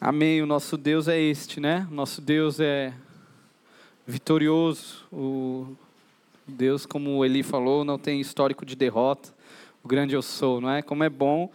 Amém. 0.00 0.40
O 0.40 0.46
nosso 0.46 0.76
Deus 0.76 1.08
é 1.08 1.20
este, 1.20 1.58
né? 1.58 1.84
O 1.90 1.94
nosso 1.94 2.20
Deus 2.20 2.60
é 2.60 2.92
vitorioso. 4.06 5.04
O 5.12 5.76
Deus, 6.46 6.86
como 6.86 7.24
Eli 7.24 7.42
falou, 7.42 7.84
não 7.84 7.98
tem 7.98 8.20
histórico 8.20 8.64
de 8.64 8.76
derrota. 8.76 9.34
O 9.82 9.88
grande 9.88 10.14
eu 10.14 10.22
sou, 10.22 10.60
não 10.60 10.70
é? 10.70 10.82
Como 10.82 11.02
é 11.02 11.10
bom 11.10 11.50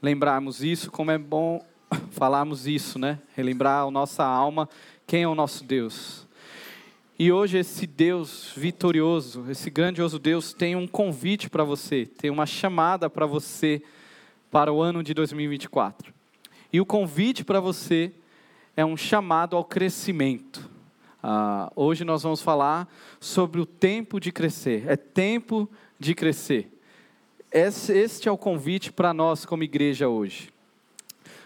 lembrarmos 0.00 0.64
isso, 0.64 0.90
como 0.90 1.10
é 1.10 1.18
bom 1.18 1.62
falarmos 2.12 2.66
isso, 2.66 2.98
né? 2.98 3.18
Relembrar 3.36 3.86
a 3.86 3.90
nossa 3.90 4.24
alma 4.24 4.66
quem 5.06 5.24
é 5.24 5.28
o 5.28 5.34
nosso 5.34 5.62
Deus. 5.62 6.26
E 7.18 7.30
hoje 7.30 7.58
esse 7.58 7.86
Deus 7.86 8.50
vitorioso, 8.56 9.44
esse 9.50 9.68
grandioso 9.68 10.18
Deus 10.18 10.54
tem 10.54 10.74
um 10.74 10.86
convite 10.86 11.50
para 11.50 11.62
você, 11.62 12.06
tem 12.06 12.30
uma 12.30 12.46
chamada 12.46 13.10
para 13.10 13.26
você 13.26 13.82
para 14.50 14.72
o 14.72 14.80
ano 14.80 15.02
de 15.02 15.12
2024. 15.12 16.13
E 16.74 16.80
o 16.80 16.84
convite 16.84 17.44
para 17.44 17.60
você 17.60 18.10
é 18.76 18.84
um 18.84 18.96
chamado 18.96 19.54
ao 19.54 19.64
crescimento. 19.64 20.68
Ah, 21.22 21.70
hoje 21.76 22.04
nós 22.04 22.24
vamos 22.24 22.42
falar 22.42 22.92
sobre 23.20 23.60
o 23.60 23.64
tempo 23.64 24.18
de 24.18 24.32
crescer. 24.32 24.82
É 24.88 24.96
tempo 24.96 25.70
de 26.00 26.16
crescer. 26.16 26.76
Este 27.52 28.28
é 28.28 28.32
o 28.32 28.36
convite 28.36 28.92
para 28.92 29.14
nós 29.14 29.46
como 29.46 29.62
igreja 29.62 30.08
hoje. 30.08 30.50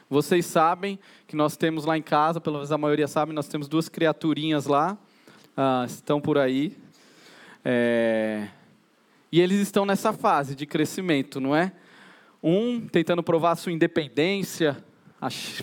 Vocês 0.09 0.47
sabem 0.47 0.99
que 1.27 1.37
nós 1.37 1.59
temos 1.59 1.85
lá 1.85 1.99
em 1.99 2.03
casa, 2.03 2.41
pelo 2.41 2.57
menos 2.57 2.73
a 2.73 2.79
maioria 2.79 3.07
sabe, 3.07 3.35
nós 3.35 3.49
temos 3.49 3.69
duas 3.69 3.87
criaturinhas 3.87 4.65
lá, 4.65 4.97
ah, 5.55 5.85
estão 5.87 6.23
por 6.23 6.39
aí. 6.39 6.75
É, 7.63 8.49
e 9.31 9.43
eles 9.43 9.61
estão 9.61 9.85
nessa 9.85 10.11
fase 10.11 10.55
de 10.55 10.65
crescimento, 10.65 11.39
não 11.39 11.55
é? 11.55 11.71
Um 12.43 12.81
tentando 12.81 13.23
provar 13.23 13.57
sua 13.57 13.73
independência, 13.73 14.88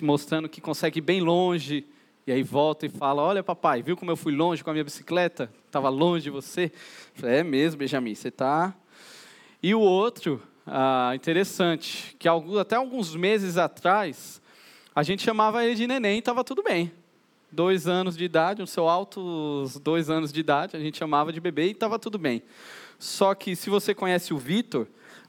mostrando 0.02 0.48
que 0.48 0.60
consegue 0.60 0.98
ir 0.98 1.02
bem 1.02 1.20
longe, 1.20 1.86
e 2.26 2.32
aí 2.32 2.42
volta 2.42 2.86
e 2.86 2.88
fala: 2.88 3.22
Olha, 3.22 3.42
papai, 3.42 3.82
viu 3.82 3.96
como 3.96 4.10
eu 4.10 4.16
fui 4.16 4.34
longe 4.34 4.62
com 4.62 4.70
a 4.70 4.72
minha 4.72 4.84
bicicleta? 4.84 5.50
Estava 5.66 5.88
longe 5.88 6.24
de 6.24 6.30
você. 6.30 6.72
Falei, 7.14 7.36
é 7.36 7.44
mesmo, 7.44 7.78
Benjamin, 7.78 8.14
você 8.14 8.28
está. 8.28 8.74
E 9.62 9.74
o 9.74 9.80
outro, 9.80 10.42
ah, 10.66 11.12
interessante, 11.14 12.16
que 12.18 12.28
até 12.60 12.76
alguns 12.76 13.14
meses 13.14 13.56
atrás, 13.56 14.40
a 14.94 15.02
gente 15.02 15.22
chamava 15.22 15.64
ele 15.64 15.74
de 15.74 15.86
neném 15.86 16.16
e 16.16 16.18
estava 16.18 16.42
tudo 16.42 16.62
bem. 16.62 16.92
Dois 17.50 17.86
anos 17.86 18.16
de 18.16 18.24
idade, 18.24 18.62
o 18.62 18.66
seu 18.66 18.88
altos 18.88 19.78
dois 19.78 20.10
anos 20.10 20.32
de 20.32 20.40
idade, 20.40 20.76
a 20.76 20.80
gente 20.80 20.98
chamava 20.98 21.32
de 21.32 21.40
bebê 21.40 21.68
e 21.68 21.70
estava 21.70 21.98
tudo 21.98 22.18
bem. 22.18 22.42
Só 22.98 23.34
que 23.34 23.54
se 23.54 23.70
você 23.70 23.94
conhece 23.94 24.34
o 24.34 24.38
Vitor, 24.38 24.86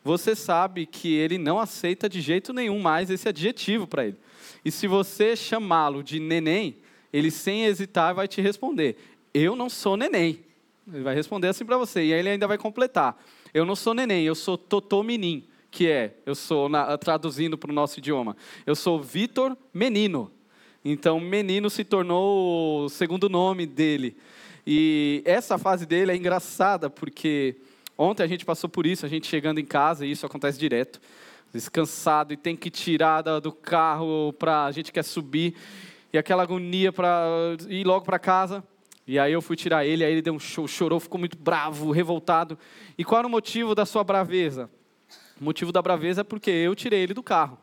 você 0.07 0.33
sabe 0.37 0.85
que 0.85 1.13
ele 1.13 1.37
não 1.37 1.59
aceita 1.59 2.07
de 2.07 2.21
jeito 2.21 2.53
nenhum 2.53 2.79
mais 2.79 3.09
esse 3.09 3.27
adjetivo 3.27 3.85
para 3.85 4.05
ele. 4.05 4.15
E 4.63 4.71
se 4.71 4.87
você 4.87 5.35
chamá-lo 5.35 6.01
de 6.01 6.17
neném, 6.17 6.77
ele 7.11 7.29
sem 7.29 7.65
hesitar 7.65 8.15
vai 8.15 8.25
te 8.25 8.39
responder: 8.39 8.95
Eu 9.33 9.53
não 9.53 9.69
sou 9.69 9.97
neném. 9.97 10.39
Ele 10.91 11.03
vai 11.03 11.13
responder 11.13 11.49
assim 11.49 11.65
para 11.65 11.77
você. 11.77 12.05
E 12.05 12.13
aí 12.13 12.19
ele 12.19 12.29
ainda 12.29 12.47
vai 12.47 12.57
completar: 12.57 13.21
Eu 13.53 13.65
não 13.65 13.75
sou 13.75 13.93
neném, 13.93 14.23
eu 14.23 14.33
sou 14.33 14.57
Totô 14.57 15.03
Menin, 15.03 15.43
que 15.69 15.87
é, 15.87 16.15
eu 16.25 16.35
sou, 16.35 16.69
na, 16.69 16.97
traduzindo 16.97 17.57
para 17.57 17.69
o 17.69 17.75
nosso 17.75 17.99
idioma, 17.99 18.37
eu 18.65 18.75
sou 18.77 19.01
Vitor 19.01 19.57
Menino. 19.73 20.31
Então, 20.85 21.19
menino 21.19 21.69
se 21.69 21.83
tornou 21.83 22.85
o 22.85 22.89
segundo 22.89 23.27
nome 23.27 23.65
dele. 23.65 24.15
E 24.65 25.21
essa 25.25 25.57
fase 25.57 25.85
dele 25.85 26.13
é 26.13 26.15
engraçada, 26.15 26.89
porque 26.89 27.57
Ontem 27.97 28.23
a 28.23 28.27
gente 28.27 28.45
passou 28.45 28.69
por 28.69 28.85
isso, 28.85 29.05
a 29.05 29.09
gente 29.09 29.25
chegando 29.25 29.59
em 29.59 29.65
casa, 29.65 30.05
e 30.05 30.11
isso 30.11 30.25
acontece 30.25 30.59
direto. 30.59 31.01
Descansado 31.51 32.33
e 32.33 32.37
tem 32.37 32.55
que 32.55 32.69
tirar 32.69 33.21
do 33.21 33.51
carro 33.51 34.33
para 34.33 34.65
a 34.65 34.71
gente 34.71 34.91
quer 34.91 35.03
subir 35.03 35.55
e 36.13 36.17
aquela 36.17 36.43
agonia 36.43 36.91
para 36.91 37.25
ir 37.67 37.85
logo 37.85 38.05
para 38.05 38.19
casa. 38.19 38.63
E 39.07 39.17
aí 39.17 39.31
eu 39.31 39.41
fui 39.41 39.55
tirar 39.55 39.85
ele, 39.85 40.03
aí 40.03 40.11
ele 40.11 40.21
deu 40.21 40.33
um 40.33 40.39
show, 40.39 40.67
chorou, 40.67 40.99
ficou 40.99 41.17
muito 41.17 41.37
bravo, 41.37 41.91
revoltado. 41.91 42.59
E 42.97 43.03
qual 43.03 43.19
era 43.19 43.27
o 43.27 43.31
motivo 43.31 43.73
da 43.73 43.85
sua 43.85 44.03
braveza? 44.03 44.69
O 45.39 45.43
motivo 45.43 45.71
da 45.71 45.81
braveza 45.81 46.21
é 46.21 46.23
porque 46.23 46.51
eu 46.51 46.75
tirei 46.75 47.01
ele 47.01 47.13
do 47.13 47.23
carro. 47.23 47.57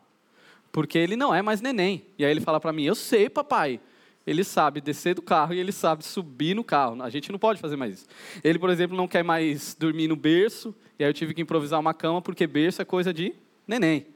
Porque 0.71 0.97
ele 0.97 1.15
não 1.15 1.33
é 1.33 1.41
mais 1.41 1.61
neném. 1.61 2.03
E 2.17 2.25
aí 2.25 2.31
ele 2.31 2.41
fala 2.41 2.59
para 2.59 2.73
mim: 2.73 2.83
"Eu 2.83 2.95
sei, 2.95 3.29
papai 3.29 3.79
ele 4.25 4.43
sabe 4.43 4.81
descer 4.81 5.13
do 5.13 5.21
carro 5.21 5.53
e 5.53 5.59
ele 5.59 5.71
sabe 5.71 6.03
subir 6.03 6.55
no 6.55 6.63
carro. 6.63 7.01
A 7.03 7.09
gente 7.09 7.31
não 7.31 7.37
pode 7.37 7.59
fazer 7.59 7.75
mais 7.75 7.93
isso. 7.93 8.07
Ele, 8.43 8.57
por 8.57 8.69
exemplo, 8.69 8.97
não 8.97 9.07
quer 9.07 9.23
mais 9.23 9.75
dormir 9.79 10.07
no 10.07 10.15
berço, 10.15 10.73
e 10.97 11.03
aí 11.03 11.09
eu 11.09 11.13
tive 11.13 11.33
que 11.33 11.41
improvisar 11.41 11.79
uma 11.79 11.93
cama, 11.93 12.21
porque 12.21 12.47
berço 12.47 12.81
é 12.81 12.85
coisa 12.85 13.13
de 13.13 13.35
neném. 13.67 14.07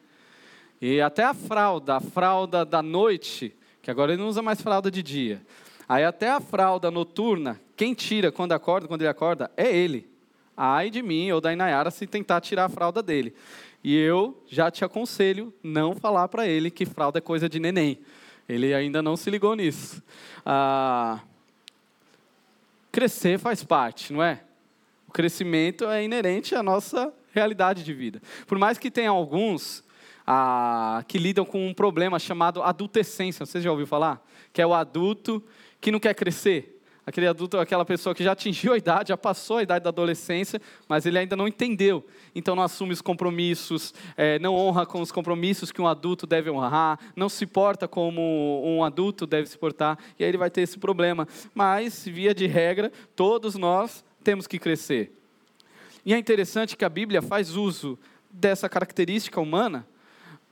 E 0.81 0.99
até 0.99 1.23
a 1.23 1.33
fralda, 1.33 1.97
a 1.97 1.99
fralda 1.99 2.65
da 2.65 2.81
noite, 2.81 3.53
que 3.81 3.91
agora 3.91 4.13
ele 4.13 4.21
não 4.21 4.29
usa 4.29 4.41
mais 4.41 4.61
fralda 4.61 4.89
de 4.89 5.03
dia. 5.03 5.41
Aí 5.87 6.03
até 6.03 6.29
a 6.29 6.39
fralda 6.39 6.89
noturna, 6.89 7.59
quem 7.75 7.93
tira 7.93 8.31
quando 8.31 8.53
acorda, 8.53 8.87
quando 8.87 9.01
ele 9.01 9.09
acorda, 9.09 9.51
é 9.55 9.75
ele. 9.75 10.09
Ai 10.55 10.89
de 10.89 11.01
mim 11.01 11.31
ou 11.31 11.39
da 11.39 11.53
Inayara 11.53 11.91
se 11.91 12.07
tentar 12.07 12.41
tirar 12.41 12.65
a 12.65 12.69
fralda 12.69 13.01
dele. 13.03 13.33
E 13.83 13.95
eu 13.95 14.41
já 14.47 14.69
te 14.69 14.83
aconselho 14.83 15.53
não 15.63 15.95
falar 15.95 16.27
para 16.27 16.47
ele 16.47 16.69
que 16.69 16.85
fralda 16.85 17.19
é 17.19 17.21
coisa 17.21 17.47
de 17.47 17.59
neném 17.59 17.99
ele 18.49 18.73
ainda 18.73 19.01
não 19.01 19.15
se 19.15 19.29
ligou 19.29 19.55
nisso. 19.55 20.01
Ah, 20.43 21.19
crescer 22.91 23.37
faz 23.37 23.63
parte, 23.63 24.11
não 24.11 24.23
é? 24.23 24.41
O 25.07 25.11
crescimento 25.11 25.85
é 25.85 26.03
inerente 26.03 26.55
à 26.55 26.63
nossa 26.63 27.13
realidade 27.31 27.83
de 27.83 27.93
vida. 27.93 28.19
Por 28.47 28.57
mais 28.57 28.79
que 28.79 28.89
tenha 28.89 29.11
alguns 29.11 29.83
ah, 30.25 31.03
que 31.07 31.19
lidam 31.19 31.45
com 31.45 31.67
um 31.67 31.73
problema 31.73 32.17
chamado 32.17 32.63
adultescência, 32.63 33.45
você 33.45 33.61
já 33.61 33.69
ouviu 33.69 33.85
falar? 33.85 34.25
Que 34.51 34.61
é 34.61 34.65
o 34.65 34.73
adulto 34.73 35.43
que 35.79 35.91
não 35.91 35.99
quer 35.99 36.15
crescer 36.15 36.78
aquele 37.09 37.25
adulto, 37.25 37.57
aquela 37.57 37.83
pessoa 37.83 38.13
que 38.13 38.23
já 38.23 38.33
atingiu 38.33 38.71
a 38.71 38.77
idade, 38.77 39.09
já 39.09 39.17
passou 39.17 39.57
a 39.57 39.63
idade 39.63 39.83
da 39.83 39.89
adolescência, 39.89 40.61
mas 40.87 41.07
ele 41.07 41.17
ainda 41.17 41.35
não 41.35 41.47
entendeu. 41.47 42.05
Então 42.35 42.55
não 42.55 42.61
assume 42.61 42.93
os 42.93 43.01
compromissos, 43.01 43.95
é, 44.15 44.37
não 44.37 44.53
honra 44.55 44.85
com 44.85 45.01
os 45.01 45.11
compromissos 45.11 45.71
que 45.71 45.81
um 45.81 45.87
adulto 45.87 46.27
deve 46.27 46.51
honrar, 46.51 46.99
não 47.15 47.27
se 47.27 47.47
porta 47.47 47.87
como 47.87 48.61
um 48.63 48.83
adulto 48.83 49.25
deve 49.25 49.49
se 49.49 49.57
portar, 49.57 49.97
e 50.19 50.23
aí 50.23 50.29
ele 50.29 50.37
vai 50.37 50.51
ter 50.51 50.61
esse 50.61 50.77
problema. 50.77 51.27
Mas, 51.53 52.05
via 52.05 52.33
de 52.33 52.45
regra, 52.45 52.91
todos 53.15 53.55
nós 53.55 54.05
temos 54.23 54.45
que 54.45 54.59
crescer. 54.59 55.11
E 56.05 56.13
é 56.13 56.17
interessante 56.17 56.77
que 56.77 56.85
a 56.85 56.89
Bíblia 56.89 57.23
faz 57.23 57.55
uso 57.55 57.97
dessa 58.29 58.69
característica 58.69 59.41
humana 59.41 59.85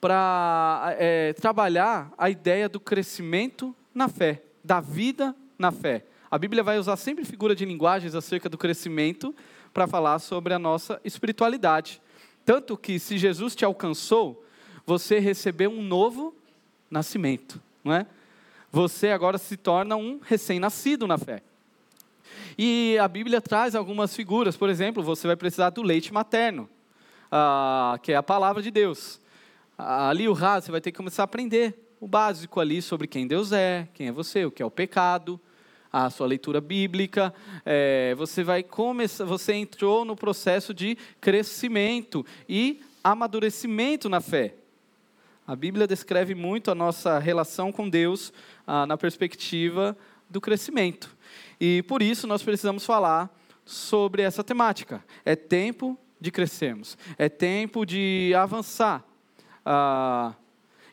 para 0.01 0.95
é, 0.97 1.33
trabalhar 1.33 2.11
a 2.17 2.31
ideia 2.31 2.67
do 2.67 2.79
crescimento 2.79 3.75
na 3.93 4.07
fé, 4.07 4.41
da 4.63 4.79
vida 4.79 5.35
na 5.57 5.71
fé. 5.71 6.03
A 6.29 6.37
Bíblia 6.37 6.61
vai 6.61 6.77
usar 6.77 6.97
sempre 6.97 7.23
figura 7.23 7.55
de 7.55 7.65
linguagens 7.65 8.13
acerca 8.13 8.49
do 8.49 8.57
crescimento 8.57 9.33
para 9.73 9.87
falar 9.87 10.19
sobre 10.19 10.53
a 10.53 10.59
nossa 10.59 10.99
espiritualidade. 11.05 12.01
Tanto 12.43 12.77
que 12.77 12.99
se 12.99 13.17
Jesus 13.17 13.55
te 13.55 13.63
alcançou, 13.63 14.43
você 14.85 15.19
recebeu 15.19 15.69
um 15.69 15.81
novo 15.81 16.35
nascimento, 16.89 17.61
não 17.83 17.93
é? 17.93 18.05
Você 18.71 19.09
agora 19.09 19.37
se 19.37 19.55
torna 19.55 19.95
um 19.95 20.19
recém-nascido 20.21 21.07
na 21.07 21.17
fé. 21.17 21.41
E 22.57 22.97
a 22.99 23.07
Bíblia 23.07 23.39
traz 23.39 23.75
algumas 23.75 24.15
figuras, 24.15 24.57
por 24.57 24.69
exemplo, 24.69 25.01
você 25.01 25.27
vai 25.27 25.35
precisar 25.35 25.69
do 25.69 25.81
leite 25.81 26.13
materno, 26.13 26.69
ah, 27.31 27.97
que 28.01 28.11
é 28.11 28.15
a 28.15 28.23
palavra 28.23 28.61
de 28.61 28.71
Deus. 28.71 29.21
Ali 29.77 30.27
o 30.27 30.33
raso, 30.33 30.65
você 30.65 30.71
vai 30.71 30.81
ter 30.81 30.91
que 30.91 30.97
começar 30.97 31.23
a 31.23 31.25
aprender 31.25 31.93
o 31.99 32.07
básico 32.07 32.59
ali 32.59 32.81
sobre 32.81 33.07
quem 33.07 33.27
Deus 33.27 33.51
é, 33.51 33.87
quem 33.93 34.07
é 34.07 34.11
você, 34.11 34.45
o 34.45 34.51
que 34.51 34.61
é 34.61 34.65
o 34.65 34.71
pecado, 34.71 35.39
a 35.91 36.09
sua 36.09 36.27
leitura 36.27 36.59
bíblica, 36.61 37.33
é, 37.65 38.13
você 38.15 38.43
vai 38.43 38.63
começar, 38.63 39.25
você 39.25 39.53
entrou 39.53 40.03
no 40.05 40.15
processo 40.15 40.73
de 40.73 40.97
crescimento 41.19 42.25
e 42.47 42.81
amadurecimento 43.03 44.09
na 44.09 44.19
fé. 44.19 44.53
A 45.47 45.55
Bíblia 45.55 45.87
descreve 45.87 46.35
muito 46.35 46.69
a 46.69 46.75
nossa 46.75 47.19
relação 47.19 47.71
com 47.71 47.89
Deus 47.89 48.33
ah, 48.65 48.85
na 48.85 48.97
perspectiva 48.97 49.97
do 50.29 50.41
crescimento. 50.41 51.15
E 51.59 51.83
por 51.83 52.01
isso 52.01 52.27
nós 52.27 52.43
precisamos 52.43 52.85
falar 52.85 53.33
sobre 53.63 54.21
essa 54.23 54.43
temática. 54.43 55.01
É 55.23 55.37
tempo 55.37 55.97
de 56.19 56.31
crescermos, 56.31 56.97
é 57.17 57.29
tempo 57.29 57.85
de 57.85 58.33
avançar. 58.35 59.05
Ah, 59.65 60.33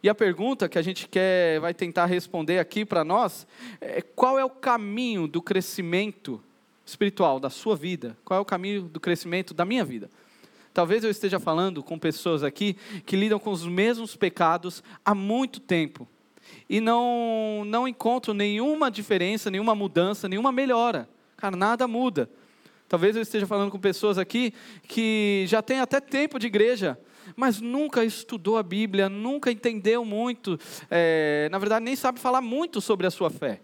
e 0.04 0.08
a 0.10 0.14
pergunta 0.14 0.68
que 0.68 0.78
a 0.78 0.82
gente 0.82 1.08
quer, 1.08 1.58
vai 1.60 1.72
tentar 1.72 2.04
responder 2.04 2.58
aqui 2.58 2.84
para 2.84 3.02
nós, 3.02 3.46
é 3.80 4.02
qual 4.02 4.38
é 4.38 4.44
o 4.44 4.50
caminho 4.50 5.26
do 5.26 5.40
crescimento 5.40 6.44
espiritual 6.84 7.40
da 7.40 7.48
sua 7.48 7.74
vida? 7.74 8.14
Qual 8.22 8.36
é 8.36 8.40
o 8.42 8.44
caminho 8.44 8.82
do 8.82 9.00
crescimento 9.00 9.54
da 9.54 9.64
minha 9.64 9.82
vida? 9.82 10.10
Talvez 10.74 11.04
eu 11.04 11.10
esteja 11.10 11.40
falando 11.40 11.82
com 11.82 11.98
pessoas 11.98 12.42
aqui 12.42 12.76
que 13.06 13.16
lidam 13.16 13.38
com 13.38 13.50
os 13.50 13.66
mesmos 13.66 14.14
pecados 14.14 14.84
há 15.02 15.14
muito 15.14 15.58
tempo 15.58 16.06
e 16.68 16.82
não, 16.82 17.62
não 17.64 17.88
encontram 17.88 18.34
nenhuma 18.34 18.90
diferença, 18.90 19.50
nenhuma 19.50 19.74
mudança, 19.74 20.28
nenhuma 20.28 20.52
melhora. 20.52 21.08
Cara, 21.34 21.56
nada 21.56 21.88
muda. 21.88 22.28
Talvez 22.90 23.16
eu 23.16 23.22
esteja 23.22 23.46
falando 23.46 23.70
com 23.70 23.78
pessoas 23.78 24.18
aqui 24.18 24.52
que 24.86 25.46
já 25.48 25.62
têm 25.62 25.80
até 25.80 25.98
tempo 25.98 26.38
de 26.38 26.46
igreja, 26.46 26.98
mas 27.36 27.60
nunca 27.60 28.04
estudou 28.04 28.56
a 28.56 28.62
Bíblia, 28.62 29.08
nunca 29.08 29.50
entendeu 29.50 30.04
muito, 30.04 30.58
é, 30.90 31.48
na 31.50 31.58
verdade, 31.58 31.84
nem 31.84 31.96
sabe 31.96 32.20
falar 32.20 32.40
muito 32.40 32.80
sobre 32.80 33.06
a 33.06 33.10
sua 33.10 33.30
fé. 33.30 33.60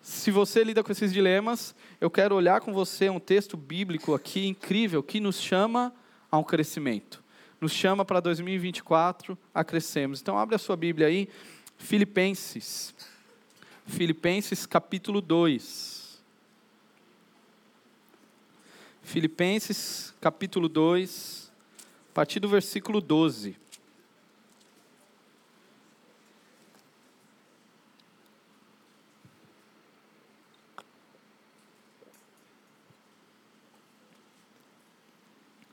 Se 0.00 0.30
você 0.30 0.64
lida 0.64 0.82
com 0.82 0.92
esses 0.92 1.12
dilemas, 1.12 1.74
eu 2.00 2.10
quero 2.10 2.34
olhar 2.34 2.60
com 2.60 2.72
você 2.72 3.10
um 3.10 3.20
texto 3.20 3.56
bíblico 3.56 4.14
aqui 4.14 4.46
incrível 4.46 5.02
que 5.02 5.20
nos 5.20 5.40
chama 5.40 5.92
a 6.30 6.38
um 6.38 6.44
crescimento. 6.44 7.22
Nos 7.60 7.72
chama 7.72 8.04
para 8.04 8.20
2024 8.20 9.36
a 9.52 9.64
crescermos. 9.64 10.20
Então, 10.20 10.38
abre 10.38 10.54
a 10.54 10.58
sua 10.58 10.76
Bíblia 10.76 11.08
aí, 11.08 11.28
Filipenses. 11.76 12.94
Filipenses 13.86 14.64
capítulo 14.64 15.20
2. 15.20 15.98
Filipenses 19.02 20.14
capítulo 20.20 20.68
2, 20.68 21.47
a 21.47 21.47
partir 22.18 22.40
do 22.40 22.48
versículo 22.48 23.00
12. 23.00 23.56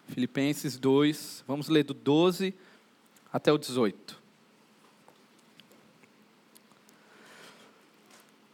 Filipenses 0.07 0.77
2, 0.77 1.43
vamos 1.47 1.67
ler 1.67 1.83
do 1.83 1.95
12 1.95 2.53
até 3.33 3.51
o 3.51 3.57
18. 3.57 4.21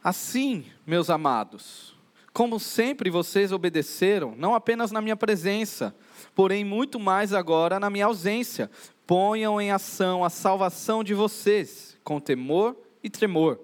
Assim, 0.01 0.65
meus 0.87 1.09
amados, 1.09 1.93
como 2.33 2.59
sempre 2.59 3.09
vocês 3.09 3.51
obedeceram, 3.51 4.33
não 4.37 4.55
apenas 4.55 4.91
na 4.91 5.01
minha 5.01 5.15
presença, 5.15 5.93
porém 6.33 6.63
muito 6.63 6.99
mais 6.99 7.33
agora 7.33 7.79
na 7.79 7.89
minha 7.89 8.05
ausência, 8.05 8.71
ponham 9.05 9.59
em 9.59 9.71
ação 9.71 10.23
a 10.23 10.29
salvação 10.29 11.03
de 11.03 11.13
vocês, 11.13 11.97
com 12.03 12.19
temor 12.19 12.75
e 13.03 13.09
tremor, 13.09 13.59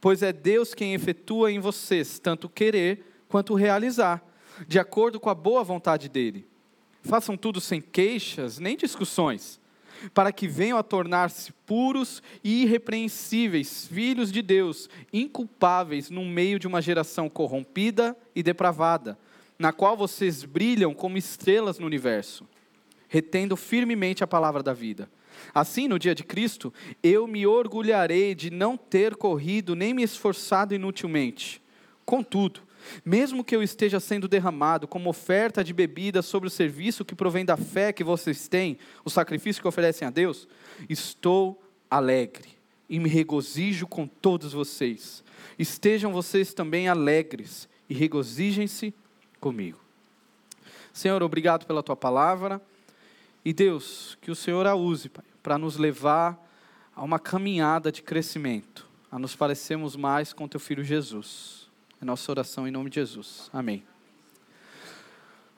pois 0.00 0.22
é 0.22 0.32
Deus 0.32 0.72
quem 0.72 0.94
efetua 0.94 1.52
em 1.52 1.58
vocês 1.58 2.18
tanto 2.18 2.48
querer 2.48 3.04
quanto 3.28 3.54
realizar, 3.54 4.24
de 4.66 4.78
acordo 4.78 5.20
com 5.20 5.28
a 5.28 5.34
boa 5.34 5.62
vontade 5.62 6.08
dele. 6.08 6.48
Façam 7.02 7.36
tudo 7.36 7.60
sem 7.60 7.80
queixas 7.80 8.58
nem 8.58 8.76
discussões, 8.76 9.60
para 10.12 10.32
que 10.32 10.46
venham 10.46 10.78
a 10.78 10.82
tornar-se 10.82 11.52
puros 11.66 12.22
e 12.42 12.62
irrepreensíveis, 12.62 13.86
filhos 13.86 14.30
de 14.30 14.42
Deus, 14.42 14.88
inculpáveis 15.12 16.10
no 16.10 16.24
meio 16.24 16.58
de 16.58 16.66
uma 16.66 16.82
geração 16.82 17.28
corrompida 17.28 18.16
e 18.34 18.42
depravada, 18.42 19.18
na 19.58 19.72
qual 19.72 19.96
vocês 19.96 20.44
brilham 20.44 20.94
como 20.94 21.18
estrelas 21.18 21.78
no 21.78 21.86
universo, 21.86 22.46
retendo 23.08 23.56
firmemente 23.56 24.22
a 24.22 24.26
palavra 24.26 24.62
da 24.62 24.72
vida. 24.72 25.10
Assim, 25.54 25.88
no 25.88 25.98
dia 25.98 26.14
de 26.14 26.24
Cristo, 26.24 26.72
eu 27.02 27.26
me 27.26 27.46
orgulharei 27.46 28.34
de 28.34 28.50
não 28.50 28.76
ter 28.76 29.16
corrido 29.16 29.74
nem 29.74 29.94
me 29.94 30.02
esforçado 30.02 30.74
inutilmente. 30.74 31.62
Contudo, 32.04 32.60
mesmo 33.04 33.44
que 33.44 33.54
eu 33.54 33.62
esteja 33.62 34.00
sendo 34.00 34.28
derramado 34.28 34.86
como 34.86 35.10
oferta 35.10 35.62
de 35.62 35.72
bebida 35.72 36.22
sobre 36.22 36.46
o 36.46 36.50
serviço 36.50 37.04
que 37.04 37.14
provém 37.14 37.44
da 37.44 37.56
fé 37.56 37.92
que 37.92 38.04
vocês 38.04 38.48
têm, 38.48 38.78
o 39.04 39.10
sacrifício 39.10 39.62
que 39.62 39.68
oferecem 39.68 40.06
a 40.06 40.10
Deus, 40.10 40.48
estou 40.88 41.62
alegre 41.90 42.48
e 42.88 42.98
me 42.98 43.08
regozijo 43.08 43.86
com 43.86 44.06
todos 44.06 44.52
vocês. 44.52 45.22
Estejam 45.58 46.12
vocês 46.12 46.54
também 46.54 46.88
alegres 46.88 47.68
e 47.88 47.94
regozijem-se 47.94 48.94
comigo. 49.40 49.78
Senhor, 50.92 51.22
obrigado 51.22 51.66
pela 51.66 51.82
tua 51.82 51.96
palavra. 51.96 52.60
E 53.44 53.52
Deus, 53.52 54.18
que 54.20 54.30
o 54.30 54.34
Senhor 54.34 54.66
a 54.66 54.74
use, 54.74 55.08
Pai, 55.08 55.24
para 55.42 55.56
nos 55.56 55.76
levar 55.76 56.38
a 56.94 57.02
uma 57.02 57.18
caminhada 57.18 57.92
de 57.92 58.02
crescimento, 58.02 58.86
a 59.10 59.18
nos 59.18 59.36
parecermos 59.36 59.94
mais 59.94 60.32
com 60.32 60.48
teu 60.48 60.58
filho 60.58 60.82
Jesus. 60.82 61.67
É 62.00 62.04
nossa 62.04 62.30
oração 62.30 62.68
em 62.68 62.70
nome 62.70 62.90
de 62.90 62.94
Jesus. 62.96 63.50
Amém. 63.52 63.84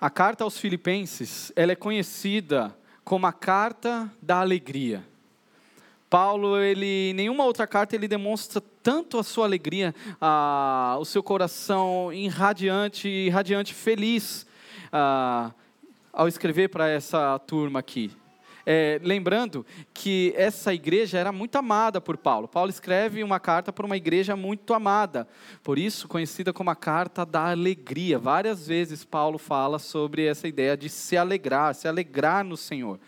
A 0.00 0.08
carta 0.08 0.42
aos 0.42 0.56
Filipenses, 0.58 1.52
ela 1.54 1.72
é 1.72 1.76
conhecida 1.76 2.74
como 3.04 3.26
a 3.26 3.32
carta 3.32 4.10
da 4.22 4.40
alegria. 4.40 5.06
Paulo, 6.08 6.58
ele, 6.58 7.12
nenhuma 7.14 7.44
outra 7.44 7.66
carta 7.66 7.94
ele 7.94 8.08
demonstra 8.08 8.62
tanto 8.82 9.18
a 9.18 9.22
sua 9.22 9.44
alegria, 9.44 9.94
o 10.98 11.04
seu 11.04 11.22
coração 11.22 12.10
irradiante, 12.12 13.06
irradiante, 13.06 13.74
feliz, 13.74 14.46
ao 16.10 16.26
escrever 16.26 16.68
para 16.68 16.88
essa 16.88 17.38
turma 17.40 17.80
aqui. 17.80 18.10
É, 18.72 19.00
lembrando 19.02 19.66
que 19.92 20.32
essa 20.36 20.72
igreja 20.72 21.18
era 21.18 21.32
muito 21.32 21.56
amada 21.56 22.00
por 22.00 22.16
Paulo. 22.16 22.46
Paulo 22.46 22.70
escreve 22.70 23.24
uma 23.24 23.40
carta 23.40 23.72
para 23.72 23.84
uma 23.84 23.96
igreja 23.96 24.36
muito 24.36 24.72
amada, 24.72 25.26
por 25.60 25.76
isso 25.76 26.06
conhecida 26.06 26.52
como 26.52 26.70
a 26.70 26.76
carta 26.76 27.26
da 27.26 27.50
alegria. 27.50 28.16
Várias 28.16 28.68
vezes 28.68 29.04
Paulo 29.04 29.38
fala 29.38 29.80
sobre 29.80 30.24
essa 30.24 30.46
ideia 30.46 30.76
de 30.76 30.88
se 30.88 31.16
alegrar, 31.16 31.74
se 31.74 31.88
alegrar 31.88 32.44
no 32.44 32.56
Senhor. 32.56 33.00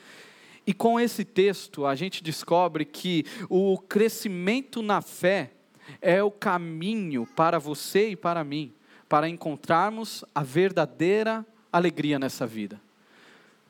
E 0.67 0.75
com 0.75 0.99
esse 0.99 1.25
texto 1.25 1.87
a 1.87 1.95
gente 1.95 2.25
descobre 2.25 2.85
que 2.85 3.25
o 3.49 3.79
crescimento 3.79 4.83
na 4.83 5.01
fé 5.01 5.53
é 6.01 6.21
o 6.25 6.31
caminho 6.33 7.25
para 7.37 7.61
você 7.61 8.09
e 8.09 8.17
para 8.17 8.43
mim, 8.43 8.73
para 9.09 9.29
encontrarmos 9.29 10.25
a 10.35 10.43
verdadeira 10.43 11.47
alegria 11.73 12.19
nessa 12.19 12.49
vida. 12.49 12.81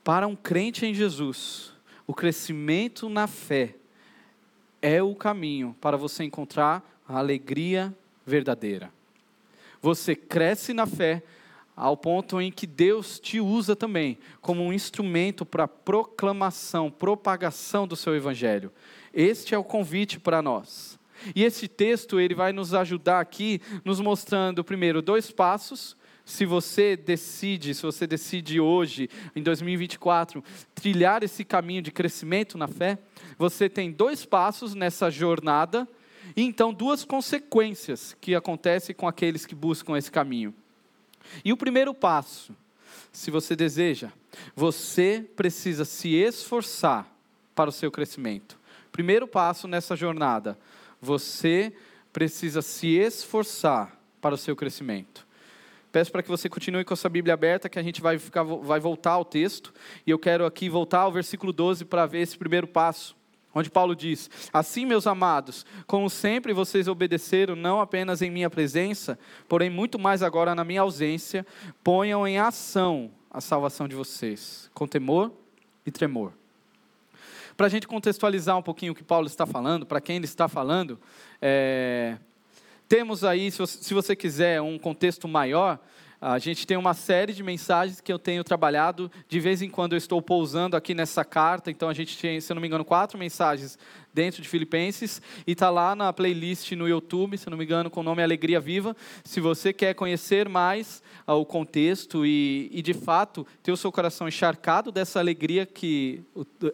Para 0.03 0.27
um 0.27 0.35
crente 0.35 0.87
em 0.87 0.95
Jesus, 0.95 1.72
o 2.07 2.15
crescimento 2.15 3.09
na 3.09 3.27
fé 3.27 3.75
é 4.81 5.03
o 5.03 5.15
caminho 5.15 5.77
para 5.81 5.97
você 5.97 6.25
encontrar 6.25 6.83
a 7.09 7.19
alegria 7.19 7.95
verdadeira. 8.27 8.91
Você 9.81 10.15
cresce 10.15 10.73
na 10.73 10.87
fé 10.87 11.23
ao 11.75 11.97
ponto 11.97 12.41
em 12.41 12.51
que 12.51 12.67
Deus 12.67 13.19
te 13.19 13.41
usa 13.41 13.75
também 13.75 14.19
como 14.41 14.63
um 14.63 14.73
instrumento 14.73 15.45
para 15.45 15.67
proclamação, 15.67 16.91
propagação 16.91 17.87
do 17.87 17.97
seu 17.97 18.15
evangelho. 18.15 18.73
Este 19.13 19.55
é 19.55 19.59
o 19.59 19.65
convite 19.65 20.21
para 20.21 20.43
nós. 20.43 20.99
E 21.35 21.45
esse 21.45 21.69
texto 21.69 22.19
ele 22.19 22.35
vai 22.35 22.53
nos 22.53 22.75
ajudar 22.75 23.21
aqui, 23.21 23.61
nos 23.85 24.01
mostrando 24.01 24.65
primeiro 24.65 25.01
dois 25.01 25.31
passos 25.31 25.97
se 26.25 26.47
você 26.47 26.97
decide, 26.97 27.75
se 27.75 27.83
você 27.83 28.07
decide 28.07 28.61
hoje, 28.61 29.11
em 29.35 29.43
2024, 29.43 30.43
trilhar 30.75 31.23
esse 31.23 31.45
caminho 31.45 31.83
de 31.83 31.91
crescimento 31.91 32.57
na 32.57 32.69
fé, 32.69 32.99
você 33.37 33.69
tem 33.69 33.91
dois 33.91 34.25
passos 34.25 34.75
nessa 34.75 35.11
jornada 35.11 35.89
e 36.37 36.43
então 36.43 36.73
duas 36.73 37.05
consequências 37.05 38.17
que 38.21 38.35
acontecem 38.35 38.95
com 38.95 39.09
aqueles 39.09 39.45
que 39.45 39.55
buscam 39.55 39.97
esse 39.97 40.11
caminho. 40.11 40.55
E 41.45 41.53
o 41.53 41.57
primeiro 41.57 41.93
passo, 41.93 42.55
se 43.11 43.31
você 43.31 43.57
deseja, 43.57 44.11
você 44.55 45.29
precisa 45.37 45.85
se 45.85 46.15
esforçar 46.15 47.07
para 47.55 47.71
o 47.71 47.73
seu 47.73 47.91
crescimento. 47.91 48.59
Primeiro 48.91 49.27
passo 49.27 49.67
nessa 49.67 49.97
jornada, 49.97 50.59
você 51.01 51.73
precisa 52.13 52.63
se 52.63 52.89
esforçar 52.89 53.99
para 54.21 54.35
o 54.35 54.39
seu 54.39 54.55
crescimento. 54.55 55.27
Peço 55.93 56.11
para 56.11 56.23
que 56.23 56.29
você 56.31 56.49
continue 56.49 56.85
com 56.85 56.95
a 56.95 56.97
sua 56.97 57.11
Bíblia 57.11 57.35
aberta, 57.35 57.69
que 57.69 57.79
a 57.79 57.83
gente 57.83 58.01
vai, 58.01 58.19
ficar, 58.19 58.43
vai 58.43 58.81
voltar 58.81 59.13
ao 59.13 59.27
texto. 59.27 59.75
E 60.07 60.11
eu 60.11 60.19
quero 60.19 60.47
aqui 60.47 60.71
voltar 60.71 61.01
ao 61.01 61.13
versículo 61.13 61.53
12 61.53 61.85
para 61.85 62.07
ver 62.07 62.21
esse 62.21 62.39
primeiro 62.39 62.67
passo. 62.67 63.15
Onde 63.55 63.69
Paulo 63.69 63.95
diz: 63.95 64.31
Assim, 64.51 64.87
meus 64.87 65.07
amados, 65.07 65.67
como 65.87 66.09
sempre 66.09 66.55
vocês 66.55 66.89
obedeceram, 66.89 67.55
não 67.55 67.79
apenas 67.79 68.23
em 68.23 68.31
minha 68.31 68.49
presença, 68.49 69.19
porém 69.47 69.69
muito 69.69 69.99
mais 69.99 70.23
agora 70.23 70.55
na 70.55 70.65
minha 70.65 70.81
ausência, 70.81 71.47
ponham 71.85 72.27
em 72.27 72.39
ação 72.39 73.11
a 73.31 73.43
salvação 73.43 73.87
de 73.87 73.95
vocês, 73.95 74.71
com 74.73 74.87
temor 74.87 75.31
e 75.85 75.91
tremor. 75.91 76.33
Para 77.55 77.67
a 77.67 77.71
gente 77.71 77.87
contextualizar 77.87 78.57
um 78.57 78.63
pouquinho 78.63 78.93
o 78.93 78.95
que 78.95 79.05
Paulo 79.05 79.27
está 79.27 79.45
falando, 79.45 79.85
para 79.85 80.01
quem 80.01 80.17
ele 80.17 80.25
está 80.25 80.49
falando, 80.49 80.99
é, 81.41 82.17
temos 82.93 83.25
aí, 83.25 83.51
se 83.51 83.95
você 83.95 84.15
quiser, 84.15 84.61
um 84.61 84.79
contexto 84.79 85.27
maior. 85.27 85.79
A 86.21 86.39
gente 86.39 86.67
tem 86.67 86.77
uma 86.77 86.93
série 86.93 87.33
de 87.33 87.43
mensagens 87.43 88.03
que 88.03 88.13
eu 88.13 88.19
tenho 88.19 88.45
trabalhado. 88.45 89.11
De 89.27 89.41
vez 89.41 89.63
em 89.63 89.71
quando 89.71 89.95
eu 89.95 89.97
estou 89.97 90.21
pousando 90.21 90.77
aqui 90.77 90.93
nessa 90.93 91.25
carta. 91.25 91.71
Então 91.71 91.89
a 91.89 91.95
gente 91.95 92.19
tem, 92.19 92.39
se 92.39 92.53
eu 92.53 92.55
não 92.55 92.61
me 92.61 92.69
engano, 92.69 92.85
quatro 92.85 93.19
mensagens 93.19 93.79
dentro 94.13 94.43
de 94.43 94.49
Filipenses. 94.49 95.23
E 95.47 95.53
está 95.53 95.71
lá 95.71 95.97
na 95.97 96.13
playlist 96.13 96.73
no 96.73 96.87
YouTube, 96.87 97.39
se 97.39 97.49
eu 97.49 97.51
não 97.51 97.57
me 97.57 97.65
engano, 97.65 97.89
com 97.89 98.01
o 98.01 98.03
nome 98.03 98.23
Alegria 98.23 98.61
Viva. 98.61 98.95
Se 99.25 99.41
você 99.41 99.73
quer 99.73 99.95
conhecer 99.95 100.47
mais 100.47 101.03
uh, 101.27 101.33
o 101.33 101.47
contexto 101.47 102.27
e, 102.27 102.69
e, 102.71 102.83
de 102.83 102.93
fato, 102.93 103.47
ter 103.63 103.73
o 103.73 103.77
seu 103.77 103.91
coração 103.91 104.29
encharcado 104.29 104.93
dessa 104.93 105.19
alegria 105.19 105.65
que 105.65 106.23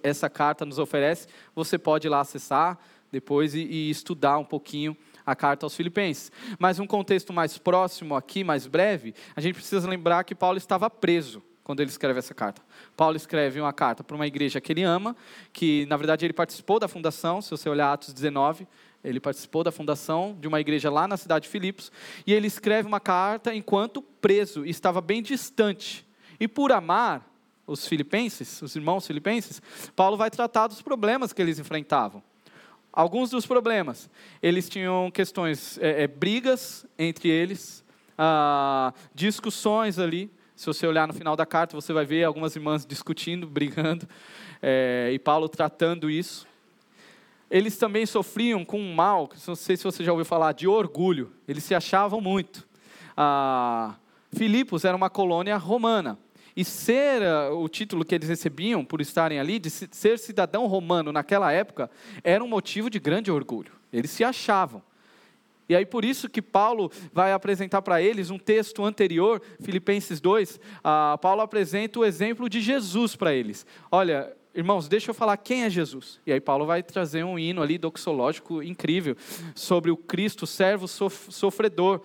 essa 0.02 0.28
carta 0.28 0.66
nos 0.66 0.80
oferece, 0.80 1.28
você 1.54 1.78
pode 1.78 2.08
ir 2.08 2.10
lá 2.10 2.22
acessar 2.22 2.76
depois 3.08 3.54
e, 3.54 3.60
e 3.60 3.88
estudar 3.88 4.36
um 4.38 4.44
pouquinho 4.44 4.96
a 5.30 5.36
carta 5.36 5.66
aos 5.66 5.74
Filipenses. 5.74 6.32
Mas 6.58 6.78
um 6.78 6.86
contexto 6.86 7.32
mais 7.32 7.58
próximo 7.58 8.16
aqui, 8.16 8.42
mais 8.42 8.66
breve, 8.66 9.14
a 9.36 9.40
gente 9.40 9.56
precisa 9.56 9.86
lembrar 9.88 10.24
que 10.24 10.34
Paulo 10.34 10.56
estava 10.56 10.88
preso 10.88 11.42
quando 11.62 11.80
ele 11.80 11.90
escreve 11.90 12.18
essa 12.18 12.32
carta. 12.32 12.62
Paulo 12.96 13.14
escreve 13.14 13.60
uma 13.60 13.74
carta 13.74 14.02
para 14.02 14.16
uma 14.16 14.26
igreja 14.26 14.58
que 14.58 14.72
ele 14.72 14.82
ama, 14.82 15.14
que 15.52 15.84
na 15.84 15.98
verdade 15.98 16.24
ele 16.24 16.32
participou 16.32 16.80
da 16.80 16.88
fundação, 16.88 17.42
se 17.42 17.50
você 17.50 17.68
olhar 17.68 17.92
Atos 17.92 18.14
19, 18.14 18.66
ele 19.04 19.20
participou 19.20 19.62
da 19.62 19.70
fundação 19.70 20.34
de 20.40 20.48
uma 20.48 20.60
igreja 20.60 20.90
lá 20.90 21.06
na 21.06 21.18
cidade 21.18 21.42
de 21.44 21.50
Filipos, 21.50 21.92
e 22.26 22.32
ele 22.32 22.46
escreve 22.46 22.88
uma 22.88 22.98
carta 22.98 23.54
enquanto 23.54 24.00
preso, 24.00 24.64
e 24.64 24.70
estava 24.70 25.02
bem 25.02 25.22
distante. 25.22 26.06
E 26.40 26.48
por 26.48 26.72
amar 26.72 27.30
os 27.66 27.86
filipenses, 27.86 28.62
os 28.62 28.74
irmãos 28.74 29.06
filipenses, 29.06 29.60
Paulo 29.94 30.16
vai 30.16 30.30
tratar 30.30 30.68
dos 30.68 30.80
problemas 30.80 31.34
que 31.34 31.42
eles 31.42 31.58
enfrentavam. 31.58 32.22
Alguns 32.98 33.30
dos 33.30 33.46
problemas, 33.46 34.10
eles 34.42 34.68
tinham 34.68 35.08
questões, 35.08 35.78
é, 35.78 36.02
é, 36.02 36.06
brigas 36.08 36.84
entre 36.98 37.28
eles, 37.28 37.84
ah, 38.18 38.92
discussões 39.14 40.00
ali. 40.00 40.28
Se 40.56 40.66
você 40.66 40.84
olhar 40.84 41.06
no 41.06 41.14
final 41.14 41.36
da 41.36 41.46
carta, 41.46 41.76
você 41.76 41.92
vai 41.92 42.04
ver 42.04 42.24
algumas 42.24 42.56
irmãs 42.56 42.84
discutindo, 42.84 43.46
brigando, 43.48 44.04
é, 44.60 45.10
e 45.12 45.18
Paulo 45.20 45.48
tratando 45.48 46.10
isso. 46.10 46.44
Eles 47.48 47.78
também 47.78 48.04
sofriam 48.04 48.64
com 48.64 48.80
um 48.80 48.92
mal, 48.92 49.30
não 49.46 49.54
sei 49.54 49.76
se 49.76 49.84
você 49.84 50.02
já 50.02 50.10
ouviu 50.10 50.24
falar, 50.24 50.50
de 50.50 50.66
orgulho. 50.66 51.32
Eles 51.46 51.62
se 51.62 51.76
achavam 51.76 52.20
muito. 52.20 52.66
Ah, 53.16 53.94
Filipos 54.32 54.84
era 54.84 54.96
uma 54.96 55.08
colônia 55.08 55.56
romana. 55.56 56.18
E 56.58 56.64
ser 56.64 57.22
uh, 57.22 57.56
o 57.56 57.68
título 57.68 58.04
que 58.04 58.12
eles 58.12 58.28
recebiam 58.28 58.84
por 58.84 59.00
estarem 59.00 59.38
ali, 59.38 59.60
de 59.60 59.70
ser 59.70 60.18
cidadão 60.18 60.66
romano 60.66 61.12
naquela 61.12 61.52
época, 61.52 61.88
era 62.24 62.42
um 62.42 62.48
motivo 62.48 62.90
de 62.90 62.98
grande 62.98 63.30
orgulho. 63.30 63.70
Eles 63.92 64.10
se 64.10 64.24
achavam. 64.24 64.82
E 65.68 65.76
aí 65.76 65.86
por 65.86 66.04
isso 66.04 66.28
que 66.28 66.42
Paulo 66.42 66.90
vai 67.12 67.32
apresentar 67.32 67.80
para 67.80 68.02
eles 68.02 68.28
um 68.28 68.40
texto 68.40 68.84
anterior, 68.84 69.40
Filipenses 69.62 70.20
2, 70.20 70.56
uh, 70.56 71.18
Paulo 71.18 71.42
apresenta 71.42 72.00
o 72.00 72.04
exemplo 72.04 72.48
de 72.48 72.60
Jesus 72.60 73.14
para 73.14 73.32
eles. 73.32 73.64
Olha, 73.88 74.34
irmãos, 74.52 74.88
deixa 74.88 75.12
eu 75.12 75.14
falar 75.14 75.36
quem 75.36 75.62
é 75.62 75.70
Jesus. 75.70 76.18
E 76.26 76.32
aí 76.32 76.40
Paulo 76.40 76.66
vai 76.66 76.82
trazer 76.82 77.22
um 77.22 77.38
hino 77.38 77.62
ali 77.62 77.78
doxológico 77.78 78.64
incrível 78.64 79.16
sobre 79.54 79.92
o 79.92 79.96
Cristo, 79.96 80.44
servo 80.44 80.88
sofredor, 80.88 82.00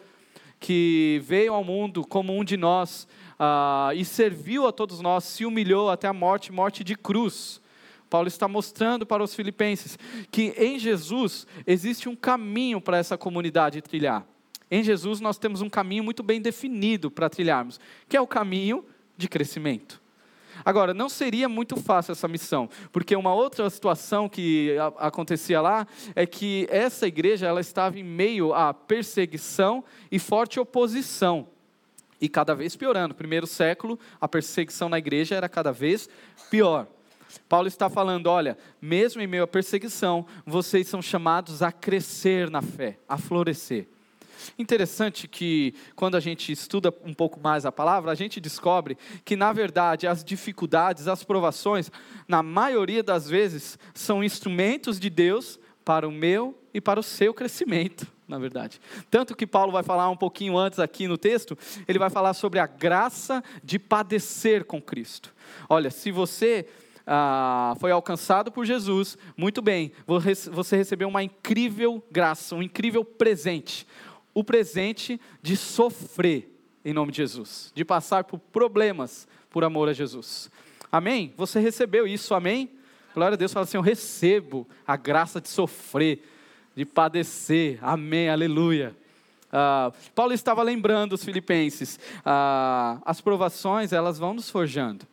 que 0.59 1.19
veio 1.25 1.53
ao 1.53 1.63
mundo 1.63 2.05
como 2.07 2.37
um 2.37 2.43
de 2.43 2.55
nós, 2.55 3.05
ah, 3.39 3.91
e 3.95 4.03
serviu 4.05 4.67
a 4.67 4.71
todos 4.71 5.01
nós, 5.01 5.23
se 5.23 5.45
humilhou 5.45 5.89
até 5.89 6.07
a 6.07 6.13
morte 6.13 6.51
morte 6.51 6.83
de 6.83 6.95
cruz. 6.95 7.61
Paulo 8.09 8.27
está 8.27 8.47
mostrando 8.47 9.05
para 9.05 9.23
os 9.23 9.33
filipenses 9.33 9.97
que 10.29 10.53
em 10.57 10.77
Jesus 10.77 11.47
existe 11.65 12.07
um 12.07 12.15
caminho 12.15 12.79
para 12.79 12.97
essa 12.97 13.17
comunidade 13.17 13.81
trilhar. 13.81 14.23
Em 14.69 14.83
Jesus 14.83 15.19
nós 15.19 15.37
temos 15.37 15.61
um 15.61 15.69
caminho 15.69 16.03
muito 16.03 16.21
bem 16.21 16.39
definido 16.39 17.09
para 17.09 17.29
trilharmos, 17.29 17.79
que 18.07 18.15
é 18.15 18.21
o 18.21 18.27
caminho 18.27 18.85
de 19.17 19.27
crescimento. 19.27 20.01
Agora, 20.63 20.93
não 20.93 21.09
seria 21.09 21.49
muito 21.49 21.75
fácil 21.75 22.11
essa 22.11 22.27
missão, 22.27 22.69
porque 22.91 23.15
uma 23.15 23.33
outra 23.33 23.69
situação 23.69 24.29
que 24.29 24.77
a, 24.77 25.07
acontecia 25.07 25.59
lá 25.59 25.87
é 26.15 26.25
que 26.25 26.67
essa 26.69 27.07
igreja 27.07 27.47
ela 27.47 27.59
estava 27.59 27.99
em 27.99 28.03
meio 28.03 28.53
a 28.53 28.73
perseguição 28.73 29.83
e 30.11 30.19
forte 30.19 30.59
oposição 30.59 31.47
e 32.19 32.29
cada 32.29 32.55
vez 32.55 32.75
piorando. 32.75 33.13
Primeiro 33.13 33.47
século, 33.47 33.99
a 34.19 34.27
perseguição 34.27 34.89
na 34.89 34.97
igreja 34.97 35.35
era 35.35 35.49
cada 35.49 35.71
vez 35.71 36.09
pior. 36.49 36.87
Paulo 37.49 37.67
está 37.67 37.89
falando: 37.89 38.27
olha, 38.27 38.57
mesmo 38.81 39.21
em 39.21 39.27
meio 39.27 39.43
à 39.43 39.47
perseguição, 39.47 40.25
vocês 40.45 40.87
são 40.87 41.01
chamados 41.01 41.61
a 41.61 41.71
crescer 41.71 42.49
na 42.49 42.61
fé, 42.61 42.97
a 43.07 43.17
florescer. 43.17 43.87
Interessante 44.57 45.27
que 45.27 45.73
quando 45.95 46.15
a 46.15 46.19
gente 46.19 46.51
estuda 46.51 46.93
um 47.05 47.13
pouco 47.13 47.39
mais 47.39 47.65
a 47.65 47.71
palavra, 47.71 48.11
a 48.11 48.15
gente 48.15 48.41
descobre 48.41 48.97
que, 49.23 49.35
na 49.35 49.53
verdade, 49.53 50.05
as 50.05 50.23
dificuldades, 50.23 51.07
as 51.07 51.23
provações, 51.23 51.89
na 52.27 52.43
maioria 52.43 53.01
das 53.01 53.29
vezes, 53.29 53.79
são 53.93 54.23
instrumentos 54.23 54.99
de 54.99 55.09
Deus 55.09 55.59
para 55.85 56.07
o 56.07 56.11
meu 56.11 56.57
e 56.73 56.81
para 56.81 56.99
o 56.99 57.03
seu 57.03 57.33
crescimento 57.33 58.13
na 58.33 58.39
verdade. 58.39 58.81
Tanto 59.11 59.35
que 59.35 59.45
Paulo 59.45 59.71
vai 59.71 59.83
falar 59.83 60.09
um 60.09 60.17
pouquinho 60.17 60.57
antes 60.57 60.79
aqui 60.79 61.07
no 61.07 61.17
texto, 61.17 61.57
ele 61.87 61.99
vai 61.99 62.09
falar 62.09 62.33
sobre 62.33 62.59
a 62.59 62.65
graça 62.65 63.43
de 63.63 63.77
padecer 63.77 64.65
com 64.65 64.81
Cristo. 64.81 65.33
Olha, 65.69 65.91
se 65.91 66.11
você 66.11 66.67
ah, 67.05 67.75
foi 67.79 67.91
alcançado 67.91 68.51
por 68.51 68.65
Jesus, 68.65 69.17
muito 69.37 69.61
bem, 69.61 69.91
você 70.51 70.75
recebeu 70.75 71.07
uma 71.07 71.23
incrível 71.23 72.03
graça, 72.11 72.55
um 72.55 72.63
incrível 72.63 73.05
presente. 73.05 73.85
O 74.33 74.43
presente 74.43 75.21
de 75.41 75.55
sofrer 75.55 76.49
em 76.83 76.91
nome 76.91 77.11
de 77.11 77.17
Jesus, 77.17 77.71
de 77.75 77.85
passar 77.85 78.23
por 78.23 78.39
problemas 78.39 79.27
por 79.51 79.63
amor 79.63 79.87
a 79.87 79.93
Jesus. 79.93 80.49
Amém? 80.91 81.33
Você 81.37 81.59
recebeu 81.59 82.07
isso, 82.07 82.33
amém? 82.33 82.71
Glória 83.13 83.35
a 83.35 83.37
Deus, 83.37 83.53
fala 83.53 83.63
assim: 83.63 83.77
Eu 83.77 83.81
recebo 83.81 84.67
a 84.87 84.97
graça 84.97 85.39
de 85.39 85.49
sofrer 85.49 86.23
de 86.75 86.85
padecer. 86.85 87.79
Amém, 87.81 88.29
aleluia. 88.29 88.95
Uh, 89.53 89.93
Paulo 90.15 90.33
estava 90.33 90.63
lembrando 90.63 91.13
os 91.13 91.23
filipenses, 91.23 91.99
uh, 92.19 93.01
as 93.05 93.21
provações 93.21 93.93
elas 93.93 94.17
vão 94.17 94.33
nos 94.33 94.49
forjando. 94.49 95.05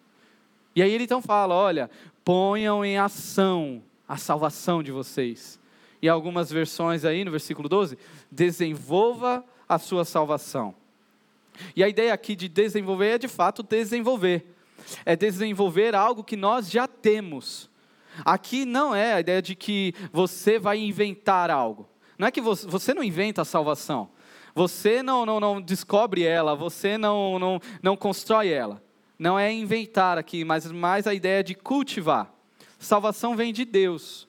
E 0.74 0.82
aí 0.82 0.90
ele 0.92 1.04
então 1.04 1.20
fala, 1.20 1.54
olha, 1.54 1.90
ponham 2.24 2.84
em 2.84 2.96
ação 2.96 3.82
a 4.08 4.16
salvação 4.16 4.82
de 4.82 4.90
vocês. 4.90 5.60
E 6.02 6.08
algumas 6.08 6.50
versões 6.50 7.04
aí 7.04 7.24
no 7.24 7.30
versículo 7.30 7.68
12, 7.68 7.98
desenvolva 8.30 9.44
a 9.68 9.78
sua 9.78 10.04
salvação. 10.04 10.74
E 11.76 11.84
a 11.84 11.88
ideia 11.88 12.12
aqui 12.12 12.34
de 12.34 12.48
desenvolver 12.48 13.10
é 13.10 13.18
de 13.18 13.28
fato 13.28 13.62
desenvolver. 13.62 14.44
É 15.04 15.14
desenvolver 15.14 15.94
algo 15.94 16.24
que 16.24 16.36
nós 16.36 16.70
já 16.70 16.88
temos. 16.88 17.69
Aqui 18.24 18.64
não 18.64 18.94
é 18.94 19.14
a 19.14 19.20
ideia 19.20 19.42
de 19.42 19.54
que 19.54 19.94
você 20.12 20.58
vai 20.58 20.78
inventar 20.78 21.50
algo. 21.50 21.88
Não 22.18 22.26
é 22.26 22.30
que 22.30 22.40
você, 22.40 22.66
você 22.66 22.92
não 22.92 23.02
inventa 23.02 23.42
a 23.42 23.44
salvação. 23.44 24.10
Você 24.54 25.02
não, 25.02 25.24
não, 25.24 25.40
não 25.40 25.60
descobre 25.60 26.22
ela, 26.22 26.54
você 26.54 26.98
não, 26.98 27.38
não, 27.38 27.60
não 27.82 27.96
constrói 27.96 28.48
ela. 28.48 28.82
Não 29.18 29.38
é 29.38 29.52
inventar 29.52 30.18
aqui, 30.18 30.44
mas 30.44 30.70
mais 30.70 31.06
a 31.06 31.14
ideia 31.14 31.42
de 31.42 31.54
cultivar. 31.54 32.32
Salvação 32.78 33.36
vem 33.36 33.52
de 33.52 33.64
Deus. 33.64 34.28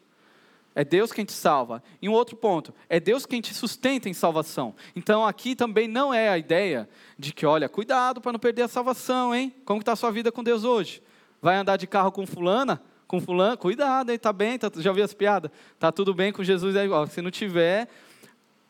É 0.74 0.86
Deus 0.86 1.12
quem 1.12 1.26
te 1.26 1.34
salva. 1.34 1.84
E 2.02 2.08
um 2.08 2.14
outro 2.14 2.36
ponto, 2.36 2.74
é 2.88 3.00
Deus 3.00 3.26
quem 3.26 3.42
te 3.42 3.54
sustenta 3.54 4.08
em 4.08 4.14
salvação. 4.14 4.74
Então 4.96 5.26
aqui 5.26 5.56
também 5.56 5.88
não 5.88 6.14
é 6.14 6.30
a 6.30 6.38
ideia 6.38 6.88
de 7.18 7.34
que, 7.34 7.46
olha, 7.46 7.68
cuidado 7.68 8.22
para 8.22 8.32
não 8.32 8.40
perder 8.40 8.64
a 8.64 8.68
salvação, 8.68 9.36
hein? 9.36 9.54
Como 9.66 9.82
está 9.82 9.94
a 9.94 9.98
sua 9.98 10.12
vida 10.12 10.32
com 10.32 10.44
Deus 10.44 10.64
hoje? 10.64 11.04
Vai 11.42 11.56
andar 11.56 11.78
de 11.78 11.88
carro 11.88 12.12
com 12.12 12.26
fulana? 12.26 12.82
Com 13.12 13.20
fulano, 13.20 13.58
cuidado, 13.58 14.10
aí 14.10 14.18
tá 14.18 14.32
bem, 14.32 14.58
tá, 14.58 14.72
já 14.78 14.90
ouviu 14.90 15.04
as 15.04 15.14
piadas? 15.14 15.52
Tá 15.78 15.92
tudo 15.92 16.14
bem 16.14 16.32
com 16.32 16.42
Jesus, 16.42 16.78
é 16.78 16.86
igual. 16.86 17.06
Se 17.08 17.22
não 17.22 17.30
tiver, 17.30 17.90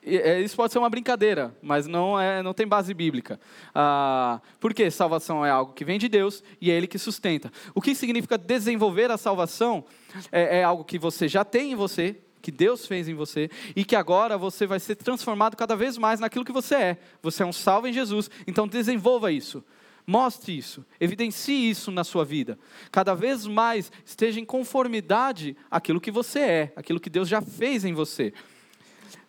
é, 0.04 0.42
isso 0.42 0.56
pode 0.56 0.74
ser 0.74 0.80
uma 0.80 0.90
brincadeira, 0.90 1.56
mas 1.62 1.86
não, 1.86 2.20
é, 2.20 2.42
não 2.42 2.52
tem 2.52 2.66
base 2.66 2.92
bíblica. 2.92 3.40
Ah, 3.76 4.42
porque 4.60 4.90
salvação 4.90 5.46
é 5.46 5.52
algo 5.52 5.74
que 5.74 5.86
vem 5.86 6.00
de 6.00 6.10
Deus 6.10 6.44
e 6.60 6.72
é 6.72 6.74
Ele 6.74 6.88
que 6.88 6.98
sustenta. 6.98 7.52
O 7.76 7.80
que 7.80 7.94
significa 7.94 8.36
desenvolver 8.36 9.12
a 9.12 9.18
salvação 9.18 9.86
é, 10.32 10.62
é 10.62 10.64
algo 10.64 10.84
que 10.84 10.98
você 10.98 11.28
já 11.28 11.46
tem 11.46 11.74
em 11.74 11.76
você, 11.76 12.18
que 12.42 12.50
Deus 12.52 12.88
fez 12.88 13.08
em 13.08 13.14
você 13.14 13.48
e 13.76 13.86
que 13.86 13.96
agora 13.96 14.40
você 14.40 14.66
vai 14.66 14.80
ser 14.80 14.96
transformado 14.96 15.56
cada 15.56 15.76
vez 15.76 16.00
mais 16.00 16.20
naquilo 16.20 16.44
que 16.44 16.52
você 16.52 16.74
é. 16.74 16.98
Você 17.22 17.44
é 17.44 17.46
um 17.46 17.54
salvo 17.54 17.88
em 17.88 17.94
Jesus, 17.94 18.28
então 18.48 18.68
desenvolva 18.68 19.32
isso. 19.32 19.64
Mostre 20.06 20.58
isso, 20.58 20.86
evidencie 21.00 21.70
isso 21.70 21.92
na 21.92 22.04
sua 22.04 22.26
vida. 22.26 22.58
Cada 22.92 23.14
vez 23.14 23.46
mais 23.46 23.92
esteja 24.06 24.40
em 24.40 24.46
conformidade 24.46 25.56
aquilo 25.70 26.02
que 26.02 26.12
você 26.12 26.40
é, 26.40 26.74
aquilo 26.76 27.00
que 27.00 27.10
Deus 27.10 27.28
já 27.28 27.42
fez 27.42 27.86
em 27.86 27.94
você. 27.94 28.34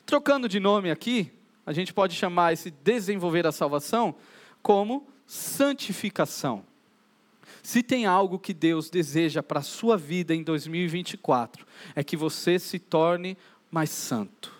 Trocando 0.04 0.48
de 0.48 0.58
nome 0.58 0.90
aqui, 0.90 1.30
a 1.64 1.72
gente 1.72 1.92
pode 1.92 2.14
chamar 2.14 2.52
esse 2.52 2.70
desenvolver 2.70 3.46
a 3.46 3.52
salvação 3.52 4.14
como 4.62 5.06
santificação. 5.26 6.64
Se 7.62 7.82
tem 7.82 8.06
algo 8.06 8.38
que 8.38 8.52
Deus 8.52 8.90
deseja 8.90 9.42
para 9.42 9.60
a 9.60 9.62
sua 9.62 9.96
vida 9.96 10.34
em 10.34 10.42
2024, 10.42 11.64
é 11.94 12.02
que 12.02 12.16
você 12.16 12.58
se 12.58 12.78
torne 12.78 13.38
mais 13.70 13.90
santo 13.90 14.51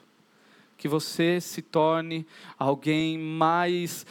que 0.83 0.89
você 0.89 1.41
se 1.41 1.63
torne 1.63 2.27
alguém 2.59 3.17
mais 3.17 4.05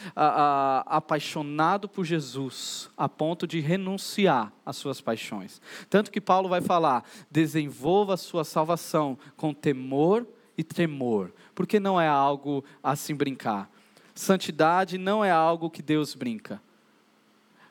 apaixonado 0.86 1.86
por 1.86 2.02
Jesus, 2.02 2.88
a 2.96 3.10
ponto 3.10 3.46
de 3.46 3.60
renunciar 3.60 4.50
às 4.64 4.78
suas 4.78 4.98
paixões. 4.98 5.60
Tanto 5.90 6.10
que 6.10 6.18
Paulo 6.18 6.48
vai 6.48 6.62
falar: 6.62 7.04
desenvolva 7.30 8.14
a 8.14 8.16
sua 8.16 8.42
salvação 8.42 9.18
com 9.36 9.52
temor 9.52 10.26
e 10.56 10.64
tremor, 10.64 11.30
porque 11.54 11.78
não 11.78 12.00
é 12.00 12.08
algo 12.08 12.64
a 12.82 12.94
brincar. 13.14 13.70
Santidade 14.14 14.96
não 14.96 15.22
é 15.22 15.30
algo 15.30 15.68
que 15.68 15.82
Deus 15.82 16.14
brinca. 16.14 16.58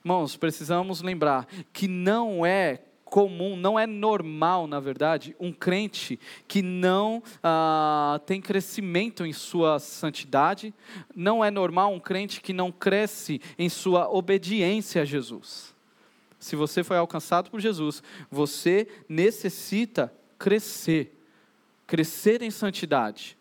Irmãos, 0.05 0.35
precisamos 0.35 1.01
lembrar 1.01 1.47
que 1.73 1.87
não 1.87 2.45
é 2.45 2.83
comum, 3.11 3.57
não 3.57 3.77
é 3.77 3.85
normal, 3.85 4.65
na 4.67 4.79
verdade, 4.79 5.35
um 5.37 5.51
crente 5.51 6.17
que 6.47 6.61
não 6.61 7.21
ah, 7.43 8.21
tem 8.25 8.41
crescimento 8.41 9.25
em 9.25 9.33
sua 9.33 9.79
santidade, 9.79 10.73
não 11.13 11.43
é 11.43 11.51
normal 11.51 11.93
um 11.93 11.99
crente 11.99 12.39
que 12.39 12.53
não 12.53 12.71
cresce 12.71 13.41
em 13.59 13.67
sua 13.67 14.09
obediência 14.09 15.01
a 15.01 15.05
Jesus. 15.05 15.75
se 16.39 16.55
você 16.55 16.85
foi 16.85 16.95
alcançado 16.95 17.51
por 17.51 17.59
Jesus, 17.59 18.01
você 18.31 18.87
necessita 19.09 20.11
crescer. 20.39 21.13
Crescer 21.85 22.41
em 22.41 22.49
santidade. 22.49 23.37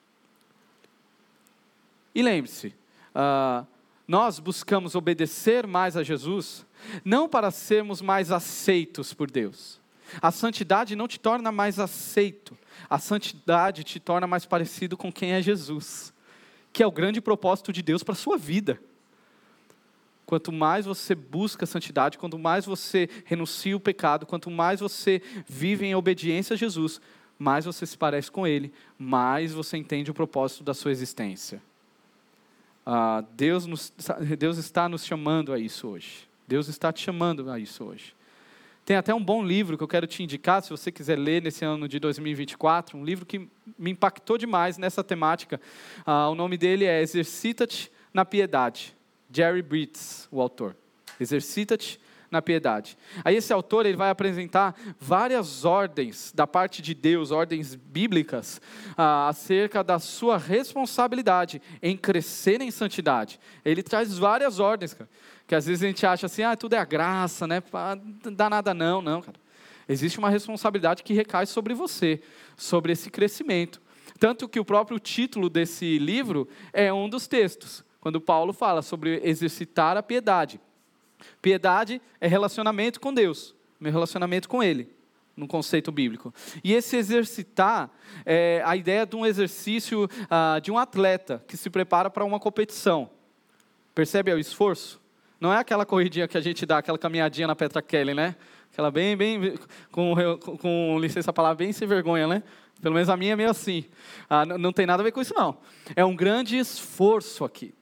E 2.12 2.22
lembre-se, 2.22 2.74
uh, 3.14 3.64
nós 4.10 4.40
buscamos 4.40 4.96
obedecer 4.96 5.68
mais 5.68 5.96
a 5.96 6.02
Jesus, 6.02 6.66
não 7.04 7.28
para 7.28 7.52
sermos 7.52 8.02
mais 8.02 8.32
aceitos 8.32 9.14
por 9.14 9.30
Deus. 9.30 9.80
A 10.20 10.32
santidade 10.32 10.96
não 10.96 11.06
te 11.06 11.20
torna 11.20 11.52
mais 11.52 11.78
aceito, 11.78 12.58
a 12.88 12.98
santidade 12.98 13.84
te 13.84 14.00
torna 14.00 14.26
mais 14.26 14.44
parecido 14.44 14.96
com 14.96 15.12
quem 15.12 15.30
é 15.30 15.40
Jesus, 15.40 16.12
que 16.72 16.82
é 16.82 16.86
o 16.88 16.90
grande 16.90 17.20
propósito 17.20 17.72
de 17.72 17.82
Deus 17.82 18.02
para 18.02 18.14
a 18.14 18.16
sua 18.16 18.36
vida. 18.36 18.80
Quanto 20.26 20.50
mais 20.50 20.86
você 20.86 21.14
busca 21.14 21.62
a 21.62 21.68
santidade, 21.68 22.18
quanto 22.18 22.36
mais 22.36 22.66
você 22.66 23.08
renuncia 23.24 23.76
o 23.76 23.80
pecado, 23.80 24.26
quanto 24.26 24.50
mais 24.50 24.80
você 24.80 25.22
vive 25.46 25.86
em 25.86 25.94
obediência 25.94 26.54
a 26.54 26.56
Jesus, 26.56 27.00
mais 27.38 27.64
você 27.64 27.86
se 27.86 27.96
parece 27.96 28.28
com 28.28 28.44
Ele, 28.44 28.72
mais 28.98 29.52
você 29.52 29.76
entende 29.76 30.10
o 30.10 30.14
propósito 30.14 30.64
da 30.64 30.74
sua 30.74 30.90
existência. 30.90 31.62
Ah, 32.84 33.24
Deus, 33.32 33.66
nos, 33.66 33.92
Deus 34.38 34.58
está 34.58 34.88
nos 34.88 35.04
chamando 35.04 35.52
a 35.52 35.58
isso 35.58 35.88
hoje. 35.88 36.28
Deus 36.46 36.68
está 36.68 36.92
te 36.92 37.02
chamando 37.02 37.50
a 37.50 37.58
isso 37.58 37.84
hoje. 37.84 38.14
Tem 38.84 38.96
até 38.96 39.14
um 39.14 39.22
bom 39.22 39.44
livro 39.44 39.76
que 39.76 39.84
eu 39.84 39.88
quero 39.88 40.06
te 40.06 40.22
indicar, 40.22 40.62
se 40.62 40.70
você 40.70 40.90
quiser 40.90 41.16
ler 41.16 41.40
nesse 41.42 41.64
ano 41.64 41.86
de 41.86 42.00
2024, 42.00 42.98
um 42.98 43.04
livro 43.04 43.24
que 43.24 43.48
me 43.78 43.90
impactou 43.90 44.36
demais 44.36 44.78
nessa 44.78 45.04
temática. 45.04 45.60
Ah, 46.04 46.28
o 46.28 46.34
nome 46.34 46.56
dele 46.58 46.84
é 46.84 47.00
Exercita-te 47.00 47.90
na 48.12 48.24
Piedade. 48.24 48.96
Jerry 49.32 49.62
Britz, 49.62 50.26
o 50.30 50.40
autor. 50.40 50.74
Exercita-te 51.20 52.00
na 52.30 52.40
piedade. 52.40 52.96
Aí 53.24 53.36
esse 53.36 53.52
autor 53.52 53.86
ele 53.86 53.96
vai 53.96 54.10
apresentar 54.10 54.74
várias 54.98 55.64
ordens 55.64 56.32
da 56.34 56.46
parte 56.46 56.80
de 56.80 56.94
Deus, 56.94 57.30
ordens 57.30 57.74
bíblicas, 57.74 58.60
ah, 58.96 59.28
acerca 59.28 59.82
da 59.82 59.98
sua 59.98 60.38
responsabilidade 60.38 61.60
em 61.82 61.96
crescer 61.96 62.60
em 62.60 62.70
santidade. 62.70 63.40
Ele 63.64 63.82
traz 63.82 64.16
várias 64.16 64.60
ordens, 64.60 64.94
cara, 64.94 65.10
que 65.46 65.54
às 65.54 65.66
vezes 65.66 65.82
a 65.82 65.86
gente 65.86 66.06
acha 66.06 66.26
assim, 66.26 66.42
ah, 66.42 66.56
tudo 66.56 66.74
é 66.74 66.78
a 66.78 66.84
graça, 66.84 67.46
né? 67.46 67.62
Não 68.24 68.32
dá 68.32 68.48
nada 68.48 68.72
não, 68.72 69.02
não, 69.02 69.20
cara. 69.20 69.38
Existe 69.88 70.18
uma 70.20 70.30
responsabilidade 70.30 71.02
que 71.02 71.12
recai 71.12 71.46
sobre 71.46 71.74
você, 71.74 72.22
sobre 72.56 72.92
esse 72.92 73.10
crescimento. 73.10 73.82
Tanto 74.20 74.48
que 74.48 74.60
o 74.60 74.64
próprio 74.64 75.00
título 75.00 75.50
desse 75.50 75.98
livro 75.98 76.46
é 76.72 76.92
um 76.92 77.08
dos 77.08 77.26
textos 77.26 77.84
quando 78.00 78.20
Paulo 78.20 78.52
fala 78.52 78.82
sobre 78.82 79.20
exercitar 79.24 79.96
a 79.96 80.02
piedade. 80.02 80.60
Piedade 81.40 82.00
é 82.20 82.26
relacionamento 82.26 83.00
com 83.00 83.12
Deus, 83.12 83.54
meu 83.78 83.92
relacionamento 83.92 84.48
com 84.48 84.62
Ele, 84.62 84.88
no 85.36 85.46
conceito 85.46 85.90
bíblico. 85.90 86.32
E 86.62 86.72
esse 86.72 86.96
exercitar 86.96 87.90
é 88.24 88.62
a 88.64 88.76
ideia 88.76 89.06
de 89.06 89.16
um 89.16 89.24
exercício 89.24 90.08
ah, 90.30 90.58
de 90.62 90.70
um 90.70 90.78
atleta 90.78 91.42
que 91.46 91.56
se 91.56 91.70
prepara 91.70 92.10
para 92.10 92.24
uma 92.24 92.38
competição. 92.38 93.10
Percebe 93.94 94.32
o 94.32 94.38
esforço? 94.38 95.00
Não 95.40 95.52
é 95.52 95.58
aquela 95.58 95.86
corridinha 95.86 96.28
que 96.28 96.36
a 96.36 96.40
gente 96.40 96.66
dá, 96.66 96.78
aquela 96.78 96.98
caminhadinha 96.98 97.46
na 97.46 97.56
Petra 97.56 97.80
Kelly, 97.80 98.12
né? 98.12 98.36
Aquela 98.70 98.90
bem, 98.90 99.16
bem, 99.16 99.58
com, 99.90 100.14
com 100.60 100.98
licença 101.00 101.30
a 101.30 101.34
palavra, 101.34 101.56
bem 101.56 101.72
sem 101.72 101.88
vergonha, 101.88 102.26
né? 102.26 102.42
Pelo 102.80 102.94
menos 102.94 103.08
a 103.08 103.16
minha 103.16 103.32
é 103.32 103.36
meio 103.36 103.50
assim. 103.50 103.84
Ah, 104.28 104.44
não, 104.44 104.58
não 104.58 104.72
tem 104.72 104.86
nada 104.86 105.02
a 105.02 105.04
ver 105.04 105.12
com 105.12 105.20
isso, 105.20 105.34
não. 105.34 105.58
É 105.96 106.04
um 106.04 106.14
grande 106.14 106.58
esforço 106.58 107.44
aqui. 107.44 107.74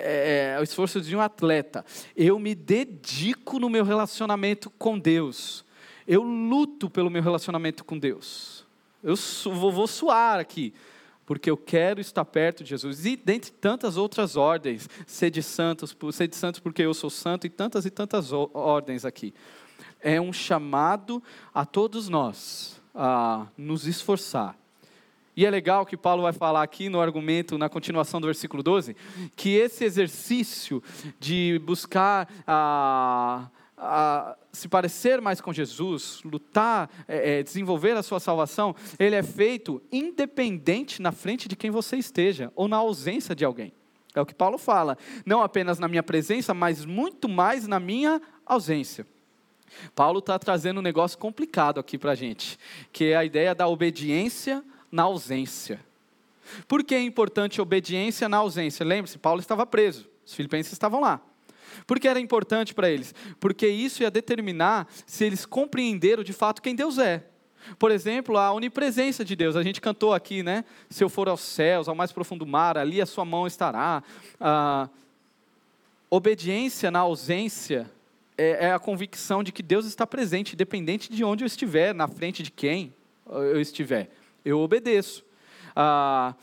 É, 0.00 0.54
é, 0.56 0.60
o 0.60 0.62
esforço 0.62 1.00
de 1.00 1.14
um 1.16 1.20
atleta. 1.20 1.84
Eu 2.16 2.38
me 2.38 2.54
dedico 2.54 3.58
no 3.58 3.68
meu 3.68 3.84
relacionamento 3.84 4.70
com 4.70 4.98
Deus. 4.98 5.64
Eu 6.06 6.22
luto 6.22 6.90
pelo 6.90 7.10
meu 7.10 7.22
relacionamento 7.22 7.84
com 7.84 7.98
Deus. 7.98 8.66
Eu 9.02 9.14
vou, 9.52 9.70
vou 9.70 9.86
suar 9.86 10.38
aqui, 10.38 10.72
porque 11.26 11.50
eu 11.50 11.56
quero 11.56 12.00
estar 12.00 12.24
perto 12.24 12.64
de 12.64 12.70
Jesus. 12.70 13.04
E 13.04 13.16
dentre 13.16 13.50
tantas 13.50 13.96
outras 13.96 14.36
ordens, 14.36 14.88
ser 15.06 15.30
de 15.30 15.42
santos, 15.42 15.96
ser 16.12 16.28
de 16.28 16.36
santos 16.36 16.60
porque 16.60 16.82
eu 16.82 16.94
sou 16.94 17.10
santo, 17.10 17.46
e 17.46 17.50
tantas 17.50 17.84
e 17.86 17.90
tantas 17.90 18.32
ordens 18.32 19.04
aqui. 19.04 19.34
É 20.00 20.20
um 20.20 20.32
chamado 20.32 21.22
a 21.52 21.64
todos 21.64 22.08
nós 22.08 22.80
a 22.94 23.46
nos 23.56 23.86
esforçar 23.86 24.56
e 25.36 25.44
é 25.44 25.50
legal 25.50 25.84
que 25.84 25.96
Paulo 25.96 26.22
vai 26.22 26.32
falar 26.32 26.62
aqui 26.62 26.88
no 26.88 27.00
argumento, 27.00 27.58
na 27.58 27.68
continuação 27.68 28.20
do 28.20 28.26
versículo 28.26 28.62
12, 28.62 28.96
que 29.34 29.54
esse 29.56 29.84
exercício 29.84 30.82
de 31.18 31.60
buscar 31.64 32.28
a, 32.46 33.48
a 33.76 34.36
se 34.52 34.68
parecer 34.68 35.20
mais 35.20 35.40
com 35.40 35.52
Jesus, 35.52 36.20
lutar, 36.24 36.88
é, 37.08 37.38
é, 37.38 37.42
desenvolver 37.42 37.96
a 37.96 38.02
sua 38.02 38.20
salvação, 38.20 38.74
ele 38.98 39.16
é 39.16 39.22
feito 39.22 39.82
independente 39.90 41.02
na 41.02 41.10
frente 41.10 41.48
de 41.48 41.56
quem 41.56 41.70
você 41.70 41.96
esteja, 41.96 42.52
ou 42.54 42.68
na 42.68 42.76
ausência 42.76 43.34
de 43.34 43.44
alguém. 43.44 43.72
É 44.14 44.20
o 44.20 44.26
que 44.26 44.34
Paulo 44.34 44.56
fala. 44.58 44.96
Não 45.26 45.42
apenas 45.42 45.80
na 45.80 45.88
minha 45.88 46.02
presença, 46.02 46.54
mas 46.54 46.84
muito 46.84 47.28
mais 47.28 47.66
na 47.66 47.80
minha 47.80 48.22
ausência. 48.46 49.04
Paulo 49.92 50.20
está 50.20 50.38
trazendo 50.38 50.78
um 50.78 50.82
negócio 50.82 51.18
complicado 51.18 51.80
aqui 51.80 51.98
para 51.98 52.12
a 52.12 52.14
gente, 52.14 52.56
que 52.92 53.06
é 53.06 53.16
a 53.16 53.24
ideia 53.24 53.52
da 53.56 53.66
obediência 53.66 54.62
na 54.94 55.02
ausência. 55.02 55.80
Por 56.68 56.84
que 56.84 56.94
é 56.94 57.02
importante 57.02 57.60
obediência 57.60 58.28
na 58.28 58.36
ausência? 58.36 58.86
Lembre-se, 58.86 59.18
Paulo 59.18 59.40
estava 59.40 59.66
preso, 59.66 60.08
os 60.24 60.32
filipenses 60.32 60.72
estavam 60.72 61.00
lá. 61.00 61.20
Por 61.84 61.98
que 61.98 62.06
era 62.06 62.20
importante 62.20 62.72
para 62.72 62.88
eles? 62.88 63.12
Porque 63.40 63.66
isso 63.66 64.04
ia 64.04 64.10
determinar 64.10 64.86
se 65.04 65.24
eles 65.24 65.44
compreenderam 65.44 66.22
de 66.22 66.32
fato 66.32 66.62
quem 66.62 66.76
Deus 66.76 66.98
é. 66.98 67.24
Por 67.76 67.90
exemplo, 67.90 68.38
a 68.38 68.52
onipresença 68.52 69.24
de 69.24 69.34
Deus. 69.34 69.56
A 69.56 69.64
gente 69.64 69.80
cantou 69.80 70.12
aqui, 70.12 70.44
né? 70.44 70.64
Se 70.88 71.02
eu 71.02 71.08
for 71.08 71.28
aos 71.28 71.40
céus, 71.40 71.88
ao 71.88 71.94
mais 71.96 72.12
profundo 72.12 72.46
mar, 72.46 72.78
ali 72.78 73.00
a 73.00 73.06
sua 73.06 73.24
mão 73.24 73.48
estará. 73.48 74.00
Ah, 74.38 74.88
obediência 76.08 76.88
na 76.92 77.00
ausência 77.00 77.90
é, 78.38 78.66
é 78.66 78.72
a 78.72 78.78
convicção 78.78 79.42
de 79.42 79.50
que 79.50 79.62
Deus 79.62 79.86
está 79.86 80.06
presente, 80.06 80.52
independente 80.52 81.10
de 81.10 81.24
onde 81.24 81.42
eu 81.42 81.46
estiver, 81.46 81.92
na 81.92 82.06
frente 82.06 82.44
de 82.44 82.52
quem 82.52 82.94
eu 83.26 83.60
estiver 83.60 84.08
eu 84.44 84.60
obedeço. 84.60 85.24
A 85.74 86.34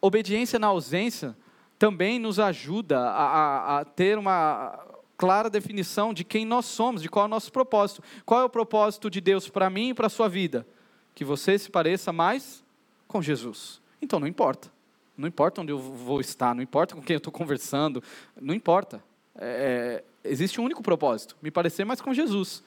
obediência 0.00 0.58
na 0.58 0.68
ausência 0.68 1.36
também 1.78 2.18
nos 2.18 2.38
ajuda 2.38 2.98
a, 2.98 3.24
a, 3.24 3.80
a 3.80 3.84
ter 3.84 4.18
uma 4.18 4.78
clara 5.16 5.48
definição 5.48 6.12
de 6.12 6.24
quem 6.24 6.44
nós 6.44 6.66
somos, 6.66 7.02
de 7.02 7.08
qual 7.08 7.24
é 7.24 7.26
o 7.26 7.30
nosso 7.30 7.52
propósito. 7.52 8.02
Qual 8.24 8.40
é 8.40 8.44
o 8.44 8.48
propósito 8.48 9.10
de 9.10 9.20
Deus 9.20 9.48
para 9.48 9.70
mim 9.70 9.90
e 9.90 9.94
para 9.94 10.06
a 10.06 10.10
sua 10.10 10.28
vida? 10.28 10.66
Que 11.14 11.24
você 11.24 11.58
se 11.58 11.70
pareça 11.70 12.12
mais 12.12 12.64
com 13.06 13.22
Jesus. 13.22 13.80
Então 14.00 14.18
não 14.18 14.26
importa. 14.26 14.72
Não 15.16 15.28
importa 15.28 15.60
onde 15.60 15.70
eu 15.70 15.78
vou 15.78 16.20
estar, 16.20 16.54
não 16.54 16.62
importa 16.62 16.94
com 16.94 17.02
quem 17.02 17.14
eu 17.14 17.18
estou 17.18 17.32
conversando, 17.32 18.02
não 18.40 18.52
importa. 18.52 19.02
É, 19.36 20.02
é, 20.24 20.28
existe 20.28 20.60
um 20.60 20.64
único 20.64 20.82
propósito: 20.82 21.36
me 21.40 21.50
parecer 21.50 21.84
mais 21.84 22.00
com 22.00 22.12
Jesus. 22.12 22.62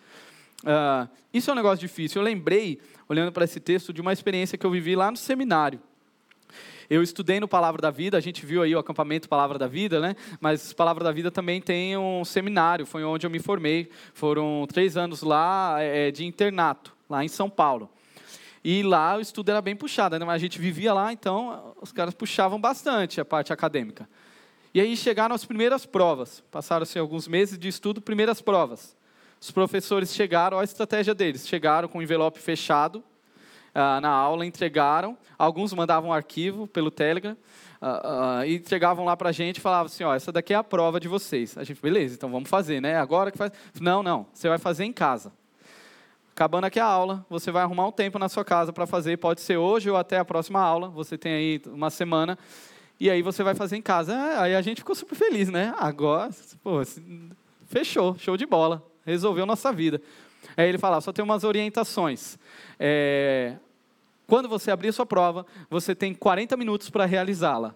Uh, 0.63 1.07
isso 1.33 1.49
é 1.49 1.53
um 1.53 1.55
negócio 1.55 1.79
difícil. 1.79 2.21
Eu 2.21 2.25
lembrei, 2.25 2.79
olhando 3.07 3.31
para 3.31 3.45
esse 3.45 3.59
texto, 3.59 3.93
de 3.93 4.01
uma 4.01 4.13
experiência 4.13 4.57
que 4.57 4.65
eu 4.65 4.71
vivi 4.71 4.95
lá 4.95 5.09
no 5.11 5.17
seminário. 5.17 5.79
Eu 6.89 7.03
estudei 7.03 7.39
no 7.39 7.47
Palavra 7.47 7.81
da 7.81 7.91
Vida, 7.91 8.17
a 8.17 8.21
gente 8.21 8.45
viu 8.45 8.61
aí 8.61 8.73
o 8.73 8.79
acampamento 8.79 9.27
Palavra 9.27 9.59
da 9.59 9.67
Vida, 9.67 9.99
né? 9.99 10.15
Mas 10.39 10.71
Palavra 10.71 11.03
da 11.03 11.11
Vida 11.11 11.29
também 11.29 11.61
tem 11.61 11.97
um 11.97 12.23
seminário, 12.23 12.85
foi 12.85 13.03
onde 13.03 13.25
eu 13.25 13.29
me 13.29 13.39
formei. 13.39 13.89
Foram 14.13 14.65
três 14.67 14.95
anos 14.95 15.21
lá 15.21 15.77
é, 15.79 16.11
de 16.11 16.25
internato, 16.25 16.95
lá 17.09 17.25
em 17.25 17.27
São 17.27 17.49
Paulo. 17.49 17.89
E 18.63 18.83
lá 18.83 19.15
o 19.17 19.21
estudo 19.21 19.49
era 19.49 19.61
bem 19.61 19.75
puxado, 19.75 20.17
né? 20.17 20.25
mas 20.25 20.35
a 20.35 20.39
gente 20.39 20.59
vivia 20.59 20.93
lá, 20.93 21.13
então 21.13 21.75
os 21.81 21.91
caras 21.91 22.13
puxavam 22.13 22.59
bastante 22.59 23.21
a 23.21 23.25
parte 23.25 23.53
acadêmica. 23.53 24.09
E 24.73 24.81
aí 24.81 24.97
chegaram 24.97 25.33
as 25.33 25.45
primeiras 25.45 25.85
provas. 25.85 26.43
Passaram-se 26.51 26.99
alguns 26.99 27.27
meses 27.27 27.57
de 27.57 27.67
estudo, 27.67 28.01
primeiras 28.01 28.41
provas. 28.41 28.96
Os 29.39 29.51
professores 29.51 30.13
chegaram, 30.13 30.57
olha 30.57 30.63
a 30.63 30.65
estratégia 30.65 31.13
deles, 31.13 31.47
chegaram 31.47 31.87
com 31.87 31.99
o 31.99 32.01
envelope 32.01 32.39
fechado 32.39 33.03
uh, 33.77 34.01
na 34.01 34.09
aula, 34.09 34.45
entregaram, 34.45 35.15
alguns 35.37 35.71
mandavam 35.73 36.09
um 36.09 36.13
arquivo 36.13 36.65
pelo 36.65 36.89
Telegram, 36.89 37.37
uh, 37.79 38.41
uh, 38.41 38.45
e 38.45 38.55
entregavam 38.55 39.05
lá 39.05 39.15
para 39.15 39.29
a 39.29 39.31
gente 39.31 39.57
e 39.57 39.61
falavam 39.61 39.85
assim, 39.85 40.03
ó, 40.03 40.15
essa 40.15 40.31
daqui 40.31 40.53
é 40.53 40.57
a 40.57 40.63
prova 40.63 40.99
de 40.99 41.07
vocês. 41.07 41.55
A 41.57 41.63
gente, 41.63 41.79
beleza, 41.79 42.15
então 42.15 42.31
vamos 42.31 42.49
fazer, 42.49 42.81
né? 42.81 42.97
Agora 42.97 43.31
que 43.31 43.37
faz... 43.37 43.51
Não, 43.79 44.01
não, 44.01 44.25
você 44.33 44.49
vai 44.49 44.57
fazer 44.57 44.85
em 44.85 44.93
casa. 44.93 45.31
Acabando 46.31 46.65
aqui 46.65 46.79
a 46.79 46.85
aula, 46.85 47.25
você 47.29 47.51
vai 47.51 47.63
arrumar 47.63 47.87
um 47.87 47.91
tempo 47.91 48.19
na 48.19 48.29
sua 48.29 48.45
casa 48.45 48.73
para 48.73 48.85
fazer, 48.87 49.17
pode 49.17 49.41
ser 49.41 49.57
hoje 49.57 49.89
ou 49.89 49.97
até 49.97 50.17
a 50.17 50.25
próxima 50.25 50.59
aula, 50.59 50.89
você 50.89 51.17
tem 51.17 51.33
aí 51.33 51.61
uma 51.67 51.89
semana, 51.89 52.37
e 52.99 53.09
aí 53.09 53.21
você 53.21 53.43
vai 53.43 53.53
fazer 53.53 53.75
em 53.75 53.81
casa. 53.81 54.15
aí 54.39 54.55
a 54.55 54.61
gente 54.61 54.77
ficou 54.77 54.95
super 54.95 55.15
feliz, 55.15 55.49
né? 55.49 55.73
Agora, 55.77 56.29
pô, 56.63 56.81
fechou, 57.67 58.15
show 58.17 58.35
de 58.35 58.45
bola 58.45 58.86
resolveu 59.07 59.45
nossa 59.45 59.71
vida. 59.71 60.01
Aí 60.55 60.67
ele 60.67 60.77
fala, 60.77 60.99
só 61.01 61.13
tem 61.13 61.23
umas 61.23 61.43
orientações. 61.43 62.37
É, 62.79 63.55
quando 64.27 64.49
você 64.49 64.69
abrir 64.69 64.89
a 64.89 64.93
sua 64.93 65.05
prova, 65.05 65.45
você 65.69 65.95
tem 65.95 66.13
40 66.13 66.57
minutos 66.57 66.89
para 66.89 67.05
realizá-la. 67.05 67.73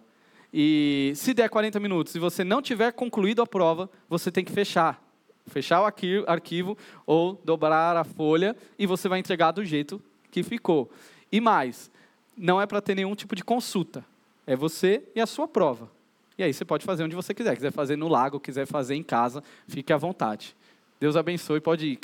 E 0.53 1.13
se 1.15 1.33
der 1.33 1.49
40 1.49 1.79
minutos 1.79 2.13
e 2.13 2.19
você 2.19 2.43
não 2.43 2.61
tiver 2.61 2.91
concluído 2.91 3.41
a 3.41 3.47
prova, 3.47 3.89
você 4.09 4.29
tem 4.29 4.43
que 4.43 4.51
fechar. 4.51 5.01
fechar 5.47 5.81
o 5.81 5.85
arquivo 6.27 6.77
ou 7.05 7.39
dobrar 7.43 7.95
a 7.95 8.03
folha 8.03 8.55
e 8.77 8.85
você 8.85 9.07
vai 9.07 9.19
entregar 9.19 9.51
do 9.51 9.63
jeito 9.63 10.01
que 10.29 10.43
ficou. 10.43 10.91
E 11.31 11.39
mais, 11.39 11.89
não 12.37 12.61
é 12.61 12.65
para 12.65 12.81
ter 12.81 12.95
nenhum 12.95 13.15
tipo 13.15 13.35
de 13.35 13.43
consulta. 13.43 14.03
É 14.45 14.55
você 14.55 15.03
e 15.15 15.21
a 15.21 15.25
sua 15.25 15.47
prova. 15.47 15.89
E 16.37 16.43
aí 16.43 16.53
você 16.53 16.65
pode 16.65 16.83
fazer 16.83 17.03
onde 17.03 17.15
você 17.15 17.33
quiser. 17.33 17.55
Quiser 17.55 17.71
fazer 17.71 17.95
no 17.95 18.09
lago, 18.09 18.39
quiser 18.39 18.65
fazer 18.65 18.95
em 18.95 19.03
casa, 19.03 19.41
fique 19.67 19.93
à 19.93 19.97
vontade. 19.97 20.55
Deus 21.01 21.15
abençoe, 21.15 21.59
pode 21.59 21.87
ir. 21.87 21.99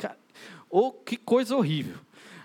Ou 0.68 0.88
oh, 0.88 0.92
que 0.92 1.16
coisa 1.16 1.56
horrível. 1.56 1.96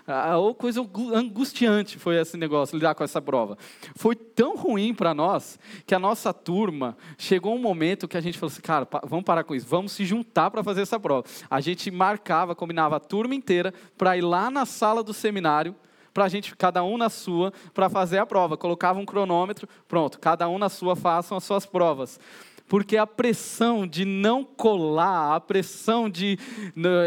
Ah, 0.06 0.36
ou 0.36 0.54
coisa 0.54 0.86
angustiante 1.12 1.98
foi 1.98 2.16
esse 2.16 2.36
negócio, 2.36 2.76
lidar 2.76 2.94
com 2.94 3.02
essa 3.02 3.20
prova. 3.20 3.58
Foi 3.96 4.14
tão 4.14 4.54
ruim 4.54 4.94
para 4.94 5.12
nós 5.12 5.58
que 5.84 5.96
a 5.96 5.98
nossa 5.98 6.32
turma 6.32 6.96
chegou 7.18 7.56
um 7.56 7.58
momento 7.58 8.06
que 8.06 8.16
a 8.16 8.20
gente 8.20 8.38
falou 8.38 8.52
assim, 8.52 8.62
cara, 8.62 8.86
vamos 9.02 9.24
parar 9.24 9.42
com 9.42 9.52
isso, 9.52 9.66
vamos 9.66 9.90
se 9.90 10.04
juntar 10.04 10.48
para 10.48 10.62
fazer 10.62 10.82
essa 10.82 11.00
prova. 11.00 11.26
A 11.50 11.60
gente 11.60 11.90
marcava, 11.90 12.54
combinava 12.54 12.96
a 12.96 13.00
turma 13.00 13.34
inteira 13.34 13.74
para 13.98 14.16
ir 14.16 14.20
lá 14.20 14.48
na 14.48 14.64
sala 14.64 15.02
do 15.02 15.12
seminário 15.12 15.74
para 16.12 16.26
a 16.26 16.28
gente, 16.28 16.54
cada 16.54 16.84
um 16.84 16.96
na 16.96 17.10
sua, 17.10 17.52
para 17.72 17.90
fazer 17.90 18.18
a 18.18 18.26
prova. 18.26 18.56
Colocava 18.56 19.00
um 19.00 19.04
cronômetro, 19.04 19.68
pronto, 19.88 20.20
cada 20.20 20.48
um 20.48 20.58
na 20.58 20.68
sua, 20.68 20.94
façam 20.94 21.36
as 21.36 21.42
suas 21.42 21.66
provas 21.66 22.20
porque 22.68 22.96
a 22.96 23.06
pressão 23.06 23.86
de 23.86 24.04
não 24.04 24.44
colar, 24.44 25.36
a 25.36 25.40
pressão 25.40 26.08
de 26.08 26.38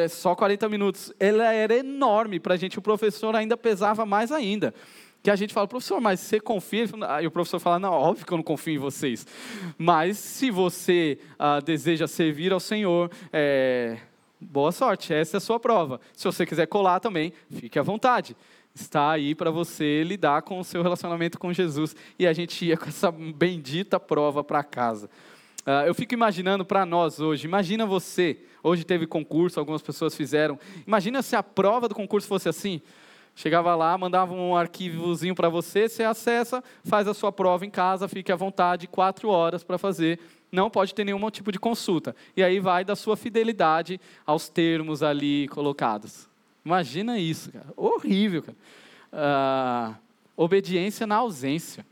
é 0.04 0.08
só 0.08 0.36
40 0.36 0.70
minutos, 0.70 1.14
ela 1.20 1.52
era 1.52 1.76
enorme 1.76 2.40
para 2.40 2.54
a 2.54 2.58
gente. 2.58 2.78
O 2.78 2.82
professor 2.82 3.36
ainda 3.36 3.58
pesava 3.58 4.06
mais 4.06 4.32
ainda. 4.32 4.74
Que 5.24 5.32
a 5.32 5.36
gente 5.36 5.54
fala, 5.54 5.68
professor, 5.68 6.00
mas 6.00 6.20
você 6.20 6.40
confia? 6.40 6.86
E 7.22 7.28
o 7.28 7.32
professor 7.32 7.60
fala, 7.60 7.80
não, 7.80 7.92
óbvio 7.92 8.26
que 8.26 8.32
eu 8.32 8.38
não 8.38 8.44
confio 8.44 8.76
em 8.76 8.78
vocês. 8.78 9.26
Mas 9.78 10.18
se 10.18 10.52
você 10.52 11.18
ah, 11.38 11.60
deseja 11.60 12.08
servir 12.08 12.54
ao 12.54 12.60
Senhor, 12.60 13.12
é, 13.34 13.98
boa 14.40 14.72
sorte, 14.72 15.14
essa 15.14 15.38
é 15.38 15.40
a 15.40 15.42
sua 15.42 15.60
prova. 15.60 16.00
Se 16.14 16.24
você 16.24 16.46
quiser 16.46 16.68
colar 16.68 17.00
também, 17.00 17.34
fique 17.50 17.80
à 17.80 17.84
vontade 17.84 18.36
está 18.82 19.12
aí 19.12 19.34
para 19.34 19.50
você 19.50 20.04
lidar 20.04 20.44
com 20.44 20.60
o 20.60 20.64
seu 20.64 20.82
relacionamento 20.82 21.40
com 21.40 21.52
Jesus. 21.52 21.96
E 22.18 22.28
a 22.28 22.34
gente 22.34 22.66
ia 22.66 22.78
com 22.78 22.86
essa 22.86 23.12
bendita 23.12 24.00
prova 24.00 24.44
para 24.44 24.64
casa. 24.64 25.10
Uh, 25.68 25.84
eu 25.86 25.94
fico 25.94 26.14
imaginando 26.14 26.64
para 26.64 26.86
nós 26.86 27.20
hoje, 27.20 27.46
imagina 27.46 27.86
você, 27.86 28.40
hoje 28.64 28.86
teve 28.86 29.06
concurso, 29.06 29.60
algumas 29.60 29.82
pessoas 29.82 30.16
fizeram, 30.16 30.58
imagina 30.88 31.22
se 31.22 31.36
a 31.36 31.44
prova 31.44 31.90
do 31.90 31.94
concurso 31.94 32.26
fosse 32.26 32.48
assim, 32.48 32.82
chegava 33.36 33.76
lá, 33.76 33.98
mandava 33.98 34.34
um 34.34 34.56
arquivozinho 34.56 35.36
para 35.36 35.50
você, 35.50 35.90
você 35.90 36.06
acessa, 36.06 36.64
faz 36.86 37.06
a 37.06 37.14
sua 37.14 37.34
prova 37.34 37.66
em 37.66 37.70
casa, 37.70 38.08
fique 38.08 38.32
à 38.32 38.36
vontade, 38.38 38.88
quatro 38.88 39.28
horas 39.28 39.62
para 39.62 39.78
fazer, 39.78 40.22
não 40.50 40.70
pode 40.70 40.96
ter 40.96 41.04
nenhum 41.04 41.30
tipo 41.30 41.52
de 41.52 41.60
consulta. 41.60 42.16
E 42.34 42.42
aí 42.42 42.62
vai 42.62 42.86
da 42.86 42.96
sua 42.96 43.18
fidelidade 43.18 44.00
aos 44.26 44.48
termos 44.48 45.04
ali 45.04 45.50
colocados. 45.50 46.30
Imagina 46.64 47.20
isso, 47.20 47.52
cara. 47.52 47.68
Horrível, 47.76 48.42
cara. 48.42 48.58
Uh, 49.12 49.96
obediência 50.38 51.06
na 51.06 51.18
ausência. 51.18 51.86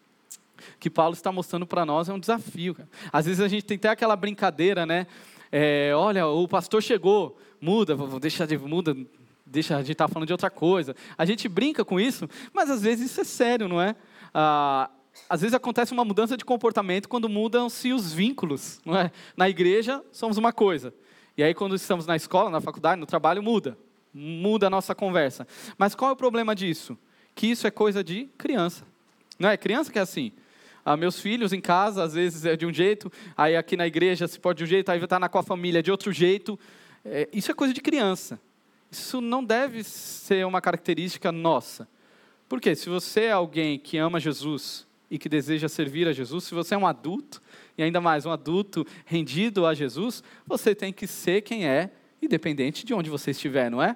Que 0.80 0.90
Paulo 0.90 1.14
está 1.14 1.32
mostrando 1.32 1.66
para 1.66 1.86
nós 1.86 2.10
é 2.10 2.14
um 2.14 2.20
desafio. 2.20 2.76
Cara. 2.76 2.90
Às 3.12 3.26
vezes 3.26 3.42
a 3.42 3.48
gente 3.48 3.64
tem 3.64 3.78
até 3.78 3.90
aquela 3.90 4.16
brincadeira, 4.16 4.86
né? 4.86 5.08
É, 5.52 5.94
olha, 5.96 6.28
o 6.28 6.48
pastor 6.48 6.82
chegou, 6.82 7.38
muda, 7.62 7.96
vou 7.96 8.20
deixar 8.20 8.46
de 8.46 8.58
muda, 8.58 8.96
deixa 9.46 9.82
de 9.82 9.92
estar 9.92 10.08
tá 10.08 10.14
falando 10.14 10.28
de 10.28 10.34
outra 10.34 10.50
coisa. 10.50 10.96
A 11.18 11.26
gente 11.26 11.48
brinca 11.48 11.86
com 11.86 12.00
isso, 12.00 12.28
mas 12.54 12.70
às 12.70 12.82
vezes 12.82 13.12
isso 13.12 13.22
é 13.22 13.24
sério, 13.24 13.68
não 13.68 13.82
é? 13.82 13.96
Ah, 14.34 14.90
às 15.30 15.42
vezes 15.42 15.54
acontece 15.54 15.94
uma 15.94 16.04
mudança 16.04 16.36
de 16.36 16.44
comportamento 16.44 17.08
quando 17.08 17.30
mudam-se 17.30 17.94
os 17.94 18.12
vínculos, 18.12 18.82
não 18.86 18.98
é? 18.98 19.12
Na 19.38 19.48
igreja 19.48 20.04
somos 20.12 20.38
uma 20.38 20.52
coisa, 20.52 20.94
e 21.38 21.44
aí 21.44 21.54
quando 21.54 21.76
estamos 21.76 22.06
na 22.06 22.16
escola, 22.16 22.50
na 22.50 22.60
faculdade, 22.60 23.00
no 23.00 23.06
trabalho 23.06 23.42
muda 23.42 23.78
muda 24.16 24.68
a 24.68 24.70
nossa 24.70 24.96
conversa. 24.96 25.46
Mas 25.78 25.94
qual 25.94 26.10
é 26.10 26.14
o 26.14 26.16
problema 26.16 26.56
disso? 26.56 26.98
Que 27.36 27.48
isso 27.48 27.68
é 27.68 27.72
coisa 27.72 28.02
de 28.02 28.30
criança. 28.38 28.86
Não 29.38 29.50
é 29.50 29.58
criança 29.58 29.92
que 29.92 30.00
é 30.00 30.02
assim. 30.02 30.32
Ah, 30.88 30.96
meus 30.96 31.20
filhos 31.20 31.52
em 31.52 31.60
casa, 31.60 32.04
às 32.04 32.14
vezes 32.14 32.46
é 32.46 32.56
de 32.56 32.64
um 32.64 32.72
jeito, 32.72 33.12
aí 33.36 33.58
aqui 33.58 33.76
na 33.76 33.88
igreja 33.88 34.28
se 34.28 34.40
pode 34.40 34.60
de 34.60 34.66
um 34.66 34.68
jeito, 34.68 34.92
aí 34.92 35.04
estar 35.04 35.20
na 35.20 35.28
com 35.28 35.40
a 35.40 35.44
família 35.44 35.82
de 35.82 35.90
outro 35.90 36.12
jeito. 36.12 36.60
É, 37.04 37.28
isso 37.34 37.50
é 37.50 37.56
coisa 37.56 37.74
de 37.74 37.82
criança. 37.82 38.40
Isso 38.92 39.20
não 39.20 39.44
deve 39.44 39.84
ser 39.84 40.46
uma 40.46 40.62
característica 40.62 41.32
nossa. 41.32 41.88
Porque 42.48 42.76
se 42.76 42.88
você 42.88 43.22
é 43.22 43.32
alguém 43.32 43.80
que 43.80 43.98
ama 43.98 44.20
Jesus 44.20 44.86
e 45.10 45.18
que 45.18 45.28
deseja 45.28 45.68
servir 45.68 46.08
a 46.08 46.14
Jesus, 46.14 46.44
se 46.44 46.54
você 46.54 46.76
é 46.76 46.78
um 46.78 46.86
adulto, 46.86 47.42
e 47.76 47.82
ainda 47.82 48.00
mais 48.00 48.28
um 48.28 48.32
adulto 48.32 48.86
rendido 49.06 49.66
a 49.66 49.74
Jesus, 49.74 50.24
você 50.46 50.76
tem 50.76 50.94
que 50.94 51.08
ser 51.08 51.42
quem 51.42 51.68
é 51.68 51.90
independente 52.22 52.86
de 52.86 52.94
onde 52.94 53.10
você 53.10 53.32
estiver, 53.32 53.72
não 53.72 53.82
é? 53.82 53.96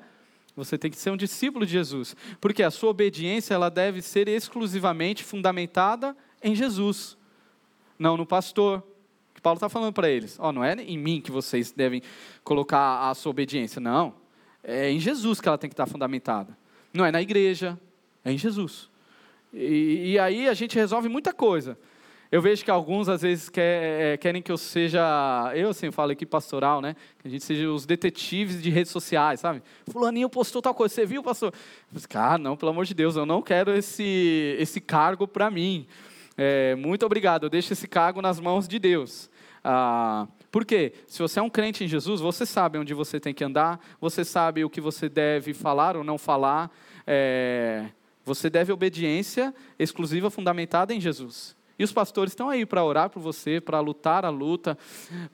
Você 0.56 0.75
tem 0.75 0.89
que 0.89 0.97
ser 0.97 1.12
um 1.12 1.17
discípulo 1.17 1.67
de 1.67 1.71
Jesus, 1.71 2.15
porque 2.41 2.63
a 2.63 2.71
sua 2.71 2.89
obediência 2.89 3.54
ela 3.54 3.69
deve 3.69 4.02
ser 4.02 4.28
exclusivamente 4.28 5.23
fundamentada 5.23 6.17
em 6.41 6.56
Jesus, 6.56 7.17
não 7.97 8.17
no 8.17 8.25
pastor. 8.25 8.84
Que 9.34 9.41
Paulo 9.41 9.56
está 9.56 9.69
falando 9.69 9.93
para 9.93 10.10
eles, 10.10 10.38
oh, 10.38 10.52
não 10.52 10.63
é 10.63 10.73
em 10.73 10.97
mim 10.97 11.21
que 11.21 11.32
vocês 11.32 11.71
devem 11.71 12.02
colocar 12.43 13.10
a 13.10 13.15
sua 13.15 13.30
obediência, 13.30 13.80
não. 13.80 14.13
É 14.62 14.91
em 14.91 14.99
Jesus 14.99 15.39
que 15.39 15.47
ela 15.47 15.58
tem 15.58 15.69
que 15.69 15.73
estar 15.73 15.86
fundamentada. 15.86 16.58
Não 16.93 17.06
é 17.06 17.12
na 17.12 17.21
igreja, 17.21 17.80
é 18.25 18.34
em 18.34 18.38
Jesus. 18.38 18.89
E, 19.54 20.12
e 20.12 20.19
aí 20.19 20.47
a 20.47 20.54
gente 20.54 20.75
resolve 20.75 21.08
muita 21.08 21.34
coisa. 21.34 21.78
Eu 22.32 22.43
vejo 22.43 22.63
que 22.63 22.69
alguns 22.69 23.10
às 23.10 23.23
vezes 23.23 23.49
quer, 23.49 24.13
é, 24.13 24.17
querem 24.17 24.39
que 24.39 24.52
eu 24.52 24.58
seja, 24.58 25.02
eu 25.56 25.69
assim 25.69 25.89
falo 25.89 26.12
aqui 26.12 26.28
pastoral, 26.28 26.80
né? 26.80 26.95
Que 27.17 27.28
a 27.28 27.32
gente 27.32 27.43
seja 27.43 27.67
os 27.71 27.88
detetives 27.88 28.62
de 28.62 28.69
redes 28.69 28.91
sociais, 28.91 29.39
sabe? 29.39 29.63
Fulaninho 29.89 30.30
postou 30.30 30.62
tal 30.62 30.75
coisa, 30.75 30.93
você 30.93 31.08
viu, 31.08 31.23
pastor? 31.23 31.52
Cara, 32.08 32.36
ah, 32.36 32.38
não, 32.38 32.56
pelo 32.56 32.69
amor 32.69 32.86
de 32.86 32.93
Deus, 32.93 33.15
eu 33.15 33.25
não 33.25 33.41
quero 33.41 33.71
esse, 33.71 34.56
esse 34.60 34.80
cargo 34.80 35.28
para 35.28 35.49
mim. 35.49 35.88
É, 36.41 36.73
muito 36.75 37.06
obrigado, 37.06 37.43
eu 37.43 37.49
deixo 37.49 37.73
esse 37.73 37.86
cargo 37.86 38.21
nas 38.21 38.39
mãos 38.39 38.65
de 38.65 38.80
Deus. 38.80 39.30
Ah, 39.62 40.25
por 40.49 40.63
quê? 40.63 40.93
Se 41.06 41.21
você 41.21 41.38
é 41.38 41.41
um 41.41 41.49
crente 41.49 41.84
em 41.84 41.88
Jesus, 41.88 42.21
você 42.21 42.45
sabe 42.45 42.78
onde 42.78 42.93
você 42.93 43.19
tem 43.19 43.34
que 43.34 43.43
andar, 43.43 43.78
você 43.99 44.23
sabe 44.23 44.63
o 44.63 44.69
que 44.69 44.80
você 44.80 45.10
deve 45.10 45.54
falar 45.54 45.97
ou 45.97 46.04
não 46.04 46.17
falar. 46.17 46.71
É, 47.06 47.88
você 48.23 48.49
deve 48.49 48.71
obediência 48.71 49.54
exclusiva 49.78 50.30
fundamentada 50.30 50.93
em 50.93 51.02
Jesus. 51.02 51.58
E 51.78 51.84
os 51.84 51.91
pastores 51.91 52.32
estão 52.32 52.49
aí 52.49 52.65
para 52.65 52.86
orar 52.86 53.10
por 53.10 53.19
você, 53.19 53.60
para 53.60 53.82
lutar 53.82 54.23
a 54.23 54.30
luta, 54.30 54.78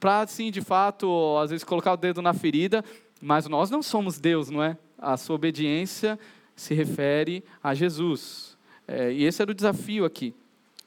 para, 0.00 0.22
assim, 0.22 0.50
de 0.50 0.60
fato, 0.60 1.38
às 1.40 1.50
vezes 1.50 1.62
colocar 1.62 1.92
o 1.92 1.96
dedo 1.96 2.20
na 2.20 2.34
ferida, 2.34 2.84
mas 3.22 3.46
nós 3.46 3.70
não 3.70 3.80
somos 3.80 4.18
Deus, 4.18 4.50
não 4.50 4.60
é? 4.60 4.76
A 4.98 5.16
sua 5.16 5.36
obediência 5.36 6.18
se 6.56 6.74
refere 6.74 7.44
a 7.62 7.74
Jesus. 7.74 8.58
É, 8.88 9.12
e 9.12 9.22
esse 9.22 9.40
era 9.40 9.52
o 9.52 9.54
desafio 9.54 10.04
aqui. 10.04 10.34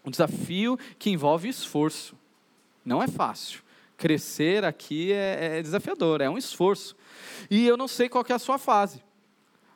Um 0.09 0.11
desafio 0.11 0.75
que 0.97 1.11
envolve 1.11 1.47
esforço. 1.47 2.15
Não 2.83 3.01
é 3.01 3.07
fácil. 3.07 3.61
Crescer 3.95 4.65
aqui 4.65 5.13
é, 5.13 5.59
é 5.59 5.61
desafiador, 5.61 6.19
é 6.19 6.27
um 6.27 6.35
esforço. 6.35 6.95
E 7.47 7.67
eu 7.67 7.77
não 7.77 7.87
sei 7.87 8.09
qual 8.09 8.25
é 8.27 8.33
a 8.33 8.39
sua 8.39 8.57
fase. 8.57 9.03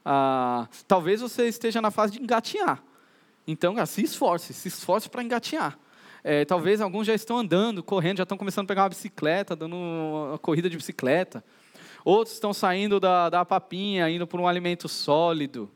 Ah, 0.04 0.68
talvez 0.88 1.22
você 1.22 1.48
esteja 1.48 1.80
na 1.84 1.92
fase 1.92 2.14
de 2.14 2.20
engatinhar. 2.20 2.84
Então, 3.46 3.76
se 3.86 4.02
esforce, 4.04 4.56
se 4.56 4.70
esforce 4.70 5.08
para 5.08 5.22
engatinhar. 5.22 5.78
É, 6.24 6.46
talvez 6.46 6.82
alguns 6.82 7.06
já 7.06 7.14
estão 7.14 7.38
andando, 7.38 7.84
correndo, 7.84 8.18
já 8.18 8.24
estão 8.24 8.38
começando 8.38 8.66
a 8.66 8.68
pegar 8.70 8.84
uma 8.84 8.90
bicicleta, 8.90 9.56
dando 9.56 9.76
uma 9.76 10.40
corrida 10.40 10.68
de 10.68 10.78
bicicleta. 10.78 11.44
Outros 12.04 12.34
estão 12.34 12.54
saindo 12.54 13.00
da, 13.00 13.30
da 13.30 13.46
papinha, 13.46 14.10
indo 14.10 14.26
por 14.26 14.40
um 14.40 14.48
alimento 14.48 14.90
sólido. 14.90 15.70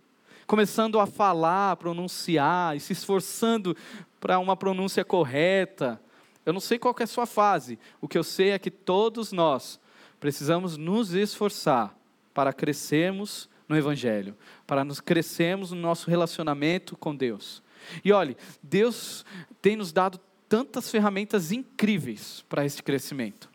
Começando 0.48 0.98
a 0.98 1.06
falar, 1.06 1.76
pronunciar 1.76 2.74
e 2.76 2.80
se 2.80 2.94
esforçando 2.94 3.76
para 4.18 4.40
uma 4.40 4.56
pronúncia 4.56 5.04
correta. 5.04 6.02
Eu 6.46 6.54
não 6.54 6.62
sei 6.62 6.80
qual 6.80 6.96
é 6.98 7.04
a 7.04 7.08
sua 7.08 7.26
fase. 7.26 7.78
O 8.00 8.08
que 8.08 8.18
eu 8.18 8.24
sei 8.24 8.52
é 8.52 8.60
que 8.60 8.72
todos 8.72 9.34
nós 9.34 9.78
precisamos 10.22 10.78
nos 10.78 11.14
esforçar 11.14 11.94
para 12.34 12.54
crescermos 12.54 13.50
no 13.68 13.76
Evangelho, 13.76 14.38
para 14.66 14.86
nos 14.86 15.02
crescermos 15.02 15.72
no 15.72 15.82
nosso 15.82 16.10
relacionamento 16.10 16.96
com 16.96 17.14
Deus. 17.14 17.62
E 18.02 18.14
olhe, 18.14 18.38
Deus 18.64 19.26
tem 19.62 19.76
nos 19.76 19.92
dado 19.92 20.18
tantas 20.48 20.90
ferramentas 20.90 21.52
incríveis 21.52 22.46
para 22.48 22.66
esse 22.66 22.82
crescimento. 22.82 23.50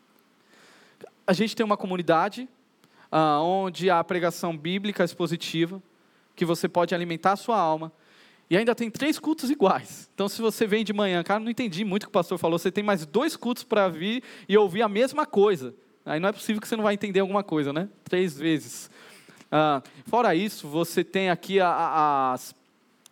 A 1.25 1.33
gente 1.33 1.55
tem 1.55 1.65
uma 1.65 1.75
comunidade 1.75 2.47
ah, 3.11 3.41
onde 3.41 3.89
há 3.89 4.03
pregação 4.03 4.55
bíblica 4.55 5.03
expositiva, 5.03 5.81
que 6.35 6.45
você 6.45 6.67
pode 6.67 6.93
alimentar 6.93 7.33
a 7.33 7.35
sua 7.35 7.57
alma, 7.57 7.91
e 8.49 8.57
ainda 8.57 8.75
tem 8.75 8.89
três 8.89 9.17
cultos 9.17 9.49
iguais. 9.49 10.09
Então, 10.13 10.29
se 10.29 10.41
você 10.41 10.67
vem 10.67 10.83
de 10.83 10.93
manhã, 10.93 11.23
cara, 11.23 11.39
não 11.39 11.49
entendi 11.49 11.83
muito 11.83 12.03
o 12.03 12.05
que 12.05 12.09
o 12.09 12.13
pastor 12.13 12.37
falou, 12.37 12.59
você 12.59 12.71
tem 12.71 12.83
mais 12.83 13.05
dois 13.05 13.35
cultos 13.35 13.63
para 13.63 13.87
vir 13.87 14.21
e 14.47 14.57
ouvir 14.57 14.81
a 14.81 14.89
mesma 14.89 15.25
coisa. 15.25 15.73
Aí 16.05 16.19
não 16.19 16.29
é 16.29 16.31
possível 16.31 16.61
que 16.61 16.67
você 16.67 16.75
não 16.75 16.83
vai 16.83 16.93
entender 16.93 17.21
alguma 17.21 17.43
coisa, 17.43 17.71
né? 17.71 17.89
Três 18.03 18.37
vezes. 18.37 18.91
Ah, 19.51 19.81
fora 20.07 20.35
isso, 20.35 20.67
você 20.67 21.03
tem 21.03 21.29
aqui 21.29 21.59
a, 21.59 21.69
a, 21.69 22.33
as, 22.33 22.53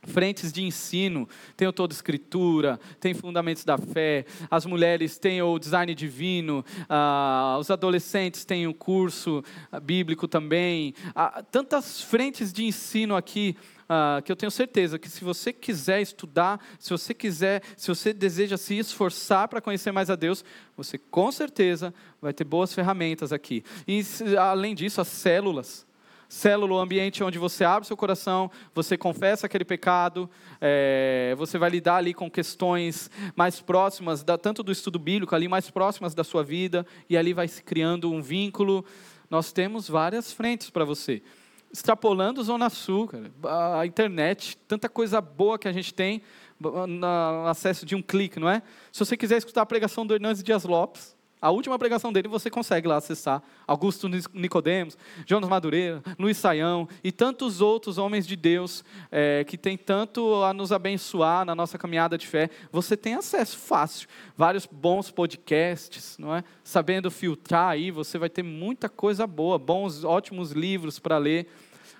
frentes 0.03 0.51
de 0.51 0.63
ensino, 0.63 1.27
tem 1.55 1.67
o 1.67 1.73
Toda 1.73 1.93
Escritura, 1.93 2.79
tem 2.99 3.13
Fundamentos 3.13 3.63
da 3.63 3.77
Fé, 3.77 4.25
as 4.49 4.65
mulheres 4.65 5.17
têm 5.17 5.41
o 5.41 5.59
Design 5.59 5.93
Divino, 5.93 6.65
ah, 6.89 7.57
os 7.59 7.69
adolescentes 7.69 8.43
têm 8.43 8.67
o 8.67 8.73
curso 8.73 9.43
ah, 9.71 9.79
bíblico 9.79 10.27
também, 10.27 10.93
ah, 11.15 11.43
tantas 11.43 12.01
frentes 12.01 12.51
de 12.51 12.65
ensino 12.65 13.15
aqui, 13.15 13.55
ah, 13.87 14.21
que 14.23 14.31
eu 14.31 14.35
tenho 14.35 14.49
certeza 14.51 14.97
que 14.97 15.09
se 15.09 15.23
você 15.23 15.53
quiser 15.53 16.01
estudar, 16.01 16.59
se 16.79 16.89
você 16.89 17.13
quiser, 17.13 17.61
se 17.77 17.87
você 17.87 18.11
deseja 18.11 18.57
se 18.57 18.77
esforçar 18.77 19.47
para 19.47 19.61
conhecer 19.61 19.91
mais 19.91 20.09
a 20.09 20.15
Deus, 20.15 20.43
você 20.75 20.97
com 20.97 21.31
certeza 21.31 21.93
vai 22.21 22.33
ter 22.33 22.43
boas 22.43 22.73
ferramentas 22.73 23.31
aqui. 23.31 23.63
E 23.87 24.01
além 24.37 24.73
disso, 24.73 24.99
as 24.99 25.09
células, 25.09 25.85
Célula, 26.31 26.75
o 26.75 26.79
ambiente 26.79 27.21
onde 27.25 27.37
você 27.37 27.65
abre 27.65 27.85
seu 27.85 27.97
coração, 27.97 28.49
você 28.73 28.97
confessa 28.97 29.47
aquele 29.47 29.65
pecado, 29.65 30.29
é, 30.61 31.35
você 31.37 31.57
vai 31.57 31.69
lidar 31.69 31.97
ali 31.97 32.13
com 32.13 32.31
questões 32.31 33.11
mais 33.35 33.59
próximas, 33.59 34.23
da, 34.23 34.37
tanto 34.37 34.63
do 34.63 34.71
estudo 34.71 34.97
bíblico, 34.97 35.35
ali 35.35 35.49
mais 35.49 35.69
próximas 35.69 36.15
da 36.15 36.23
sua 36.23 36.41
vida, 36.41 36.87
e 37.09 37.17
ali 37.17 37.33
vai 37.33 37.49
se 37.49 37.61
criando 37.61 38.09
um 38.09 38.21
vínculo. 38.21 38.85
Nós 39.29 39.51
temos 39.51 39.89
várias 39.89 40.31
frentes 40.31 40.69
para 40.69 40.85
você. 40.85 41.21
Extrapolando 41.69 42.41
Zona 42.41 42.69
Sul, 42.69 43.09
cara, 43.09 43.79
a 43.81 43.85
internet, 43.85 44.57
tanta 44.69 44.87
coisa 44.87 45.19
boa 45.19 45.59
que 45.59 45.67
a 45.67 45.73
gente 45.73 45.93
tem 45.93 46.21
no 46.61 47.45
acesso 47.47 47.85
de 47.85 47.93
um 47.93 48.01
clique, 48.01 48.39
não 48.39 48.49
é? 48.49 48.63
Se 48.89 48.99
você 48.99 49.17
quiser 49.17 49.37
escutar 49.37 49.63
a 49.63 49.65
pregação 49.65 50.05
do 50.05 50.15
Hernandes 50.15 50.41
Dias 50.41 50.63
Lopes, 50.63 51.13
a 51.41 51.49
última 51.49 51.79
pregação 51.79 52.13
dele 52.13 52.27
você 52.27 52.49
consegue 52.51 52.87
lá 52.87 52.97
acessar. 52.97 53.41
Augusto 53.65 54.07
Nicodemos, 54.31 54.95
Jonas 55.25 55.49
Madureira, 55.49 56.03
Luiz 56.19 56.37
Saião 56.37 56.87
e 57.03 57.11
tantos 57.11 57.61
outros 57.61 57.97
homens 57.97 58.27
de 58.27 58.35
Deus 58.35 58.83
é, 59.11 59.43
que 59.43 59.57
tem 59.57 59.75
tanto 59.75 60.43
a 60.43 60.53
nos 60.53 60.71
abençoar 60.71 61.43
na 61.43 61.55
nossa 61.55 61.79
caminhada 61.79 62.15
de 62.15 62.27
fé. 62.27 62.49
Você 62.71 62.95
tem 62.95 63.15
acesso 63.15 63.57
fácil. 63.57 64.07
Vários 64.37 64.67
bons 64.67 65.09
podcasts, 65.09 66.15
não 66.19 66.35
é? 66.35 66.43
Sabendo 66.63 67.09
filtrar 67.09 67.69
aí, 67.69 67.89
você 67.89 68.19
vai 68.19 68.29
ter 68.29 68.43
muita 68.43 68.87
coisa 68.87 69.25
boa, 69.25 69.57
bons, 69.57 70.03
ótimos 70.03 70.51
livros 70.51 70.99
para 70.99 71.17
ler. 71.17 71.47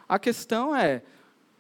A 0.08 0.20
questão 0.20 0.76
é, 0.76 1.02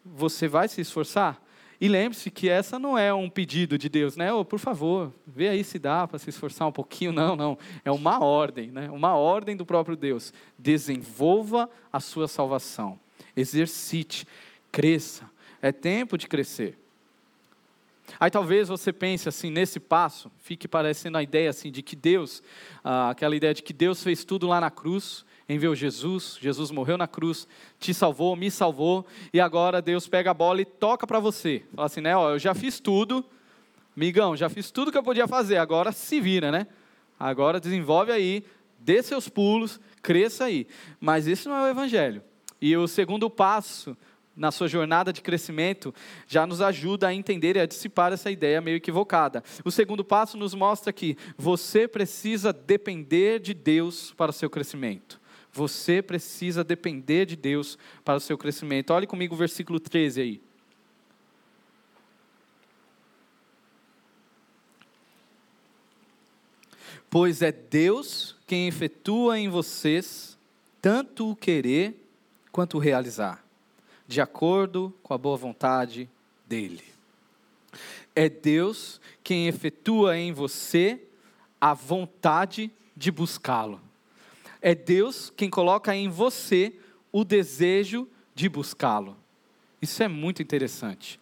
você 0.05 0.47
vai 0.47 0.67
se 0.67 0.81
esforçar? 0.81 1.41
E 1.81 1.87
lembre-se 1.87 2.29
que 2.29 2.47
essa 2.47 2.77
não 2.77 2.95
é 2.95 3.11
um 3.11 3.27
pedido 3.27 3.75
de 3.75 3.89
Deus, 3.89 4.15
né? 4.15 4.31
Oh, 4.31 4.45
por 4.45 4.59
favor, 4.59 5.11
vê 5.25 5.49
aí 5.49 5.63
se 5.63 5.79
dá 5.79 6.07
para 6.07 6.19
se 6.19 6.29
esforçar 6.29 6.67
um 6.67 6.71
pouquinho. 6.71 7.11
Não, 7.11 7.35
não. 7.35 7.57
É 7.83 7.91
uma 7.91 8.23
ordem, 8.23 8.69
né? 8.69 8.87
Uma 8.91 9.15
ordem 9.15 9.57
do 9.57 9.65
próprio 9.65 9.95
Deus. 9.95 10.31
Desenvolva 10.59 11.67
a 11.91 11.99
sua 11.99 12.27
salvação. 12.27 12.99
Exercite, 13.35 14.27
cresça. 14.71 15.27
É 15.59 15.71
tempo 15.71 16.19
de 16.19 16.27
crescer. 16.27 16.77
Aí 18.19 18.29
talvez 18.29 18.67
você 18.67 18.93
pense 18.93 19.27
assim, 19.27 19.49
nesse 19.49 19.79
passo, 19.79 20.31
fique 20.37 20.67
parecendo 20.67 21.17
a 21.17 21.23
ideia 21.23 21.49
assim 21.49 21.71
de 21.71 21.81
que 21.81 21.95
Deus, 21.95 22.43
ah, 22.83 23.09
aquela 23.09 23.35
ideia 23.35 23.55
de 23.55 23.63
que 23.63 23.73
Deus 23.73 24.03
fez 24.03 24.23
tudo 24.23 24.45
lá 24.45 24.61
na 24.61 24.69
cruz, 24.69 25.25
enviou 25.53 25.75
Jesus, 25.75 26.37
Jesus 26.39 26.71
morreu 26.71 26.97
na 26.97 27.07
cruz, 27.07 27.47
te 27.79 27.93
salvou, 27.93 28.35
me 28.35 28.49
salvou, 28.49 29.05
e 29.33 29.39
agora 29.39 29.81
Deus 29.81 30.07
pega 30.07 30.31
a 30.31 30.33
bola 30.33 30.61
e 30.61 30.65
toca 30.65 31.05
para 31.05 31.19
você. 31.19 31.63
Fala 31.75 31.85
assim, 31.85 32.01
né? 32.01 32.15
Ó, 32.15 32.31
eu 32.31 32.39
já 32.39 32.53
fiz 32.53 32.79
tudo, 32.79 33.25
migão, 33.95 34.35
já 34.35 34.49
fiz 34.49 34.71
tudo 34.71 34.91
que 34.91 34.97
eu 34.97 35.03
podia 35.03 35.27
fazer, 35.27 35.57
agora 35.57 35.91
se 35.91 36.19
vira, 36.19 36.51
né? 36.51 36.67
Agora 37.19 37.59
desenvolve 37.59 38.11
aí, 38.11 38.43
dê 38.79 39.03
seus 39.03 39.29
pulos, 39.29 39.79
cresça 40.01 40.45
aí. 40.45 40.67
Mas 40.99 41.27
isso 41.27 41.47
não 41.47 41.55
é 41.57 41.63
o 41.63 41.69
evangelho. 41.69 42.23
E 42.59 42.75
o 42.75 42.87
segundo 42.87 43.29
passo 43.29 43.95
na 44.35 44.51
sua 44.51 44.67
jornada 44.67 45.13
de 45.13 45.21
crescimento 45.21 45.93
já 46.25 46.47
nos 46.47 46.61
ajuda 46.61 47.07
a 47.07 47.13
entender 47.13 47.55
e 47.55 47.59
a 47.59 47.65
dissipar 47.67 48.11
essa 48.11 48.31
ideia 48.31 48.59
meio 48.59 48.77
equivocada. 48.77 49.43
O 49.63 49.69
segundo 49.69 50.03
passo 50.03 50.35
nos 50.35 50.55
mostra 50.55 50.91
que 50.91 51.15
você 51.37 51.87
precisa 51.87 52.51
depender 52.51 53.39
de 53.39 53.53
Deus 53.53 54.13
para 54.17 54.31
o 54.31 54.33
seu 54.33 54.49
crescimento. 54.49 55.20
Você 55.53 56.01
precisa 56.01 56.63
depender 56.63 57.25
de 57.25 57.35
Deus 57.35 57.77
para 58.05 58.17
o 58.17 58.21
seu 58.21 58.37
crescimento. 58.37 58.91
Olhe 58.93 59.05
comigo 59.05 59.35
o 59.35 59.37
versículo 59.37 59.79
13 59.79 60.21
aí. 60.21 60.41
Pois 67.09 67.41
é 67.41 67.51
Deus 67.51 68.37
quem 68.47 68.69
efetua 68.69 69.37
em 69.37 69.49
vocês 69.49 70.37
tanto 70.81 71.29
o 71.29 71.35
querer 71.35 72.01
quanto 72.53 72.77
o 72.77 72.79
realizar, 72.79 73.45
de 74.07 74.21
acordo 74.21 74.93
com 75.03 75.13
a 75.13 75.17
boa 75.17 75.35
vontade 75.35 76.09
dEle. 76.47 76.83
É 78.15 78.29
Deus 78.29 78.99
quem 79.23 79.47
efetua 79.47 80.17
em 80.17 80.31
você 80.31 81.01
a 81.59 81.73
vontade 81.73 82.71
de 82.95 83.11
buscá-lo. 83.11 83.81
É 84.62 84.76
Deus 84.76 85.32
quem 85.36 85.50
coloca 85.50 85.95
em 85.95 86.08
você 86.08 86.74
o 87.12 87.24
desejo 87.24 88.08
de 88.36 88.47
buscá-lo. 88.47 89.17
Isso 89.82 90.04
é 90.04 90.08
muito 90.08 90.41
interessante 90.41 91.19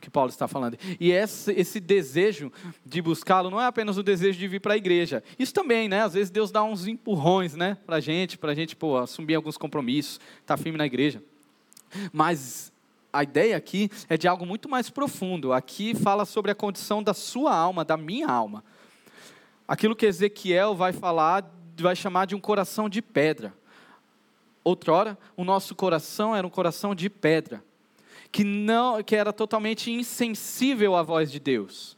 que 0.00 0.10
Paulo 0.10 0.30
está 0.30 0.48
falando. 0.48 0.78
E 0.98 1.12
esse, 1.12 1.52
esse 1.52 1.78
desejo 1.78 2.50
de 2.84 3.02
buscá-lo 3.02 3.50
não 3.50 3.60
é 3.60 3.66
apenas 3.66 3.98
o 3.98 4.02
desejo 4.02 4.38
de 4.38 4.48
vir 4.48 4.60
para 4.60 4.74
a 4.74 4.76
igreja. 4.76 5.22
Isso 5.38 5.52
também, 5.52 5.88
né? 5.88 6.02
Às 6.02 6.14
vezes 6.14 6.30
Deus 6.30 6.50
dá 6.50 6.62
uns 6.64 6.86
empurrões, 6.86 7.54
né? 7.54 7.76
Para 7.86 7.96
a 7.96 8.00
gente, 8.00 8.38
para 8.38 8.52
a 8.52 8.54
gente, 8.54 8.74
pô, 8.74 8.96
assumir 8.96 9.34
alguns 9.34 9.58
compromissos, 9.58 10.14
estar 10.40 10.56
tá 10.56 10.62
firme 10.62 10.78
na 10.78 10.86
igreja. 10.86 11.22
Mas 12.12 12.72
a 13.12 13.22
ideia 13.22 13.56
aqui 13.56 13.90
é 14.08 14.16
de 14.16 14.26
algo 14.26 14.46
muito 14.46 14.68
mais 14.68 14.88
profundo. 14.88 15.52
Aqui 15.52 15.94
fala 15.94 16.24
sobre 16.24 16.50
a 16.50 16.54
condição 16.54 17.02
da 17.02 17.12
sua 17.12 17.54
alma, 17.54 17.84
da 17.84 17.96
minha 17.96 18.28
alma. 18.28 18.64
Aquilo 19.68 19.94
que 19.94 20.06
Ezequiel 20.06 20.74
vai 20.74 20.92
falar 20.92 21.48
vai 21.82 21.96
chamar 21.96 22.26
de 22.26 22.34
um 22.34 22.40
coração 22.40 22.88
de 22.88 23.00
pedra. 23.02 23.54
Outrora, 24.62 25.18
o 25.36 25.44
nosso 25.44 25.74
coração 25.74 26.34
era 26.36 26.46
um 26.46 26.50
coração 26.50 26.94
de 26.94 27.08
pedra, 27.08 27.64
que 28.30 28.44
não, 28.44 29.02
que 29.02 29.16
era 29.16 29.32
totalmente 29.32 29.90
insensível 29.90 30.94
à 30.94 31.02
voz 31.02 31.30
de 31.32 31.40
Deus. 31.40 31.96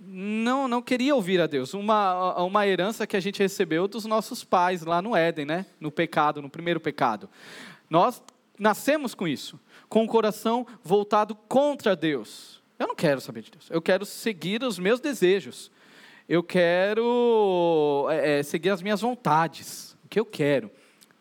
Não, 0.00 0.68
não 0.68 0.80
queria 0.80 1.14
ouvir 1.14 1.40
a 1.40 1.46
Deus. 1.46 1.74
Uma, 1.74 2.42
uma 2.42 2.66
herança 2.66 3.06
que 3.06 3.16
a 3.16 3.20
gente 3.20 3.38
recebeu 3.38 3.86
dos 3.86 4.04
nossos 4.04 4.44
pais 4.44 4.82
lá 4.82 5.02
no 5.02 5.14
Éden, 5.14 5.44
né? 5.44 5.66
No 5.80 5.90
pecado, 5.90 6.40
no 6.40 6.48
primeiro 6.48 6.80
pecado. 6.80 7.28
Nós 7.88 8.22
nascemos 8.58 9.14
com 9.14 9.26
isso, 9.26 9.58
com 9.88 10.04
o 10.04 10.08
coração 10.08 10.66
voltado 10.82 11.34
contra 11.34 11.94
Deus. 11.96 12.62
Eu 12.78 12.88
não 12.88 12.94
quero 12.94 13.20
saber 13.20 13.42
de 13.42 13.50
Deus. 13.50 13.68
Eu 13.70 13.82
quero 13.82 14.04
seguir 14.06 14.62
os 14.62 14.78
meus 14.78 15.00
desejos 15.00 15.70
eu 16.28 16.42
quero 16.42 18.06
é, 18.10 18.38
é, 18.38 18.42
seguir 18.42 18.70
as 18.70 18.80
minhas 18.80 19.00
vontades, 19.00 19.96
o 20.04 20.08
que 20.08 20.18
eu 20.18 20.24
quero. 20.24 20.70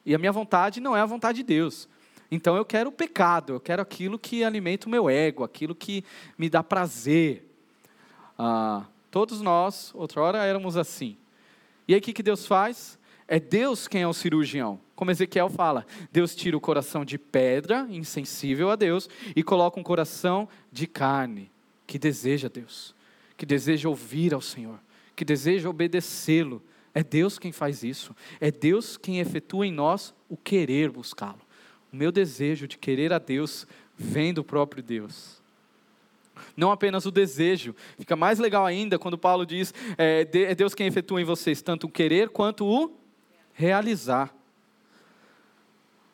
E 0.06 0.16
a 0.16 0.18
minha 0.18 0.32
vontade 0.32 0.80
não 0.80 0.96
é 0.96 1.02
a 1.02 1.06
vontade 1.06 1.38
de 1.38 1.44
Deus. 1.44 1.90
Então 2.32 2.56
eu 2.56 2.66
quero 2.66 2.90
o 2.90 2.94
pecado, 2.94 3.54
eu 3.54 3.60
quero 3.60 3.82
aquilo 3.82 4.18
que 4.18 4.44
alimenta 4.44 4.88
o 4.88 4.90
meu 4.90 5.10
ego, 5.10 5.44
aquilo 5.44 5.76
que 5.76 6.04
me 6.38 6.50
dá 6.50 6.64
prazer. 6.64 7.48
Ah, 8.38 8.86
todos 9.12 9.42
nós, 9.42 9.92
outrora, 9.94 10.44
éramos 10.44 10.78
assim. 10.78 11.18
E 11.88 11.94
aí 11.94 12.00
o 12.00 12.04
que, 12.04 12.14
que 12.14 12.24
Deus 12.24 12.48
faz? 12.48 12.98
É 13.28 13.40
Deus 13.40 13.88
quem 13.88 14.02
é 14.02 14.08
o 14.08 14.14
cirurgião. 14.14 14.80
Como 14.96 15.12
Ezequiel 15.12 15.50
fala, 15.50 15.86
Deus 16.12 16.36
tira 16.36 16.56
o 16.56 16.62
coração 16.62 17.04
de 17.04 17.18
pedra, 17.18 17.86
insensível 17.90 18.72
a 18.72 18.76
Deus, 18.76 19.10
e 19.36 19.44
coloca 19.44 19.80
um 19.80 19.84
coração 19.84 20.48
de 20.72 20.88
carne, 20.88 21.52
que 21.86 22.00
deseja 22.00 22.48
Deus, 22.48 22.96
que 23.36 23.46
deseja 23.46 23.90
ouvir 23.90 24.34
ao 24.34 24.42
Senhor 24.42 24.80
que 25.16 25.26
deseja 25.26 25.70
obedecê-lo. 25.70 26.62
É 26.94 27.04
Deus 27.04 27.40
quem 27.40 27.52
faz 27.52 27.84
isso. 27.84 28.16
É 28.40 28.52
Deus 28.52 28.98
quem 28.98 29.20
efetua 29.20 29.66
em 29.66 29.72
nós 29.72 30.14
o 30.30 30.38
querer 30.38 30.92
buscá-lo. 30.92 31.42
O 31.92 31.96
meu 31.96 32.12
desejo 32.12 32.68
de 32.68 32.78
querer 32.78 33.12
a 33.14 33.20
Deus 33.20 33.68
vem 33.98 34.34
do 34.34 34.44
próprio 34.44 34.84
Deus. 34.84 35.42
Não 36.58 36.72
apenas 36.72 37.06
o 37.06 37.12
desejo, 37.12 37.76
fica 37.98 38.16
mais 38.16 38.40
legal 38.40 38.66
ainda 38.66 38.98
quando 38.98 39.18
Paulo 39.18 39.46
diz: 39.46 39.74
é, 39.98 40.28
é 40.34 40.56
Deus 40.56 40.74
quem 40.74 40.88
efetua 40.88 41.22
em 41.22 41.26
vocês 41.26 41.62
tanto 41.62 41.88
o 41.88 41.90
querer 41.90 42.30
quanto 42.30 42.66
o 42.66 42.96
realizar. 43.54 44.34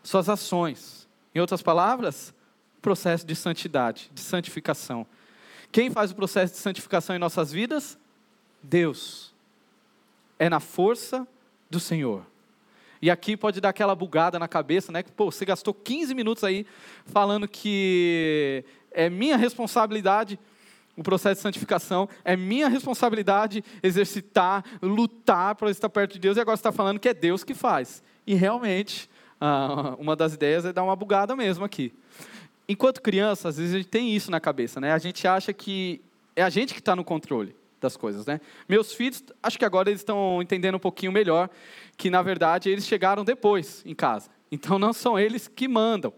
Suas 0.03 0.29
ações. 0.29 1.07
Em 1.33 1.39
outras 1.39 1.61
palavras, 1.61 2.33
processo 2.81 3.25
de 3.25 3.35
santidade, 3.35 4.09
de 4.13 4.21
santificação. 4.21 5.05
Quem 5.71 5.91
faz 5.91 6.11
o 6.11 6.15
processo 6.15 6.53
de 6.53 6.59
santificação 6.59 7.15
em 7.15 7.19
nossas 7.19 7.51
vidas? 7.51 7.97
Deus. 8.61 9.33
É 10.37 10.49
na 10.49 10.59
força 10.59 11.27
do 11.69 11.79
Senhor. 11.79 12.25
E 13.01 13.09
aqui 13.09 13.37
pode 13.37 13.61
dar 13.61 13.69
aquela 13.69 13.95
bugada 13.95 14.37
na 14.37 14.47
cabeça, 14.47 14.91
né? 14.91 15.03
Que, 15.03 15.11
pô, 15.11 15.31
você 15.31 15.45
gastou 15.45 15.73
15 15.73 16.13
minutos 16.13 16.43
aí 16.43 16.65
falando 17.05 17.47
que 17.47 18.63
é 18.91 19.09
minha 19.09 19.37
responsabilidade 19.37 20.37
o 20.99 21.03
processo 21.03 21.35
de 21.35 21.43
santificação, 21.43 22.09
é 22.25 22.35
minha 22.35 22.67
responsabilidade 22.67 23.63
exercitar, 23.81 24.65
lutar 24.81 25.55
para 25.55 25.71
estar 25.71 25.87
perto 25.87 26.13
de 26.13 26.19
Deus, 26.19 26.35
e 26.35 26.41
agora 26.41 26.57
você 26.57 26.59
está 26.59 26.73
falando 26.73 26.99
que 26.99 27.07
é 27.07 27.13
Deus 27.13 27.41
que 27.41 27.53
faz. 27.53 28.03
E 28.27 28.35
realmente, 28.35 29.09
uma 29.97 30.13
das 30.13 30.33
ideias 30.33 30.65
é 30.65 30.73
dar 30.73 30.83
uma 30.83 30.97
bugada 30.97 31.37
mesmo 31.37 31.63
aqui. 31.63 31.93
enquanto 32.67 33.01
criança, 33.01 33.47
às 33.47 33.57
vezes 33.57 33.73
a 33.73 33.77
gente 33.77 33.87
tem 33.87 34.13
isso 34.13 34.29
na 34.29 34.41
cabeça, 34.41 34.81
né? 34.81 34.91
A 34.91 34.97
gente 34.97 35.25
acha 35.25 35.53
que 35.53 36.01
é 36.35 36.43
a 36.43 36.49
gente 36.49 36.73
que 36.73 36.79
está 36.79 36.95
no 36.95 37.03
controle 37.03 37.55
das 37.79 37.95
coisas, 37.95 38.25
né? 38.25 38.39
Meus 38.67 38.93
filhos, 38.93 39.23
acho 39.41 39.57
que 39.57 39.65
agora 39.65 39.89
eles 39.89 40.01
estão 40.01 40.41
entendendo 40.41 40.75
um 40.75 40.79
pouquinho 40.79 41.11
melhor 41.11 41.49
que 41.97 42.09
na 42.09 42.21
verdade 42.21 42.69
eles 42.69 42.85
chegaram 42.85 43.23
depois 43.23 43.83
em 43.85 43.95
casa. 43.95 44.29
Então 44.51 44.77
não 44.79 44.93
são 44.93 45.17
eles 45.17 45.47
que 45.47 45.67
mandam. 45.67 46.13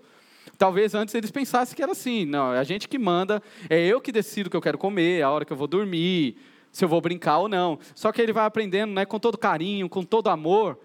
Talvez 0.58 0.94
antes 0.94 1.16
eles 1.16 1.32
pensassem 1.32 1.76
que 1.76 1.82
era 1.82 1.92
assim, 1.92 2.26
não, 2.26 2.54
é 2.54 2.60
a 2.60 2.64
gente 2.64 2.88
que 2.88 3.00
manda, 3.00 3.42
é 3.70 3.80
eu 3.80 4.00
que 4.00 4.12
decido 4.12 4.48
o 4.48 4.50
que 4.50 4.58
eu 4.58 4.62
quero 4.62 4.78
comer, 4.78 5.24
a 5.24 5.30
hora 5.30 5.44
que 5.44 5.52
eu 5.52 5.58
vou 5.58 5.68
dormir, 5.68 6.38
se 6.72 6.86
eu 6.86 6.90
vou 6.90 7.02
brincar 7.02 7.40
ou 7.40 7.50
não. 7.50 7.80
Só 7.96 8.12
que 8.12 8.22
ele 8.22 8.32
vai 8.32 8.46
aprendendo, 8.46 8.94
né, 8.94 9.06
com 9.06 9.20
todo 9.20 9.38
carinho, 9.38 9.90
com 9.90 10.04
todo 10.04 10.30
amor, 10.30 10.80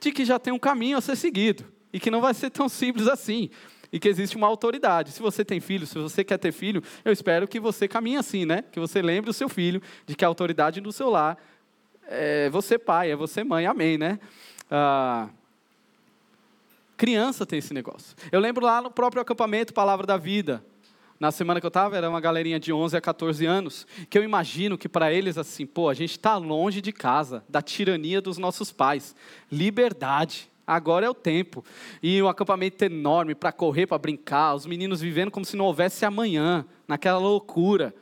de 0.00 0.12
que 0.12 0.24
já 0.24 0.38
tem 0.38 0.52
um 0.52 0.58
caminho 0.58 0.96
a 0.96 1.00
ser 1.00 1.16
seguido 1.16 1.64
e 1.92 2.00
que 2.00 2.10
não 2.10 2.20
vai 2.20 2.34
ser 2.34 2.50
tão 2.50 2.68
simples 2.68 3.06
assim 3.06 3.50
e 3.92 3.98
que 3.98 4.08
existe 4.08 4.36
uma 4.36 4.46
autoridade. 4.46 5.12
Se 5.12 5.20
você 5.20 5.44
tem 5.44 5.60
filho, 5.60 5.86
se 5.86 5.98
você 5.98 6.22
quer 6.22 6.38
ter 6.38 6.52
filho, 6.52 6.82
eu 7.04 7.12
espero 7.12 7.48
que 7.48 7.58
você 7.58 7.88
caminhe 7.88 8.16
assim, 8.16 8.44
né? 8.44 8.64
Que 8.70 8.80
você 8.80 9.00
lembre 9.00 9.30
o 9.30 9.34
seu 9.34 9.48
filho 9.48 9.82
de 10.06 10.14
que 10.14 10.24
a 10.24 10.28
autoridade 10.28 10.80
do 10.80 10.92
seu 10.92 11.10
lar 11.10 11.38
é 12.08 12.48
você 12.50 12.78
pai, 12.78 13.10
é 13.10 13.16
você 13.16 13.44
mãe, 13.44 13.66
amém, 13.66 13.98
né? 13.98 14.18
Ah, 14.70 15.28
criança 16.96 17.46
tem 17.46 17.58
esse 17.58 17.72
negócio. 17.72 18.16
Eu 18.32 18.40
lembro 18.40 18.64
lá 18.64 18.80
no 18.80 18.90
próprio 18.90 19.22
acampamento 19.22 19.74
Palavra 19.74 20.06
da 20.06 20.16
Vida, 20.16 20.64
na 21.20 21.32
semana 21.32 21.60
que 21.60 21.66
eu 21.66 21.68
estava, 21.68 21.96
era 21.96 22.08
uma 22.08 22.20
galerinha 22.20 22.60
de 22.60 22.72
11 22.72 22.96
a 22.96 23.00
14 23.00 23.44
anos, 23.44 23.86
que 24.08 24.16
eu 24.16 24.22
imagino 24.22 24.78
que 24.78 24.88
para 24.88 25.12
eles, 25.12 25.36
assim, 25.36 25.66
pô, 25.66 25.88
a 25.88 25.94
gente 25.94 26.12
está 26.12 26.36
longe 26.36 26.80
de 26.80 26.92
casa, 26.92 27.44
da 27.48 27.60
tirania 27.60 28.20
dos 28.20 28.38
nossos 28.38 28.72
pais. 28.72 29.16
Liberdade 29.50 30.48
agora 30.68 31.06
é 31.06 31.10
o 31.10 31.14
tempo. 31.14 31.64
E 32.02 32.22
um 32.22 32.28
acampamento 32.28 32.84
enorme 32.84 33.34
para 33.34 33.50
correr, 33.50 33.86
para 33.86 33.96
brincar, 33.96 34.54
os 34.54 34.66
meninos 34.66 35.00
vivendo 35.00 35.30
como 35.30 35.46
se 35.46 35.56
não 35.56 35.64
houvesse 35.64 36.04
amanhã, 36.04 36.66
naquela 36.86 37.18
loucura. 37.18 37.94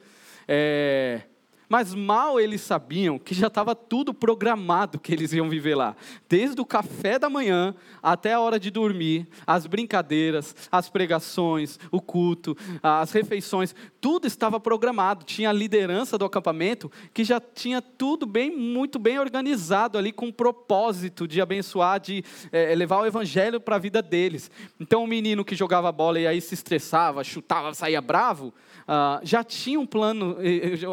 É, 0.49 1.23
mas 1.69 1.95
mal 1.95 2.39
eles 2.39 2.61
sabiam 2.61 3.19
que 3.19 3.35
já 3.35 3.49
estava 3.49 3.75
tudo 3.75 4.15
programado 4.15 4.99
que 4.99 5.13
eles 5.13 5.33
iam 5.33 5.49
viver 5.49 5.75
lá. 5.75 5.97
Desde 6.29 6.61
o 6.61 6.65
café 6.65 7.19
da 7.19 7.29
manhã 7.29 7.75
até 8.03 8.35
a 8.35 8.41
hora 8.41 8.59
de 8.59 8.71
dormir, 8.71 9.27
as 9.47 9.67
brincadeiras, 9.67 10.55
as 10.71 10.89
pregações, 10.89 11.79
o 11.91 12.01
culto, 12.01 12.57
as 12.83 13.11
refeições, 13.11 13.75
tudo 14.01 14.27
estava 14.27 14.61
programado. 14.61 15.25
Tinha 15.25 15.51
a 15.51 15.53
liderança 15.53 16.17
do 16.17 16.25
acampamento 16.25 16.91
que 17.13 17.25
já 17.25 17.41
tinha 17.41 17.83
tudo 17.83 18.27
bem, 18.27 18.57
muito 18.57 18.99
bem 18.99 19.19
organizado 19.19 19.99
ali 19.99 20.13
com 20.13 20.29
o 20.29 20.33
propósito 20.33 21.27
de 21.27 21.41
abençoar, 21.41 21.99
de 21.99 22.25
é, 22.53 22.75
levar 22.75 23.01
o 23.01 23.07
evangelho 23.07 23.61
para 23.61 23.77
a 23.77 23.79
vida 23.79 24.01
deles. 24.01 24.51
Então 24.79 25.03
o 25.03 25.07
menino 25.07 25.45
que 25.45 25.57
jogava 25.57 25.91
bola 25.91 26.21
e 26.21 26.27
aí 26.27 26.41
se 26.41 26.55
estressava, 26.55 27.25
chutava, 27.25 27.75
saía 27.75 28.01
bravo, 28.01 28.55
uh, 28.83 29.21
já 29.23 29.43
tinha 29.43 29.81
um 29.81 29.87
plano, 29.87 30.37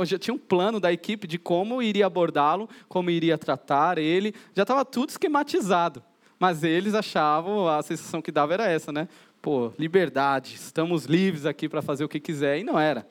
já 0.05 0.17
tinha 0.17 0.33
um 0.33 0.39
plano 0.39 0.62
da 0.71 0.91
equipe 0.91 1.27
de 1.27 1.37
como 1.37 1.81
iria 1.81 2.05
abordá-lo, 2.05 2.69
como 2.87 3.09
iria 3.09 3.37
tratar 3.37 3.97
ele, 3.97 4.33
já 4.55 4.63
estava 4.63 4.83
tudo 4.83 5.09
esquematizado. 5.09 6.03
Mas 6.39 6.63
eles 6.63 6.93
achavam, 6.93 7.67
a 7.67 7.81
sensação 7.81 8.21
que 8.21 8.31
dava 8.31 8.53
era 8.53 8.67
essa, 8.67 8.91
né? 8.91 9.07
Pô, 9.41 9.71
liberdade, 9.77 10.55
estamos 10.55 11.05
livres 11.05 11.45
aqui 11.45 11.69
para 11.69 11.81
fazer 11.81 12.03
o 12.03 12.09
que 12.09 12.19
quiser, 12.19 12.59
e 12.59 12.63
não 12.63 12.79
era. 12.79 13.07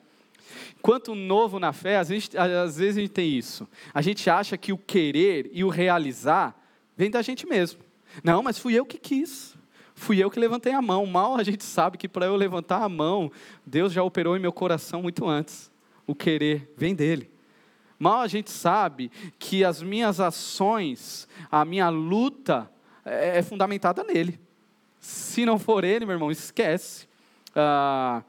Enquanto 0.77 1.15
novo 1.15 1.59
na 1.59 1.73
fé, 1.73 1.97
às 1.97 2.09
vezes, 2.09 2.29
às 2.35 2.77
vezes 2.77 2.97
a 2.97 3.01
gente 3.01 3.11
tem 3.11 3.29
isso. 3.29 3.67
A 3.93 4.01
gente 4.01 4.29
acha 4.29 4.57
que 4.57 4.73
o 4.73 4.77
querer 4.77 5.49
e 5.53 5.63
o 5.63 5.69
realizar 5.69 6.55
vem 6.95 7.09
da 7.09 7.21
gente 7.21 7.47
mesmo. 7.47 7.79
Não, 8.23 8.43
mas 8.43 8.57
fui 8.59 8.73
eu 8.73 8.85
que 8.85 8.97
quis 8.97 9.55
fui 9.95 10.21
eu 10.21 10.29
que 10.29 10.39
levantei 10.39 10.73
a 10.73 10.81
mão. 10.81 11.05
Mal 11.05 11.35
a 11.35 11.43
gente 11.43 11.63
sabe 11.63 11.97
que 11.97 12.07
para 12.07 12.25
eu 12.25 12.35
levantar 12.35 12.83
a 12.83 12.89
mão, 12.89 13.31
Deus 13.65 13.93
já 13.93 14.03
operou 14.03 14.35
em 14.35 14.39
meu 14.39 14.51
coração 14.51 15.01
muito 15.01 15.27
antes. 15.27 15.71
O 16.05 16.13
querer 16.13 16.71
vem 16.77 16.93
dele. 16.93 17.31
Mal 17.99 18.21
a 18.21 18.27
gente 18.27 18.51
sabe 18.51 19.11
que 19.39 19.63
as 19.63 19.81
minhas 19.81 20.19
ações, 20.19 21.27
a 21.51 21.63
minha 21.63 21.89
luta 21.89 22.69
é, 23.05 23.39
é 23.39 23.43
fundamentada 23.43 24.03
nele. 24.03 24.39
Se 24.99 25.45
não 25.45 25.59
for 25.59 25.83
ele, 25.83 26.05
meu 26.05 26.15
irmão, 26.15 26.31
esquece. 26.31 27.07
Ah, 27.55 28.23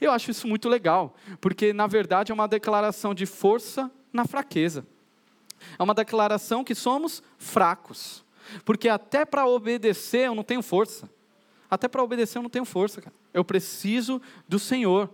eu 0.00 0.10
acho 0.10 0.30
isso 0.30 0.48
muito 0.48 0.68
legal, 0.68 1.14
porque 1.40 1.72
na 1.72 1.86
verdade 1.86 2.32
é 2.32 2.34
uma 2.34 2.48
declaração 2.48 3.14
de 3.14 3.26
força 3.26 3.90
na 4.12 4.24
fraqueza. 4.24 4.86
É 5.78 5.82
uma 5.82 5.94
declaração 5.94 6.64
que 6.64 6.74
somos 6.74 7.22
fracos. 7.38 8.24
Porque 8.64 8.88
até 8.88 9.24
para 9.24 9.46
obedecer 9.46 10.26
eu 10.26 10.34
não 10.34 10.42
tenho 10.42 10.62
força. 10.62 11.08
Até 11.70 11.88
para 11.88 12.02
obedecer 12.02 12.38
eu 12.38 12.42
não 12.42 12.50
tenho 12.50 12.64
força, 12.64 13.00
cara. 13.00 13.14
Eu 13.32 13.44
preciso 13.44 14.20
do 14.48 14.58
Senhor. 14.58 15.08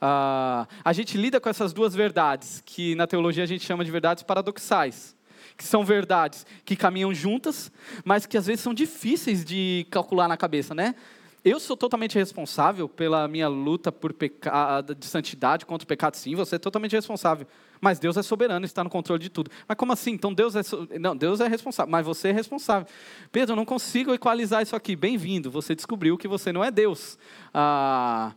Ah, 0.00 0.66
a 0.84 0.92
gente 0.92 1.16
lida 1.16 1.40
com 1.40 1.48
essas 1.48 1.72
duas 1.72 1.94
verdades, 1.94 2.62
que 2.64 2.94
na 2.94 3.06
teologia 3.06 3.44
a 3.44 3.46
gente 3.46 3.64
chama 3.64 3.84
de 3.84 3.90
verdades 3.90 4.22
paradoxais. 4.22 5.16
Que 5.56 5.64
são 5.64 5.84
verdades 5.84 6.44
que 6.64 6.76
caminham 6.76 7.14
juntas, 7.14 7.72
mas 8.04 8.26
que 8.26 8.36
às 8.36 8.46
vezes 8.46 8.60
são 8.60 8.74
difíceis 8.74 9.44
de 9.44 9.86
calcular 9.90 10.28
na 10.28 10.36
cabeça, 10.36 10.74
né? 10.74 10.94
Eu 11.42 11.60
sou 11.60 11.76
totalmente 11.76 12.18
responsável 12.18 12.88
pela 12.88 13.28
minha 13.28 13.46
luta 13.46 13.92
por 13.92 14.12
pecado, 14.12 14.96
de 14.96 15.06
santidade 15.06 15.64
contra 15.64 15.84
o 15.84 15.86
pecado, 15.86 16.16
sim, 16.16 16.34
você 16.34 16.56
é 16.56 16.58
totalmente 16.58 16.96
responsável. 16.96 17.46
Mas 17.80 18.00
Deus 18.00 18.16
é 18.16 18.22
soberano, 18.22 18.66
está 18.66 18.82
no 18.82 18.90
controle 18.90 19.22
de 19.22 19.30
tudo. 19.30 19.48
Mas 19.68 19.78
como 19.78 19.92
assim? 19.92 20.10
Então 20.10 20.34
Deus 20.34 20.56
é 20.56 20.62
não, 20.98 21.16
Deus 21.16 21.40
é 21.40 21.46
responsável, 21.46 21.88
mas 21.88 22.04
você 22.04 22.30
é 22.30 22.32
responsável. 22.32 22.88
Pedro, 23.30 23.52
eu 23.52 23.56
não 23.56 23.64
consigo 23.64 24.12
equalizar 24.12 24.60
isso 24.60 24.74
aqui. 24.74 24.96
Bem-vindo, 24.96 25.48
você 25.48 25.74
descobriu 25.74 26.18
que 26.18 26.26
você 26.26 26.52
não 26.52 26.64
é 26.64 26.70
Deus. 26.70 27.16
Ah, 27.54 28.34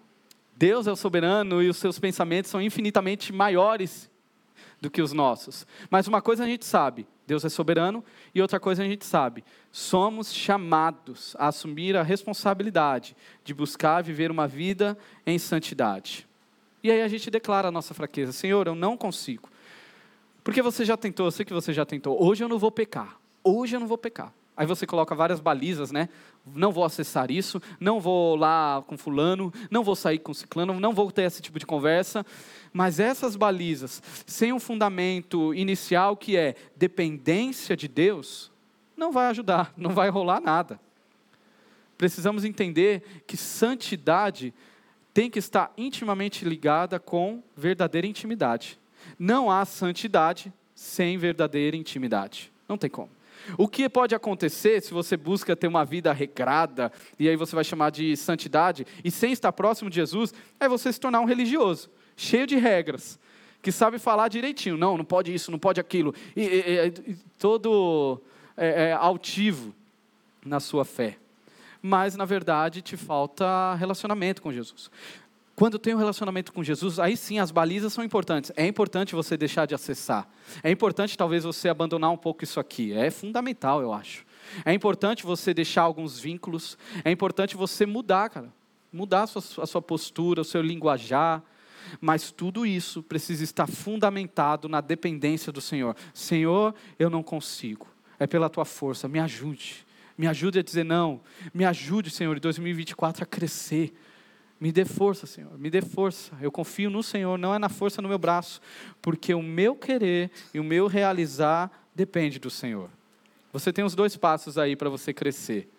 Deus 0.60 0.88
é 0.88 0.92
o 0.92 0.96
soberano 0.98 1.64
e 1.64 1.70
os 1.70 1.78
seus 1.78 1.98
pensamentos 2.00 2.52
são 2.52 2.62
infinitamente 2.62 3.32
maiores 3.32 4.12
do 4.82 4.92
que 4.92 5.02
os 5.02 5.14
nossos. 5.14 5.66
Mas 5.90 6.06
uma 6.06 6.22
coisa 6.22 6.44
a 6.44 6.46
gente 6.46 6.66
sabe: 6.66 7.08
Deus 7.26 7.46
é 7.46 7.50
soberano, 7.50 8.04
e 8.36 8.42
outra 8.42 8.60
coisa 8.60 8.84
a 8.84 8.86
gente 8.86 9.06
sabe: 9.06 9.46
somos 9.72 10.34
chamados 10.34 11.34
a 11.40 11.48
assumir 11.48 11.96
a 11.96 12.04
responsabilidade 12.04 13.16
de 13.42 13.54
buscar 13.54 14.04
viver 14.04 14.30
uma 14.30 14.50
vida 14.50 14.98
em 15.26 15.40
santidade. 15.40 16.28
E 16.84 16.92
aí 16.92 17.02
a 17.02 17.08
gente 17.08 17.32
declara 17.32 17.70
a 17.70 17.72
nossa 17.72 17.94
fraqueza: 17.94 18.34
Senhor, 18.34 18.68
eu 18.68 18.76
não 18.76 18.98
consigo. 18.98 19.50
Porque 20.44 20.62
você 20.62 20.84
já 20.84 20.98
tentou, 20.98 21.28
eu 21.28 21.32
sei 21.32 21.46
que 21.46 21.54
você 21.54 21.72
já 21.72 21.86
tentou. 21.86 22.22
Hoje 22.22 22.44
eu 22.44 22.50
não 22.50 22.60
vou 22.60 22.70
pecar. 22.70 23.18
Hoje 23.42 23.78
eu 23.78 23.80
não 23.80 23.88
vou 23.88 23.98
pecar. 23.98 24.34
Aí 24.60 24.66
você 24.66 24.86
coloca 24.86 25.16
várias 25.16 25.40
balizas, 25.40 25.90
né? 25.90 26.10
Não 26.54 26.70
vou 26.70 26.84
acessar 26.84 27.32
isso, 27.32 27.62
não 27.80 27.98
vou 27.98 28.36
lá 28.36 28.84
com 28.86 28.98
fulano, 28.98 29.54
não 29.72 29.86
vou 29.86 29.96
sair 29.96 30.20
com 30.20 30.34
ciclano, 30.34 30.78
não 30.82 30.94
vou 30.94 31.10
ter 31.14 31.22
esse 31.22 31.42
tipo 31.42 31.58
de 31.58 31.66
conversa. 31.66 32.26
Mas 32.74 33.00
essas 33.00 33.38
balizas, 33.38 34.04
sem 34.28 34.52
um 34.52 34.60
fundamento 34.60 35.54
inicial 35.54 36.18
que 36.18 36.36
é 36.36 36.56
dependência 36.76 37.74
de 37.78 37.88
Deus, 37.88 38.52
não 38.98 39.14
vai 39.14 39.28
ajudar, 39.28 39.72
não 39.78 39.92
vai 39.92 40.10
rolar 40.10 40.42
nada. 40.42 40.78
Precisamos 41.98 42.44
entender 42.44 43.24
que 43.26 43.38
santidade 43.38 44.54
tem 45.14 45.30
que 45.30 45.40
estar 45.40 45.72
intimamente 45.78 46.44
ligada 46.44 47.00
com 47.00 47.42
verdadeira 47.56 48.06
intimidade. 48.06 48.78
Não 49.18 49.50
há 49.50 49.64
santidade 49.64 50.52
sem 50.76 51.18
verdadeira 51.18 51.78
intimidade. 51.78 52.52
Não 52.68 52.78
tem 52.78 52.90
como. 52.90 53.19
O 53.58 53.68
que 53.68 53.88
pode 53.90 54.16
acontecer 54.16 54.82
se 54.82 54.94
você 54.94 55.16
busca 55.16 55.56
ter 55.56 55.68
uma 55.68 55.86
vida 55.86 56.12
regrada, 56.14 56.92
e 57.18 57.28
aí 57.28 57.36
você 57.36 57.56
vai 57.56 57.64
chamar 57.64 57.90
de 57.90 58.16
santidade, 58.18 58.86
e 59.04 59.12
sem 59.12 59.32
estar 59.32 59.52
próximo 59.52 59.90
de 59.90 59.96
Jesus, 59.96 60.34
é 60.60 60.68
você 60.68 60.92
se 60.92 61.00
tornar 61.00 61.20
um 61.20 61.26
religioso, 61.26 61.90
cheio 62.16 62.48
de 62.48 62.56
regras, 62.56 63.20
que 63.62 63.72
sabe 63.72 64.00
falar 64.00 64.28
direitinho. 64.28 64.78
Não, 64.78 64.98
não 64.98 65.06
pode 65.06 65.34
isso, 65.34 65.52
não 65.52 65.60
pode 65.60 65.80
aquilo. 65.80 66.14
E, 66.36 66.42
e, 66.42 67.12
e 67.12 67.18
todo 67.38 68.22
é, 68.56 68.90
é, 68.90 68.94
altivo 68.94 69.74
na 70.46 70.60
sua 70.60 70.86
fé. 70.86 71.18
Mas, 71.82 72.16
na 72.16 72.26
verdade, 72.26 72.82
te 72.82 72.98
falta 72.98 73.74
relacionamento 73.76 74.42
com 74.42 74.52
Jesus. 74.52 74.92
Quando 75.60 75.78
tem 75.78 75.94
um 75.94 75.98
relacionamento 75.98 76.54
com 76.54 76.64
Jesus, 76.64 77.00
aí 77.00 77.18
sim 77.18 77.38
as 77.38 77.52
balizas 77.52 77.92
são 77.92 78.02
importantes. 78.02 78.50
É 78.56 78.66
importante 78.66 79.14
você 79.14 79.36
deixar 79.36 79.66
de 79.66 79.76
acessar. 79.76 80.26
É 80.64 80.72
importante 80.72 81.18
talvez 81.18 81.44
você 81.44 81.68
abandonar 81.68 82.10
um 82.12 82.16
pouco 82.16 82.46
isso 82.46 82.62
aqui. 82.62 82.94
É 82.94 83.12
fundamental, 83.12 83.82
eu 83.82 83.92
acho. 83.92 84.26
É 84.64 84.74
importante 84.74 85.26
você 85.26 85.54
deixar 85.54 85.82
alguns 85.82 86.18
vínculos. 86.18 86.78
É 87.04 87.12
importante 87.12 87.58
você 87.58 87.86
mudar, 87.86 88.30
cara. 88.30 88.54
Mudar 88.90 89.24
a 89.24 89.28
sua, 89.28 89.64
a 89.66 89.68
sua 89.68 89.82
postura, 89.82 90.40
o 90.40 90.46
seu 90.46 90.62
linguajar. 90.62 91.44
Mas 92.00 92.32
tudo 92.32 92.66
isso 92.66 93.04
precisa 93.04 93.44
estar 93.44 93.68
fundamentado 93.68 94.70
na 94.70 94.80
dependência 94.80 95.52
do 95.52 95.60
Senhor. 95.60 95.94
Senhor, 96.14 96.74
eu 96.98 97.10
não 97.10 97.22
consigo. 97.22 97.86
É 98.18 98.26
pela 98.26 98.50
tua 98.50 98.64
força, 98.64 99.10
me 99.10 99.20
ajude. 99.20 99.86
Me 100.18 100.26
ajude 100.26 100.60
a 100.60 100.64
dizer 100.64 100.86
não. 100.86 101.20
Me 101.54 101.66
ajude, 101.66 102.12
Senhor, 102.12 102.38
em 102.38 102.40
2024 102.40 103.24
a 103.24 103.26
crescer 103.26 103.94
me 104.60 104.72
dê 104.72 104.84
força, 104.84 105.26
Senhor, 105.26 105.58
me 105.58 105.70
dê 105.70 105.82
força. 105.82 106.36
Eu 106.42 106.52
confio 106.52 106.90
no 106.90 107.02
Senhor, 107.02 107.38
não 107.38 107.56
é 107.56 107.60
na 107.60 107.70
força 107.70 108.02
no 108.02 108.10
meu 108.10 108.18
braço, 108.20 108.62
porque 109.02 109.34
o 109.34 109.42
meu 109.42 109.76
querer 109.76 110.30
e 110.54 110.60
o 110.60 110.64
meu 110.64 110.88
realizar 110.88 111.72
depende 111.96 112.40
do 112.40 112.50
Senhor. 112.50 112.90
Você 113.54 113.72
tem 113.72 113.84
os 113.86 113.96
dois 113.96 114.18
passos 114.18 114.58
aí 114.58 114.76
para 114.76 114.90
você 114.90 115.14
crescer. 115.14 115.70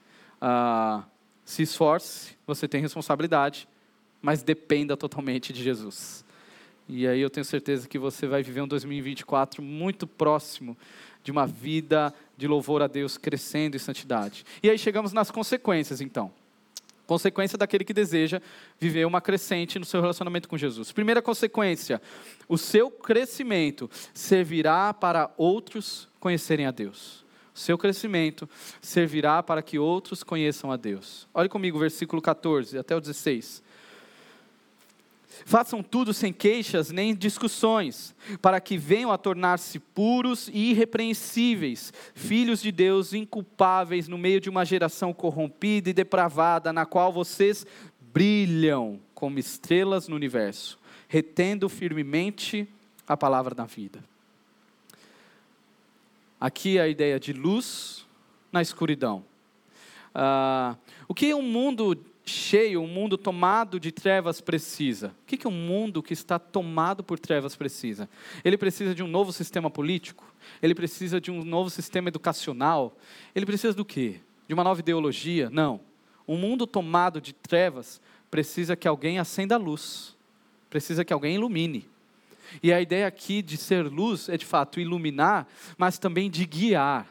Ah, 0.41 1.05
se 1.45 1.63
esforce, 1.63 2.37
você 2.47 2.67
tem 2.67 2.81
responsabilidade. 2.81 3.69
mas 4.23 4.43
dependa 4.43 4.97
totalmente 4.97 5.53
de 5.53 5.63
Jesus. 5.63 6.25
E 6.89 7.07
aí 7.07 7.21
eu 7.21 7.31
tenho 7.31 7.45
certeza 7.45 7.89
que 7.89 7.99
você 7.99 8.27
vai 8.27 8.43
viver 8.43 8.61
um 8.61 8.69
2024 8.69 9.63
muito 9.63 10.07
próximo 10.07 10.77
de 11.23 11.31
uma 11.31 11.47
vida 11.47 12.13
de 12.37 12.47
louvor 12.47 12.83
a 12.83 12.87
Deus 12.87 13.17
crescendo 13.17 13.77
em 13.77 13.79
santidade. 13.79 14.45
E 14.63 14.69
aí 14.69 14.79
chegamos 14.79 15.13
nas 15.13 15.31
consequências, 15.31 16.01
então. 16.01 16.33
Consequência 17.11 17.59
daquele 17.59 17.83
que 17.83 17.93
deseja 17.93 18.41
viver 18.79 19.05
uma 19.05 19.21
crescente 19.21 19.81
no 19.81 19.85
seu 19.85 20.01
relacionamento 20.01 20.49
com 20.49 20.57
Jesus. 20.57 20.93
Primeira 20.93 21.21
consequência: 21.21 22.01
o 22.49 22.57
seu 22.57 22.89
crescimento 22.89 23.91
servirá 24.15 24.95
para 24.95 25.29
outros 25.37 26.09
conhecerem 26.21 26.67
a 26.67 26.71
Deus. 26.71 27.25
O 27.53 27.59
seu 27.59 27.77
crescimento 27.77 28.49
servirá 28.81 29.43
para 29.43 29.61
que 29.61 29.77
outros 29.77 30.23
conheçam 30.23 30.71
a 30.71 30.77
Deus. 30.77 31.27
Olhe 31.35 31.49
comigo 31.49 31.81
versículo 31.81 32.23
14 32.23 32.79
até 32.79 32.95
o 32.95 33.01
16. 33.01 33.61
Façam 35.45 35.83
tudo 35.83 36.13
sem 36.13 36.33
queixas 36.33 36.91
nem 36.91 37.15
discussões, 37.15 38.15
para 38.41 38.61
que 38.61 38.77
venham 38.77 39.11
a 39.11 39.19
tornar-se 39.19 39.79
puros 39.79 40.49
e 40.53 40.71
irrepreensíveis, 40.71 41.93
filhos 42.15 42.61
de 42.61 42.71
Deus 42.71 43.13
inculpáveis 43.13 44.09
no 44.09 44.19
meio 44.19 44.41
de 44.41 44.51
uma 44.51 44.65
geração 44.65 45.13
corrompida 45.13 45.91
e 45.91 45.95
depravada, 45.95 46.73
na 46.73 46.85
qual 46.85 47.13
vocês 47.13 47.67
brilham 48.13 49.01
como 49.15 49.39
estrelas 49.39 50.09
no 50.09 50.17
universo, 50.17 50.79
retendo 51.09 51.69
firmemente 51.69 52.69
a 53.07 53.17
palavra 53.17 53.55
da 53.55 53.65
vida. 53.65 54.03
Aqui 56.41 56.79
a 56.79 56.89
ideia 56.89 57.21
de 57.21 57.33
luz 57.33 58.07
na 58.51 58.63
escuridão. 58.63 59.25
Ah, 60.15 60.77
o 61.07 61.15
que 61.15 61.33
um 61.35 61.43
mundo 61.43 61.97
cheio, 62.31 62.81
um 62.81 62.87
mundo 62.87 63.19
tomado 63.19 63.79
de 63.79 63.93
trevas 63.93 64.41
precisa? 64.41 65.09
O 65.09 65.27
que, 65.27 65.37
que 65.37 65.49
um 65.49 65.51
mundo 65.51 66.03
que 66.03 66.13
está 66.13 66.39
tomado 66.39 67.05
por 67.05 67.19
trevas 67.19 67.57
precisa? 67.57 68.09
Ele 68.45 68.57
precisa 68.57 68.95
de 68.95 69.03
um 69.03 69.07
novo 69.07 69.33
sistema 69.33 69.71
político? 69.71 70.25
Ele 70.63 70.75
precisa 70.75 71.21
de 71.21 71.31
um 71.31 71.45
novo 71.45 71.69
sistema 71.69 72.09
educacional? 72.09 72.97
Ele 73.35 73.45
precisa 73.45 73.75
do 73.75 73.85
quê? 73.85 74.21
De 74.49 74.55
uma 74.55 74.65
nova 74.65 74.81
ideologia? 74.81 75.51
Não. 75.51 75.81
Um 76.27 76.37
mundo 76.37 76.67
tomado 76.67 77.21
de 77.21 77.33
trevas 77.33 78.01
precisa 78.31 78.77
que 78.77 78.87
alguém 78.87 79.19
acenda 79.19 79.57
a 79.57 79.59
luz, 79.59 80.17
precisa 80.69 81.05
que 81.05 81.13
alguém 81.13 81.35
ilumine. 81.35 81.89
E 82.63 82.73
a 82.73 82.81
ideia 82.81 83.07
aqui 83.07 83.43
de 83.43 83.57
ser 83.57 83.87
luz 83.87 84.29
é 84.29 84.37
de 84.37 84.47
fato 84.47 84.81
iluminar, 84.81 85.47
mas 85.77 85.99
também 85.99 86.31
de 86.31 86.45
guiar 86.47 87.07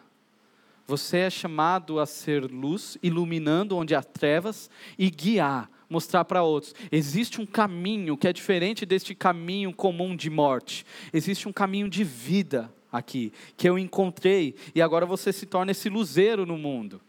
você 0.90 1.18
é 1.18 1.30
chamado 1.30 2.00
a 2.00 2.08
ser 2.08 2.50
luz, 2.52 2.98
iluminando 3.04 3.78
onde 3.78 3.94
há 3.94 4.02
trevas 4.02 4.72
e 4.98 5.12
guiar, 5.12 5.70
mostrar 5.88 6.26
para 6.26 6.42
outros. 6.42 6.74
Existe 6.92 7.40
um 7.40 7.46
caminho 7.46 8.18
que 8.18 8.28
é 8.28 8.34
diferente 8.34 8.88
deste 8.88 9.14
caminho 9.14 9.72
comum 9.72 10.16
de 10.16 10.32
morte. 10.32 10.84
Existe 11.14 11.48
um 11.48 11.54
caminho 11.54 11.88
de 11.88 12.04
vida 12.04 12.74
aqui, 12.92 13.32
que 13.56 13.70
eu 13.70 13.78
encontrei, 13.78 14.56
e 14.74 14.82
agora 14.82 15.06
você 15.06 15.32
se 15.32 15.46
torna 15.46 15.74
esse 15.74 15.90
luzeiro 15.90 16.44
no 16.44 16.58
mundo. 16.58 17.00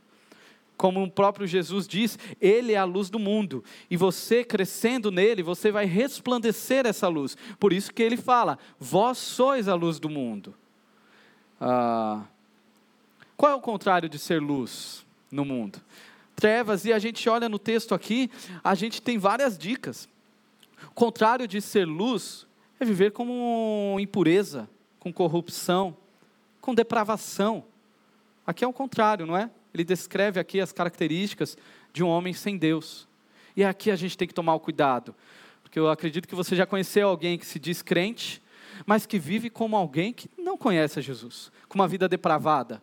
Como 0.76 1.02
o 1.02 1.10
próprio 1.10 1.46
Jesus 1.46 1.88
diz, 1.88 2.18
Ele 2.38 2.74
é 2.74 2.76
a 2.76 2.84
luz 2.84 3.08
do 3.08 3.18
mundo. 3.18 3.64
E 3.90 3.96
você 3.96 4.44
crescendo 4.44 5.10
nele, 5.10 5.42
você 5.42 5.72
vai 5.72 5.86
resplandecer 5.86 6.84
essa 6.84 7.08
luz. 7.08 7.34
Por 7.58 7.72
isso 7.72 7.94
que 7.94 8.02
ele 8.02 8.18
fala: 8.18 8.58
Vós 8.78 9.16
sois 9.16 9.68
a 9.68 9.74
luz 9.74 9.98
do 9.98 10.10
mundo. 10.10 10.54
Ah, 11.58 12.24
qual 13.40 13.52
é 13.52 13.54
o 13.54 13.60
contrário 13.62 14.06
de 14.06 14.18
ser 14.18 14.38
luz 14.38 15.02
no 15.32 15.46
mundo? 15.46 15.80
Trevas, 16.36 16.84
e 16.84 16.92
a 16.92 16.98
gente 16.98 17.26
olha 17.26 17.48
no 17.48 17.58
texto 17.58 17.94
aqui, 17.94 18.30
a 18.62 18.74
gente 18.74 19.00
tem 19.00 19.16
várias 19.16 19.56
dicas. 19.56 20.06
O 20.84 20.90
contrário 20.90 21.48
de 21.48 21.58
ser 21.62 21.86
luz 21.86 22.46
é 22.78 22.84
viver 22.84 23.12
com 23.12 23.96
impureza, 23.98 24.68
com 24.98 25.10
corrupção, 25.10 25.96
com 26.60 26.74
depravação. 26.74 27.64
Aqui 28.46 28.62
é 28.62 28.68
o 28.68 28.74
contrário, 28.74 29.24
não 29.24 29.34
é? 29.34 29.50
Ele 29.72 29.84
descreve 29.84 30.38
aqui 30.38 30.60
as 30.60 30.70
características 30.70 31.56
de 31.94 32.04
um 32.04 32.08
homem 32.08 32.34
sem 32.34 32.58
Deus. 32.58 33.08
E 33.56 33.64
aqui 33.64 33.90
a 33.90 33.96
gente 33.96 34.18
tem 34.18 34.28
que 34.28 34.34
tomar 34.34 34.52
o 34.52 34.60
cuidado, 34.60 35.14
porque 35.62 35.78
eu 35.78 35.88
acredito 35.88 36.28
que 36.28 36.34
você 36.34 36.54
já 36.54 36.66
conheceu 36.66 37.08
alguém 37.08 37.38
que 37.38 37.46
se 37.46 37.58
diz 37.58 37.80
crente, 37.80 38.42
mas 38.84 39.06
que 39.06 39.18
vive 39.18 39.48
como 39.48 39.76
alguém 39.76 40.12
que 40.12 40.28
não 40.36 40.58
conhece 40.58 40.98
a 40.98 41.02
Jesus, 41.02 41.50
com 41.70 41.78
uma 41.78 41.88
vida 41.88 42.06
depravada, 42.06 42.82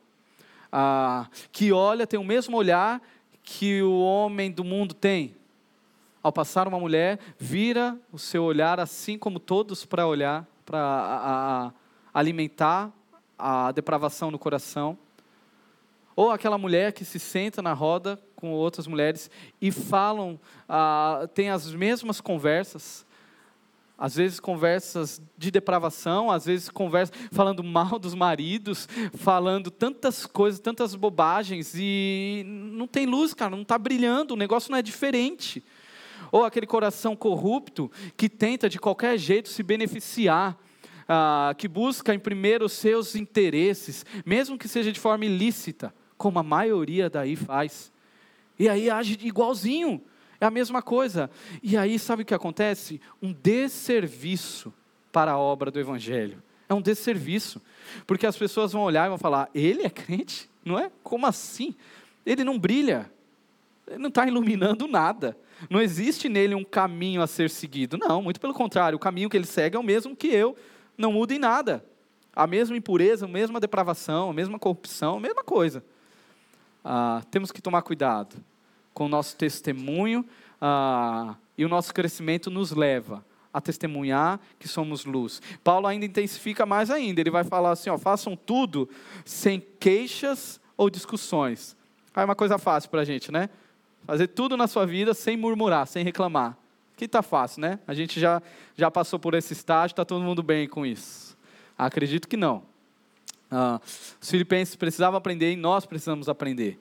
ah, 0.72 1.28
que 1.52 1.72
olha, 1.72 2.06
tem 2.06 2.20
o 2.20 2.24
mesmo 2.24 2.58
olhar 2.58 3.02
que 3.44 3.82
o 3.82 4.00
homem 4.00 4.52
do 4.52 4.64
mundo 4.64 4.94
tem. 4.94 5.36
Ao 6.22 6.32
passar 6.32 6.68
uma 6.68 6.80
mulher, 6.80 7.20
vira 7.38 7.98
o 8.12 8.20
seu 8.20 8.44
olhar 8.44 8.80
assim 8.80 9.18
como 9.18 9.40
todos 9.40 9.86
para 9.86 10.06
olhar, 10.06 10.46
para 10.66 11.72
alimentar 12.14 12.92
a 13.40 13.72
depravação 13.72 14.30
no 14.30 14.38
coração. 14.38 14.98
Ou 16.16 16.32
aquela 16.32 16.58
mulher 16.58 16.92
que 16.92 17.06
se 17.06 17.20
senta 17.20 17.62
na 17.62 17.74
roda 17.74 18.20
com 18.36 18.52
outras 18.52 18.88
mulheres 18.88 19.32
e 19.62 19.72
falam, 19.72 20.40
ah, 20.68 21.30
tem 21.34 21.50
as 21.50 21.72
mesmas 21.74 22.20
conversas, 22.20 23.06
às 23.98 24.16
vezes 24.16 24.40
conversas 24.40 25.22
de 25.38 25.50
depravação, 25.50 26.30
às 26.30 26.46
vezes 26.46 26.70
conversas 26.70 27.18
falando 27.32 27.64
mal 27.64 27.98
dos 27.98 28.14
maridos, 28.14 28.88
falando 29.16 29.72
tantas 29.72 30.26
coisas, 30.26 30.60
tantas 30.60 30.94
bobagens 30.94 31.74
e 31.76 32.44
não 32.46 32.88
tem 32.88 33.08
luz, 33.08 33.34
cara, 33.34 33.52
não 33.52 33.64
está 33.64 33.78
brilhando, 33.78 34.36
o 34.36 34.38
negócio 34.38 34.70
não 34.70 34.78
é 34.78 34.82
diferente. 34.82 35.64
Ou 36.32 36.44
aquele 36.44 36.68
coração 36.68 37.16
corrupto 37.16 37.92
que 38.16 38.30
tenta 38.30 38.70
de 38.70 38.80
qualquer 38.80 39.18
jeito 39.18 39.50
se 39.50 39.64
beneficiar, 39.64 40.58
ah, 41.08 41.56
que 41.58 41.68
busca 41.68 42.14
em 42.14 42.20
primeiro 42.20 42.66
os 42.66 42.74
seus 42.74 43.16
interesses, 43.16 44.06
mesmo 44.26 44.58
que 44.58 44.68
seja 44.68 44.92
de 44.92 45.00
forma 45.00 45.26
ilícita, 45.26 45.94
como 46.18 46.38
a 46.38 46.44
maioria 46.44 47.10
daí 47.10 47.36
faz. 47.36 47.92
E 48.60 48.68
aí 48.68 48.90
age 48.90 49.18
igualzinho. 49.22 50.02
É 50.40 50.46
a 50.46 50.52
mesma 50.52 50.82
coisa. 50.82 51.30
E 51.64 51.76
aí, 51.76 51.98
sabe 51.98 52.22
o 52.22 52.26
que 52.26 52.34
acontece? 52.34 53.02
Um 53.22 53.34
desserviço 53.34 54.74
para 55.12 55.32
a 55.32 55.38
obra 55.38 55.72
do 55.72 55.80
Evangelho. 55.80 56.42
É 56.70 56.74
um 56.74 56.82
desserviço. 56.82 57.62
Porque 58.06 58.28
as 58.28 58.38
pessoas 58.38 58.72
vão 58.72 58.84
olhar 58.84 59.06
e 59.06 59.10
vão 59.10 59.18
falar: 59.18 59.50
ele 59.54 59.84
é 59.84 59.90
crente? 59.90 60.50
Não 60.64 60.78
é? 60.78 60.92
Como 61.04 61.26
assim? 61.26 61.76
Ele 62.26 62.44
não 62.44 62.60
brilha. 62.60 63.12
Ele 63.88 64.00
não 64.00 64.10
está 64.10 64.28
iluminando 64.28 64.88
nada. 64.88 65.38
Não 65.70 65.82
existe 65.82 66.30
nele 66.30 66.54
um 66.54 66.64
caminho 66.64 67.22
a 67.22 67.28
ser 67.28 67.50
seguido. 67.50 67.98
Não, 67.98 68.22
muito 68.22 68.40
pelo 68.40 68.54
contrário. 68.54 68.98
O 68.98 69.00
caminho 69.00 69.30
que 69.30 69.38
ele 69.38 69.46
segue 69.46 69.76
é 69.76 69.80
o 69.80 69.84
mesmo 69.84 70.16
que 70.16 70.28
eu. 70.28 70.56
Não 70.98 71.14
muda 71.14 71.34
em 71.34 71.40
nada. 71.40 71.84
A 72.36 72.46
mesma 72.46 72.78
impureza, 72.78 73.26
a 73.26 73.30
mesma 73.30 73.60
depravação, 73.60 74.30
a 74.30 74.34
mesma 74.34 74.60
corrupção, 74.60 75.18
a 75.18 75.20
mesma 75.20 75.44
coisa. 75.44 75.84
Ah, 76.84 77.24
temos 77.32 77.52
que 77.52 77.62
tomar 77.62 77.82
cuidado 77.82 78.36
com 78.98 79.06
o 79.06 79.08
nosso 79.08 79.36
testemunho 79.36 80.26
ah, 80.60 81.36
e 81.56 81.64
o 81.64 81.70
nosso 81.70 81.94
crescimento 81.94 82.50
nos 82.50 82.72
leva 82.72 83.24
a 83.54 83.62
testemunhar 83.62 84.40
que 84.58 84.68
somos 84.68 85.06
luz. 85.06 85.40
Paulo 85.64 85.86
ainda 85.86 86.04
intensifica 86.04 86.66
mais 86.66 86.90
ainda, 86.90 87.22
ele 87.22 87.30
vai 87.30 87.44
falar 87.44 87.74
assim: 87.74 87.92
ó, 87.92 87.98
façam 88.00 88.36
tudo 88.36 88.90
sem 89.24 89.64
queixas 89.80 90.60
ou 90.76 90.90
discussões. 90.90 91.78
Aí 92.16 92.24
é 92.24 92.26
uma 92.26 92.34
coisa 92.34 92.58
fácil 92.58 92.90
para 92.90 93.02
a 93.02 93.06
gente, 93.06 93.32
né? 93.32 93.52
Fazer 94.04 94.30
tudo 94.30 94.58
na 94.58 94.66
sua 94.66 94.88
vida 94.88 95.14
sem 95.14 95.38
murmurar, 95.38 95.86
sem 95.86 96.04
reclamar. 96.04 96.58
Que 96.96 97.06
está 97.06 97.22
fácil, 97.22 97.62
né? 97.62 97.78
A 97.88 97.94
gente 97.94 98.20
já, 98.20 98.42
já 98.76 98.90
passou 98.90 99.20
por 99.20 99.36
esse 99.36 99.54
estágio, 99.54 99.94
está 99.94 100.06
todo 100.06 100.24
mundo 100.24 100.42
bem 100.42 100.68
com 100.68 100.84
isso. 100.84 101.38
Acredito 101.78 102.28
que 102.28 102.36
não. 102.36 102.64
Ah, 103.52 103.80
os 104.20 104.28
filipenses 104.28 104.76
precisavam 104.76 105.20
aprender 105.20 105.52
e 105.52 105.56
nós 105.56 105.86
precisamos 105.86 106.28
aprender 106.28 106.80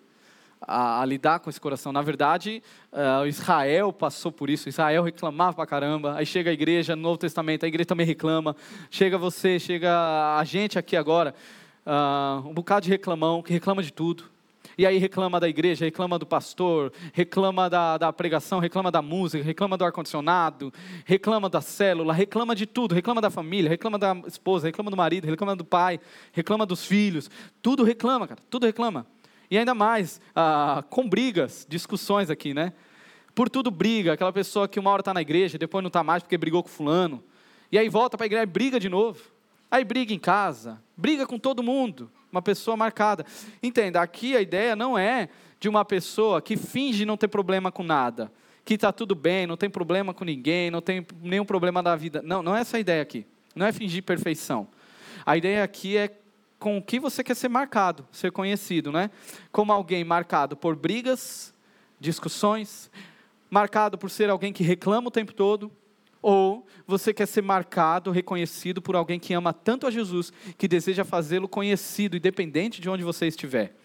a, 0.61 1.01
a, 1.01 1.05
lidar 1.05 1.41
com 1.41 1.51
esse 1.51 1.61
coração. 1.61 1.93
Na 1.93 2.03
verdade, 2.03 2.63
uh, 2.93 3.27
Israel 3.27 3.93
passou 3.93 4.33
por 4.33 4.51
isso. 4.51 4.69
Israel 4.69 5.03
reclamava 5.03 5.57
pra 5.57 5.67
caramba. 5.67 6.17
Aí 6.17 6.27
chega 6.27 6.51
a 6.51 6.53
igreja 6.53 6.97
no 6.97 7.03
Novo 7.03 7.19
Testamento, 7.19 7.65
a 7.65 7.69
igreja 7.69 7.87
também 7.87 8.07
reclama. 8.07 8.57
Chega 8.91 9.19
você, 9.19 9.59
chega 9.59 10.37
a 10.37 10.45
gente 10.45 10.79
aqui 10.79 10.97
agora, 10.97 11.35
uh, 11.87 12.49
um 12.49 12.55
bocado 12.55 12.85
de 12.85 12.91
reclamão, 12.91 13.43
que 13.43 13.53
reclama 13.53 13.83
de 13.83 13.93
tudo. 13.93 14.37
E 14.79 14.85
aí 14.85 14.99
reclama 14.99 15.41
da 15.41 15.49
igreja, 15.49 15.87
reclama 15.87 16.19
do 16.19 16.27
pastor, 16.27 16.93
reclama 17.15 17.71
da, 17.71 17.97
da 17.97 18.13
pregação, 18.13 18.59
reclama 18.59 18.91
da 18.91 19.01
música, 19.01 19.43
reclama 19.43 19.77
do 19.79 19.85
ar-condicionado, 19.87 20.71
reclama 21.07 21.49
da 21.49 21.63
célula, 21.63 22.13
reclama 22.13 22.55
de 22.55 22.67
tudo, 22.67 22.95
reclama 22.95 23.23
da 23.23 23.31
família, 23.31 23.71
reclama 23.71 23.99
da 23.99 24.15
esposa, 24.27 24.67
reclama 24.67 24.91
do 24.91 24.97
marido, 24.97 25.27
reclama 25.27 25.57
do 25.57 25.65
pai, 25.65 25.99
reclama 26.31 26.67
dos 26.67 26.85
filhos. 26.85 27.31
Tudo 27.63 27.85
reclama, 27.85 28.29
cara, 28.29 28.41
tudo 28.51 28.67
reclama. 28.67 29.07
E 29.51 29.57
ainda 29.59 29.75
mais, 29.75 30.21
ah, 30.35 30.85
com 30.91 31.09
brigas, 31.09 31.67
discussões 31.69 32.31
aqui, 32.31 32.53
né? 32.53 32.73
Por 33.35 33.51
tudo 33.51 33.71
briga, 33.71 34.15
aquela 34.15 34.33
pessoa 34.33 34.67
que 34.67 34.81
uma 34.81 34.91
hora 34.91 35.01
está 35.01 35.13
na 35.13 35.21
igreja, 35.21 35.59
depois 35.59 35.83
não 35.83 35.89
está 35.89 36.03
mais 36.03 36.23
porque 36.23 36.39
brigou 36.39 36.63
com 36.63 36.69
fulano. 36.69 37.23
E 37.71 37.79
aí 37.79 37.89
volta 37.89 38.17
para 38.17 38.25
a 38.25 38.27
igreja 38.27 38.45
e 38.45 38.47
briga 38.47 38.81
de 38.81 38.89
novo. 38.89 39.23
Aí 39.71 39.85
briga 39.85 40.15
em 40.15 40.19
casa, 40.19 40.81
briga 40.97 41.27
com 41.27 41.39
todo 41.39 41.63
mundo, 41.63 42.11
uma 42.31 42.41
pessoa 42.41 42.77
marcada. 42.77 43.27
Entenda, 43.63 44.01
aqui 44.01 44.37
a 44.37 44.41
ideia 44.41 44.75
não 44.75 44.97
é 44.97 45.29
de 45.59 45.69
uma 45.69 45.85
pessoa 45.85 46.41
que 46.41 46.57
finge 46.57 47.05
não 47.05 47.17
ter 47.17 47.29
problema 47.29 47.73
com 47.73 47.83
nada, 47.83 48.33
que 48.65 48.75
está 48.75 48.93
tudo 48.93 49.15
bem, 49.15 49.47
não 49.47 49.57
tem 49.57 49.69
problema 49.69 50.15
com 50.15 50.25
ninguém, 50.25 50.71
não 50.71 50.81
tem 50.81 51.07
nenhum 51.21 51.45
problema 51.45 51.83
da 51.83 51.95
vida. 51.97 52.23
Não, 52.23 52.43
não 52.43 52.57
é 52.57 52.61
essa 52.61 52.77
a 52.77 52.81
ideia 52.81 53.03
aqui. 53.03 53.27
Não 53.55 53.67
é 53.67 53.73
fingir 53.73 54.03
perfeição. 54.03 54.69
A 55.25 55.37
ideia 55.37 55.65
aqui 55.65 55.97
é 55.97 56.11
com 56.59 56.79
o 56.79 56.83
que 56.83 56.99
você 56.99 57.23
quer 57.23 57.35
ser 57.35 57.49
marcado, 57.49 58.07
ser 58.11 58.33
conhecido, 58.33 58.91
né? 58.91 59.11
Como 59.53 59.73
alguém 59.73 60.05
marcado 60.05 60.57
por 60.57 60.75
brigas, 60.75 61.55
discussões, 62.01 62.91
marcado 63.51 63.99
por 63.99 64.11
ser 64.11 64.31
alguém 64.31 64.53
que 64.53 64.63
reclama 64.63 65.09
o 65.09 65.11
tempo 65.11 65.33
todo, 65.33 65.71
ou 66.23 66.67
você 66.87 67.13
quer 67.13 67.27
ser 67.27 67.43
marcado, 67.43 68.11
reconhecido 68.11 68.81
por 68.83 68.97
alguém 68.97 69.21
que 69.21 69.35
ama 69.35 69.53
tanto 69.53 69.87
a 69.87 69.91
Jesus, 69.91 70.33
que 70.57 70.67
deseja 70.67 71.05
fazê-lo 71.05 71.49
conhecido, 71.49 72.17
independente 72.17 72.81
de 72.81 72.89
onde 72.89 73.05
você 73.05 73.27
estiver. 73.27 73.77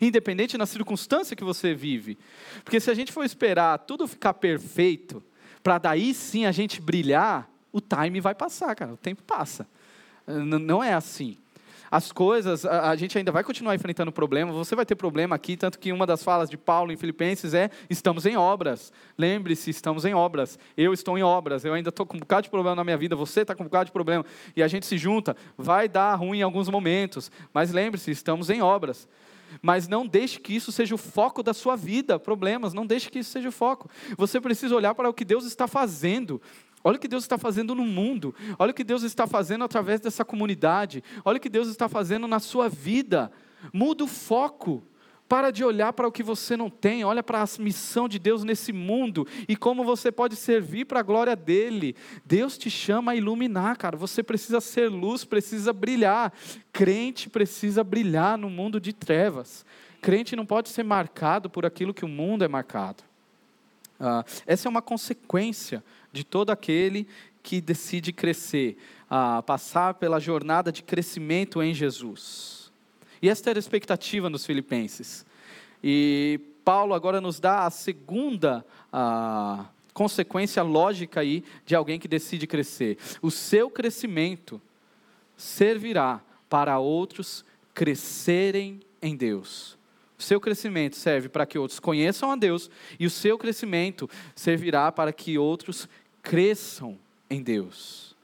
Independente 0.00 0.56
da 0.56 0.66
circunstância 0.66 1.36
que 1.36 1.44
você 1.44 1.74
vive. 1.74 2.18
Porque 2.64 2.80
se 2.80 2.90
a 2.90 2.94
gente 2.94 3.12
for 3.12 3.22
esperar 3.22 3.78
tudo 3.78 4.08
ficar 4.08 4.34
perfeito, 4.34 5.22
para 5.62 5.78
daí 5.78 6.14
sim 6.14 6.46
a 6.46 6.52
gente 6.52 6.80
brilhar, 6.80 7.48
o 7.70 7.80
time 7.80 8.18
vai 8.20 8.34
passar, 8.34 8.74
cara, 8.74 8.94
o 8.94 8.96
tempo 8.96 9.22
passa. 9.22 9.68
Não 10.26 10.82
é 10.82 10.94
assim 10.94 11.36
as 11.94 12.10
coisas, 12.10 12.66
a, 12.66 12.90
a, 12.90 12.96
gente 12.96 13.16
ainda 13.16 13.30
vai 13.30 13.44
continuar 13.44 13.72
enfrentando 13.72 14.10
problema, 14.10 14.50
você 14.50 14.74
vai 14.74 14.84
ter 14.84 14.96
problema 14.96 15.36
aqui, 15.36 15.56
tanto 15.56 15.78
que 15.78 15.92
uma 15.92 16.04
das 16.04 16.24
falas 16.24 16.50
de 16.50 16.56
Paulo 16.56 16.90
em 16.90 16.96
Filipenses 16.96 17.54
é: 17.54 17.70
estamos 17.88 18.26
em 18.26 18.36
obras. 18.36 18.92
Lembre-se, 19.16 19.70
estamos 19.70 20.04
em 20.04 20.12
obras. 20.12 20.58
Eu 20.76 20.92
estou 20.92 21.16
em 21.16 21.22
obras, 21.22 21.64
eu 21.64 21.72
ainda 21.72 21.90
estou 21.90 22.04
com 22.04 22.16
um 22.16 22.20
bocado 22.20 22.42
de 22.42 22.50
problema 22.50 22.74
na 22.74 22.82
minha 22.82 22.96
vida, 22.96 23.14
você 23.14 23.42
está 23.42 23.54
com 23.54 23.62
um 23.62 23.66
bocado 23.66 23.84
de 23.84 23.92
problema, 23.92 24.26
e 24.56 24.62
a 24.62 24.66
gente 24.66 24.86
se 24.86 24.98
junta, 24.98 25.36
vai 25.56 25.88
dar 25.88 26.16
ruim 26.16 26.40
em 26.40 26.42
alguns 26.42 26.68
momentos, 26.68 27.30
mas 27.52 27.70
lembre-se, 27.70 28.10
estamos 28.10 28.50
em 28.50 28.60
obras. 28.60 29.06
Mas 29.62 29.86
não 29.86 30.04
deixe 30.04 30.40
que 30.40 30.52
isso 30.52 30.72
seja 30.72 30.96
o 30.96 30.98
foco 30.98 31.44
da 31.44 31.54
sua 31.54 31.76
vida, 31.76 32.18
problemas, 32.18 32.74
não 32.74 32.84
deixe 32.84 33.08
que 33.08 33.20
isso 33.20 33.30
seja 33.30 33.50
o 33.50 33.52
foco. 33.52 33.88
Você 34.18 34.40
precisa 34.40 34.74
olhar 34.74 34.96
para 34.96 35.08
o 35.08 35.14
que 35.14 35.24
Deus 35.24 35.44
está 35.44 35.68
fazendo. 35.68 36.42
Olha 36.86 36.96
o 36.96 37.00
que 37.00 37.08
Deus 37.08 37.24
está 37.24 37.38
fazendo 37.38 37.74
no 37.74 37.86
mundo. 37.86 38.34
Olha 38.58 38.70
o 38.70 38.74
que 38.74 38.84
Deus 38.84 39.02
está 39.02 39.26
fazendo 39.26 39.64
através 39.64 40.00
dessa 40.00 40.22
comunidade. 40.22 41.02
Olha 41.24 41.38
o 41.38 41.40
que 41.40 41.48
Deus 41.48 41.68
está 41.68 41.88
fazendo 41.88 42.28
na 42.28 42.38
sua 42.38 42.68
vida. 42.68 43.32
Muda 43.72 44.04
o 44.04 44.06
foco. 44.06 44.86
Para 45.26 45.50
de 45.50 45.64
olhar 45.64 45.94
para 45.94 46.06
o 46.06 46.12
que 46.12 46.22
você 46.22 46.54
não 46.54 46.68
tem, 46.68 47.02
olha 47.02 47.22
para 47.22 47.42
a 47.42 47.46
missão 47.58 48.06
de 48.06 48.18
Deus 48.18 48.44
nesse 48.44 48.74
mundo 48.74 49.26
e 49.48 49.56
como 49.56 49.82
você 49.82 50.12
pode 50.12 50.36
servir 50.36 50.84
para 50.84 51.00
a 51.00 51.02
glória 51.02 51.34
dele. 51.34 51.96
Deus 52.26 52.58
te 52.58 52.68
chama 52.68 53.12
a 53.12 53.16
iluminar, 53.16 53.78
cara. 53.78 53.96
Você 53.96 54.22
precisa 54.22 54.60
ser 54.60 54.90
luz, 54.90 55.24
precisa 55.24 55.72
brilhar. 55.72 56.30
Crente 56.70 57.30
precisa 57.30 57.82
brilhar 57.82 58.36
no 58.36 58.50
mundo 58.50 58.78
de 58.78 58.92
trevas. 58.92 59.64
Crente 60.02 60.36
não 60.36 60.44
pode 60.44 60.68
ser 60.68 60.82
marcado 60.82 61.48
por 61.48 61.64
aquilo 61.64 61.94
que 61.94 62.04
o 62.04 62.08
mundo 62.08 62.44
é 62.44 62.48
marcado. 62.48 63.02
Ah, 64.06 64.22
essa 64.46 64.68
é 64.68 64.70
uma 64.70 64.82
consequência 64.82 65.82
de 66.12 66.24
todo 66.24 66.50
aquele 66.50 67.08
que 67.42 67.58
decide 67.58 68.12
crescer, 68.12 68.76
a 69.08 69.42
passar 69.42 69.94
pela 69.94 70.20
jornada 70.20 70.70
de 70.70 70.82
crescimento 70.82 71.62
em 71.62 71.72
Jesus. 71.72 72.70
E 73.22 73.30
esta 73.30 73.48
era 73.48 73.58
a 73.58 73.60
expectativa 73.60 74.28
nos 74.28 74.44
Filipenses. 74.44 75.24
E 75.82 76.38
Paulo 76.62 76.92
agora 76.92 77.18
nos 77.18 77.40
dá 77.40 77.64
a 77.64 77.70
segunda 77.70 78.62
a 78.92 79.64
consequência 79.94 80.62
lógica 80.62 81.20
aí 81.20 81.42
de 81.64 81.74
alguém 81.74 81.98
que 81.98 82.06
decide 82.06 82.46
crescer. 82.46 82.98
O 83.22 83.30
seu 83.30 83.70
crescimento 83.70 84.60
servirá 85.34 86.20
para 86.48 86.78
outros 86.78 87.42
crescerem 87.72 88.80
em 89.00 89.16
Deus. 89.16 89.78
O 90.18 90.22
seu 90.22 90.40
crescimento 90.40 90.96
serve 90.96 91.28
para 91.28 91.44
que 91.44 91.58
outros 91.58 91.80
conheçam 91.80 92.30
a 92.30 92.36
Deus 92.36 92.70
e 92.98 93.06
o 93.06 93.10
seu 93.10 93.36
crescimento 93.36 94.08
servirá 94.34 94.90
para 94.92 95.12
que 95.12 95.36
outros 95.36 95.88
cresçam 96.22 96.98
em 97.28 97.42
Deus. 97.42 98.14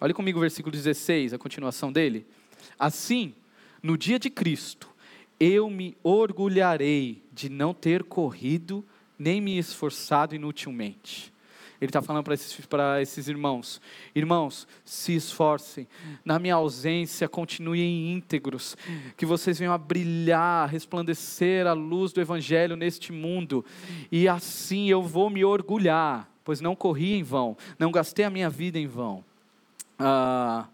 Olhe 0.00 0.14
comigo 0.14 0.38
o 0.38 0.40
versículo 0.40 0.72
16, 0.72 1.34
a 1.34 1.38
continuação 1.38 1.92
dele. 1.92 2.26
Assim, 2.78 3.34
no 3.82 3.96
dia 3.96 4.18
de 4.18 4.30
Cristo, 4.30 4.88
eu 5.38 5.70
me 5.70 5.96
orgulharei 6.02 7.22
de 7.32 7.48
não 7.48 7.72
ter 7.72 8.04
corrido 8.04 8.84
nem 9.18 9.40
me 9.40 9.58
esforçado 9.58 10.34
inutilmente. 10.34 11.32
Ele 11.80 11.88
está 11.88 12.02
falando 12.02 12.24
para 12.24 12.34
esses, 12.34 12.58
esses 13.00 13.28
irmãos: 13.28 13.80
Irmãos, 14.14 14.68
se 14.84 15.14
esforcem, 15.14 15.88
na 16.24 16.38
minha 16.38 16.56
ausência 16.56 17.28
continuem 17.28 18.12
íntegros, 18.12 18.76
que 19.16 19.24
vocês 19.24 19.58
venham 19.58 19.72
a 19.72 19.78
brilhar, 19.78 20.68
resplandecer 20.68 21.66
a 21.66 21.72
luz 21.72 22.12
do 22.12 22.20
Evangelho 22.20 22.76
neste 22.76 23.12
mundo, 23.12 23.64
e 24.10 24.28
assim 24.28 24.90
eu 24.90 25.02
vou 25.02 25.30
me 25.30 25.44
orgulhar 25.44 26.30
pois 26.42 26.60
não 26.60 26.74
corri 26.74 27.14
em 27.14 27.22
vão, 27.22 27.56
não 27.78 27.92
gastei 27.92 28.24
a 28.24 28.30
minha 28.30 28.50
vida 28.50 28.76
em 28.76 28.86
vão. 28.86 29.24
Ah, 29.96 30.66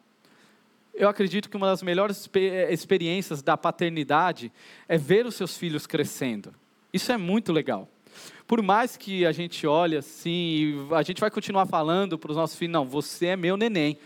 eu 0.94 1.08
acredito 1.08 1.50
que 1.50 1.56
uma 1.56 1.66
das 1.66 1.82
melhores 1.82 2.30
experiências 2.70 3.42
da 3.42 3.56
paternidade 3.56 4.50
é 4.88 4.96
ver 4.96 5.26
os 5.26 5.34
seus 5.34 5.56
filhos 5.56 5.86
crescendo. 5.86 6.54
Isso 6.92 7.12
é 7.12 7.18
muito 7.18 7.52
legal. 7.52 7.88
Por 8.46 8.62
mais 8.62 8.96
que 8.96 9.26
a 9.26 9.32
gente 9.32 9.66
olhe 9.66 9.96
assim, 9.96 10.86
a 10.92 11.02
gente 11.02 11.20
vai 11.20 11.30
continuar 11.30 11.66
falando 11.66 12.16
para 12.16 12.30
os 12.30 12.36
nossos 12.36 12.56
filhos, 12.56 12.72
não, 12.72 12.84
você 12.84 13.26
é 13.26 13.36
meu 13.36 13.56
neném. 13.56 13.98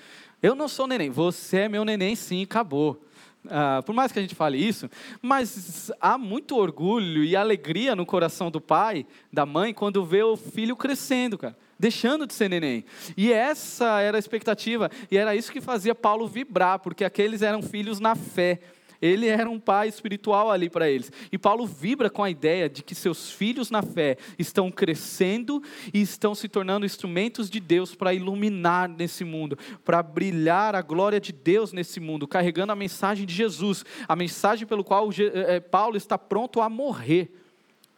Eu 0.43 0.55
não 0.55 0.67
sou 0.67 0.87
neném, 0.87 1.11
você 1.11 1.59
é 1.59 1.69
meu 1.69 1.85
neném 1.85 2.17
sim, 2.17 2.43
acabou. 2.43 3.05
Uh, 3.45 3.83
por 3.85 3.95
mais 3.95 4.13
que 4.13 4.19
a 4.19 4.23
gente 4.23 4.35
fale 4.35 4.59
isso, 4.59 4.89
mas 5.23 5.91
há 5.99 6.19
muito 6.19 6.57
orgulho 6.57 7.25
e 7.25 7.35
alegria 7.35 7.97
no 7.97 8.05
coração 8.05 8.51
do 8.51 8.61
pai, 8.61 9.07
da 9.33 9.47
mãe, 9.47 9.73
quando 9.73 10.05
vê 10.05 10.23
o 10.23 10.37
filho 10.37 10.77
crescendo, 10.77 11.39
cara, 11.39 11.57
deixando 11.79 12.27
de 12.27 12.35
ser 12.35 12.51
neném. 12.51 12.85
E 13.17 13.33
essa 13.33 14.01
era 14.01 14.17
a 14.17 14.21
expectativa, 14.21 14.91
e 15.11 15.17
era 15.17 15.35
isso 15.35 15.53
que 15.53 15.61
fazia 15.61 15.95
Paulo 15.95 16.27
vibrar, 16.27 16.79
porque 16.81 17.05
aqueles 17.05 17.41
eram 17.41 17.63
filhos 17.63 17.99
na 17.99 18.15
fé. 18.15 18.61
Ele 19.01 19.27
era 19.27 19.49
um 19.49 19.59
pai 19.59 19.89
espiritual 19.89 20.51
ali 20.51 20.69
para 20.69 20.91
eles. 20.91 21.11
E 21.33 21.39
Paulo 21.39 21.67
vibra 21.67 22.11
com 22.11 22.23
a 22.23 22.31
ideia 22.31 22.69
de 22.69 22.83
que 22.83 22.95
seus 22.95 23.31
filhos 23.31 23.71
na 23.71 23.83
fé 23.83 24.17
estão 24.39 24.71
crescendo 24.71 25.63
e 25.93 26.01
estão 26.01 26.35
se 26.35 26.49
tornando 26.49 26.85
instrumentos 26.85 27.49
de 27.49 27.61
Deus 27.61 27.95
para 27.95 28.13
iluminar 28.13 28.89
nesse 28.89 29.25
mundo, 29.25 29.59
para 29.85 30.03
brilhar 30.03 30.75
a 30.75 30.83
glória 30.83 31.21
de 31.21 31.33
Deus 31.33 31.73
nesse 31.73 31.99
mundo, 31.99 32.29
carregando 32.29 32.73
a 32.73 32.77
mensagem 32.77 33.25
de 33.25 33.35
Jesus, 33.35 33.85
a 34.07 34.15
mensagem 34.15 34.67
pelo 34.67 34.85
qual 34.85 35.09
eh, 35.11 35.57
eh, 35.57 35.61
Paulo 35.61 35.97
está 35.97 36.19
pronto 36.19 36.61
a 36.61 36.69
morrer. 36.69 37.33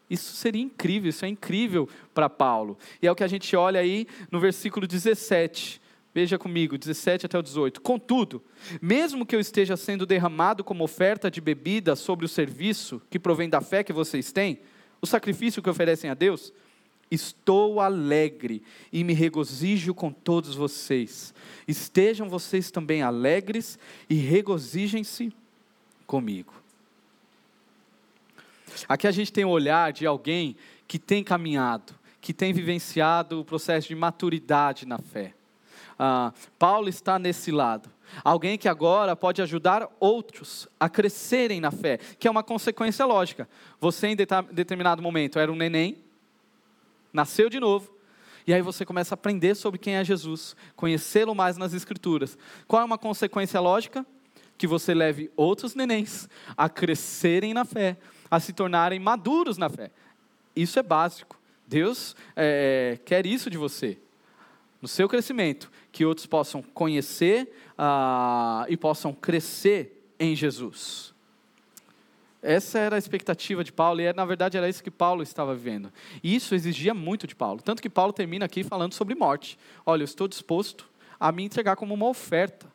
Isso 0.08 0.36
seria 0.36 0.62
incrível, 0.62 1.08
isso 1.08 1.24
é 1.24 1.28
incrível 1.28 1.88
para 2.12 2.28
Paulo. 2.28 2.76
E 3.00 3.06
é 3.06 3.10
o 3.10 3.14
que 3.14 3.24
a 3.24 3.28
gente 3.28 3.56
olha 3.56 3.80
aí 3.80 4.06
no 4.30 4.38
versículo 4.38 4.86
17. 4.86 5.81
Veja 6.14 6.38
comigo, 6.38 6.76
17 6.76 7.24
até 7.24 7.38
o 7.38 7.42
18. 7.42 7.80
Contudo, 7.80 8.42
mesmo 8.82 9.24
que 9.24 9.34
eu 9.34 9.40
esteja 9.40 9.78
sendo 9.78 10.04
derramado 10.04 10.62
como 10.62 10.84
oferta 10.84 11.30
de 11.30 11.40
bebida 11.40 11.96
sobre 11.96 12.26
o 12.26 12.28
serviço 12.28 13.00
que 13.08 13.18
provém 13.18 13.48
da 13.48 13.62
fé 13.62 13.82
que 13.82 13.94
vocês 13.94 14.30
têm, 14.30 14.60
o 15.00 15.06
sacrifício 15.06 15.62
que 15.62 15.70
oferecem 15.70 16.10
a 16.10 16.14
Deus, 16.14 16.52
estou 17.10 17.80
alegre 17.80 18.62
e 18.92 19.02
me 19.02 19.14
regozijo 19.14 19.94
com 19.94 20.12
todos 20.12 20.54
vocês. 20.54 21.32
Estejam 21.66 22.28
vocês 22.28 22.70
também 22.70 23.00
alegres 23.02 23.78
e 24.08 24.14
regozijem-se 24.14 25.32
comigo. 26.06 26.52
Aqui 28.86 29.06
a 29.06 29.10
gente 29.10 29.32
tem 29.32 29.46
o 29.46 29.50
olhar 29.50 29.92
de 29.94 30.06
alguém 30.06 30.56
que 30.86 30.98
tem 30.98 31.24
caminhado, 31.24 31.94
que 32.20 32.34
tem 32.34 32.52
vivenciado 32.52 33.40
o 33.40 33.44
processo 33.44 33.88
de 33.88 33.94
maturidade 33.94 34.86
na 34.86 34.98
fé 34.98 35.34
ah, 36.04 36.32
Paulo 36.58 36.88
está 36.88 37.16
nesse 37.16 37.52
lado. 37.52 37.88
Alguém 38.24 38.58
que 38.58 38.68
agora 38.68 39.14
pode 39.14 39.40
ajudar 39.40 39.88
outros 40.00 40.66
a 40.78 40.88
crescerem 40.88 41.60
na 41.60 41.70
fé, 41.70 41.96
que 42.18 42.26
é 42.26 42.30
uma 42.30 42.42
consequência 42.42 43.06
lógica. 43.06 43.48
Você, 43.78 44.08
em 44.08 44.16
determinado 44.16 45.00
momento, 45.00 45.38
era 45.38 45.52
um 45.52 45.54
neném, 45.54 45.96
nasceu 47.12 47.48
de 47.48 47.60
novo, 47.60 47.94
e 48.44 48.52
aí 48.52 48.60
você 48.60 48.84
começa 48.84 49.12
a 49.12 49.16
aprender 49.16 49.54
sobre 49.54 49.78
quem 49.78 49.94
é 49.94 50.02
Jesus, 50.02 50.56
conhecê-lo 50.74 51.36
mais 51.36 51.56
nas 51.56 51.72
Escrituras. 51.72 52.36
Qual 52.66 52.82
é 52.82 52.84
uma 52.84 52.98
consequência 52.98 53.60
lógica? 53.60 54.04
Que 54.58 54.66
você 54.66 54.92
leve 54.92 55.30
outros 55.36 55.76
nenéns 55.76 56.28
a 56.56 56.68
crescerem 56.68 57.54
na 57.54 57.64
fé, 57.64 57.96
a 58.28 58.40
se 58.40 58.52
tornarem 58.52 58.98
maduros 58.98 59.56
na 59.56 59.68
fé. 59.68 59.92
Isso 60.56 60.80
é 60.80 60.82
básico. 60.82 61.38
Deus 61.64 62.16
é, 62.34 62.98
quer 63.04 63.24
isso 63.24 63.48
de 63.48 63.56
você 63.56 63.98
no 64.82 64.88
seu 64.88 65.08
crescimento, 65.08 65.70
que 65.92 66.04
outros 66.04 66.26
possam 66.26 66.62
conhecer 66.62 67.52
uh, 67.78 68.64
e 68.68 68.76
possam 68.76 69.12
crescer 69.12 70.02
em 70.18 70.34
Jesus. 70.34 71.12
Essa 72.42 72.78
era 72.80 72.96
a 72.96 72.98
expectativa 72.98 73.62
de 73.62 73.70
Paulo, 73.72 74.00
e 74.00 74.04
é, 74.04 74.12
na 74.12 74.24
verdade 74.24 74.56
era 74.56 74.68
isso 74.68 74.82
que 74.82 74.90
Paulo 74.90 75.22
estava 75.22 75.54
vivendo. 75.54 75.92
E 76.24 76.34
isso 76.34 76.56
exigia 76.56 76.92
muito 76.92 77.26
de 77.26 77.36
Paulo. 77.36 77.62
Tanto 77.62 77.80
que 77.80 77.88
Paulo 77.88 78.12
termina 78.12 78.46
aqui 78.46 78.64
falando 78.64 78.94
sobre 78.94 79.14
morte. 79.14 79.56
Olha, 79.86 80.02
eu 80.02 80.06
estou 80.06 80.26
disposto 80.26 80.90
a 81.20 81.30
me 81.30 81.44
entregar 81.44 81.76
como 81.76 81.94
uma 81.94 82.08
oferta 82.08 82.66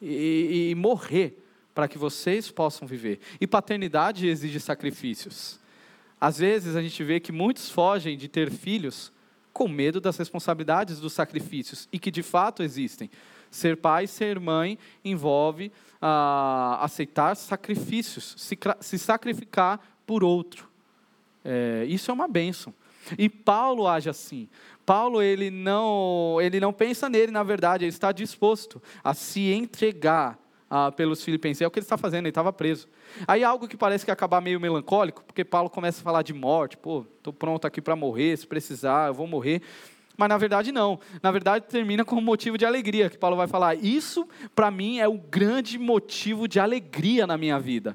e, 0.00 0.68
e 0.70 0.74
morrer 0.76 1.36
para 1.74 1.88
que 1.88 1.98
vocês 1.98 2.50
possam 2.50 2.86
viver. 2.86 3.18
E 3.40 3.46
paternidade 3.46 4.28
exige 4.28 4.60
sacrifícios. 4.60 5.58
Às 6.20 6.38
vezes 6.38 6.76
a 6.76 6.82
gente 6.82 7.02
vê 7.02 7.18
que 7.18 7.32
muitos 7.32 7.70
fogem 7.70 8.16
de 8.16 8.28
ter 8.28 8.52
filhos 8.52 9.10
com 9.52 9.68
medo 9.68 10.00
das 10.00 10.16
responsabilidades 10.16 10.98
dos 10.98 11.12
sacrifícios 11.12 11.88
e 11.92 11.98
que 11.98 12.10
de 12.10 12.22
fato 12.22 12.62
existem. 12.62 13.10
Ser 13.50 13.76
pai, 13.76 14.06
ser 14.06 14.40
mãe 14.40 14.78
envolve 15.04 15.70
ah, 16.00 16.78
aceitar 16.80 17.36
sacrifícios, 17.36 18.34
se, 18.38 18.58
se, 18.80 18.98
sacrificar 18.98 19.78
por 20.06 20.24
outro. 20.24 20.68
É, 21.44 21.84
isso 21.86 22.10
é 22.10 22.14
uma 22.14 22.26
bênção. 22.26 22.72
E 23.18 23.28
Paulo 23.28 23.86
age 23.86 24.08
assim. 24.08 24.48
Paulo 24.86 25.22
ele 25.22 25.50
não, 25.50 26.38
ele 26.40 26.58
não 26.58 26.72
pensa 26.72 27.08
nele, 27.08 27.30
na 27.30 27.42
verdade, 27.42 27.84
ele 27.84 27.90
está 27.90 28.10
disposto 28.10 28.82
a 29.04 29.12
se 29.14 29.52
entregar 29.52 30.38
ah, 30.74 30.90
pelos 30.90 31.22
filipenses. 31.22 31.60
É 31.60 31.66
o 31.66 31.70
que 31.70 31.78
ele 31.78 31.84
está 31.84 31.98
fazendo, 31.98 32.22
ele 32.22 32.30
estava 32.30 32.50
preso. 32.50 32.88
Aí 33.28 33.44
algo 33.44 33.68
que 33.68 33.76
parece 33.76 34.06
que 34.06 34.10
acabar 34.10 34.40
meio 34.40 34.58
melancólico, 34.58 35.22
porque 35.22 35.44
Paulo 35.44 35.68
começa 35.68 36.00
a 36.00 36.02
falar 36.02 36.22
de 36.22 36.32
morte, 36.32 36.78
pô, 36.78 37.04
estou 37.18 37.30
pronto 37.30 37.66
aqui 37.66 37.82
para 37.82 37.94
morrer, 37.94 38.34
se 38.38 38.46
precisar, 38.46 39.08
eu 39.08 39.14
vou 39.14 39.26
morrer. 39.26 39.60
Mas 40.16 40.30
na 40.30 40.38
verdade 40.38 40.72
não. 40.72 40.98
Na 41.22 41.30
verdade 41.30 41.66
termina 41.68 42.06
com 42.06 42.16
um 42.16 42.22
motivo 42.22 42.56
de 42.56 42.64
alegria, 42.64 43.10
que 43.10 43.18
Paulo 43.18 43.36
vai 43.36 43.46
falar. 43.46 43.74
Isso 43.74 44.26
para 44.54 44.70
mim 44.70 44.98
é 44.98 45.06
o 45.06 45.18
grande 45.18 45.78
motivo 45.78 46.48
de 46.48 46.58
alegria 46.58 47.26
na 47.26 47.36
minha 47.36 47.60
vida. 47.60 47.94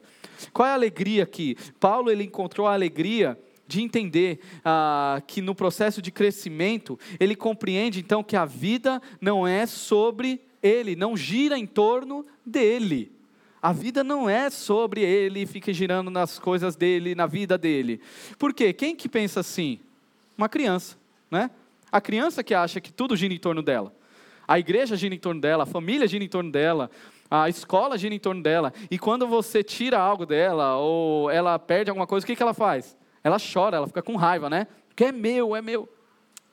Qual 0.54 0.68
é 0.68 0.72
a 0.72 0.76
alegria 0.76 1.24
aqui? 1.24 1.58
Paulo 1.80 2.12
ele 2.12 2.26
encontrou 2.26 2.68
a 2.68 2.74
alegria 2.74 3.40
de 3.68 3.82
entender 3.82 4.40
ah, 4.64 5.20
que 5.26 5.42
no 5.42 5.56
processo 5.56 6.00
de 6.00 6.12
crescimento 6.12 6.98
ele 7.20 7.36
compreende 7.36 8.00
então 8.00 8.24
que 8.24 8.36
a 8.36 8.46
vida 8.46 9.02
não 9.20 9.48
é 9.48 9.66
sobre 9.66 10.47
ele, 10.62 10.96
não 10.96 11.16
gira 11.16 11.58
em 11.58 11.66
torno 11.66 12.26
dele. 12.46 13.12
A 13.62 13.74
vida 13.74 14.04
não 14.04 14.30
é 14.30 14.50
sobre 14.50 15.02
ele, 15.02 15.46
fica 15.46 15.74
girando 15.74 16.12
nas 16.12 16.38
coisas 16.38 16.76
dele, 16.76 17.16
na 17.16 17.26
vida 17.26 17.58
dele. 17.58 18.00
Por 18.38 18.54
quê? 18.54 18.72
Quem 18.72 18.96
que 18.96 19.10
pensa 19.10 19.40
assim? 19.40 19.80
Uma 20.38 20.48
criança, 20.48 20.98
né? 21.30 21.50
A 21.92 22.00
criança 22.00 22.44
que 22.44 22.54
acha 22.54 22.80
que 22.80 22.92
tudo 22.92 23.16
gira 23.16 23.34
em 23.34 23.40
torno 23.40 23.62
dela. 23.62 23.94
A 24.48 24.60
igreja 24.60 24.96
gira 24.96 25.14
em 25.14 25.20
torno 25.20 25.42
dela, 25.42 25.64
a 25.64 25.66
família 25.66 26.08
gira 26.08 26.24
em 26.24 26.30
torno 26.30 26.52
dela, 26.52 26.90
a 27.30 27.50
escola 27.50 27.98
gira 27.98 28.14
em 28.14 28.20
torno 28.20 28.42
dela. 28.42 28.74
E 28.90 28.98
quando 28.98 29.28
você 29.28 29.64
tira 29.64 30.00
algo 30.00 30.26
dela, 30.26 30.78
ou 30.78 31.30
ela 31.30 31.58
perde 31.60 31.90
alguma 31.90 32.08
coisa, 32.08 32.24
o 32.24 32.28
que, 32.28 32.36
que 32.36 32.44
ela 32.44 32.54
faz? 32.54 32.96
Ela 33.24 33.38
chora, 33.40 33.78
ela 33.78 33.88
fica 33.88 34.02
com 34.02 34.16
raiva, 34.16 34.50
né? 34.50 34.68
Porque 34.88 35.06
é 35.06 35.12
meu, 35.12 35.56
é 35.56 35.62
meu. 35.62 35.90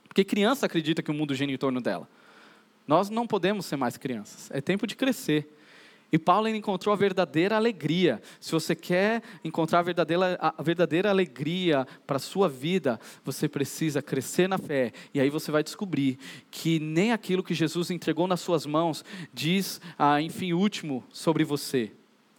Porque 0.09 0.25
criança 0.25 0.67
acredita 0.67 1.03
que 1.03 1.11
o 1.11 1.15
mundo 1.15 1.35
gira 1.35 1.53
em 1.53 1.57
torno 1.57 1.81
dela. 1.81 2.09
Nós 2.87 3.11
não 3.11 3.27
podemos 3.27 3.67
ser 3.67 3.77
mais 3.77 3.97
crianças. 3.97 4.51
É 4.51 4.61
tempo 4.61 4.87
de 4.87 4.95
crescer. 4.95 5.49
E 6.15 6.19
Paulo 6.19 6.47
encontrou 6.49 6.93
a 6.93 6.97
verdadeira 6.97 7.57
alegria. 7.57 8.23
Se 8.39 8.53
você 8.53 8.73
quer 8.73 9.21
encontrar 9.43 9.81
a 9.81 9.83
verdadeira, 9.83 10.39
a 10.41 10.63
verdadeira 10.63 11.11
alegria 11.11 11.89
para 12.07 12.19
a 12.19 12.21
sua 12.21 12.49
vida, 12.49 13.01
você 13.25 13.49
precisa 13.49 14.01
crescer 14.01 14.49
na 14.49 14.57
fé. 14.57 14.93
E 15.13 15.19
aí 15.19 15.29
você 15.29 15.51
vai 15.51 15.65
descobrir 15.65 16.17
que 16.53 16.79
nem 16.79 17.13
aquilo 17.13 17.43
que 17.43 17.53
Jesus 17.53 17.91
entregou 17.91 18.29
nas 18.29 18.41
suas 18.41 18.65
mãos 18.65 19.05
diz, 19.33 19.81
ah, 19.99 20.23
enfim, 20.23 20.53
último 20.53 21.03
sobre 21.13 21.43
você, 21.43 21.91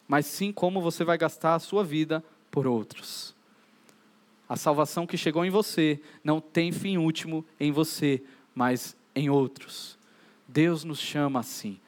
mas 0.08 0.26
sim 0.26 0.54
como 0.54 0.80
você 0.80 1.04
vai 1.04 1.18
gastar 1.18 1.56
a 1.56 1.60
sua 1.60 1.84
vida 1.84 2.24
por 2.50 2.66
outros. 2.66 3.36
A 4.48 4.56
salvação 4.56 5.06
que 5.06 5.18
chegou 5.18 5.44
em 5.44 5.50
você 5.50 6.00
não 6.24 6.40
tem 6.40 6.72
fim 6.72 6.96
último 6.96 7.44
em 7.60 7.74
você, 7.74 8.24
mas 8.54 8.96
em 9.14 9.30
outros. 9.30 9.95
Deus 10.48 10.84
nos 10.84 11.00
chama 11.00 11.40
assim. 11.40 11.80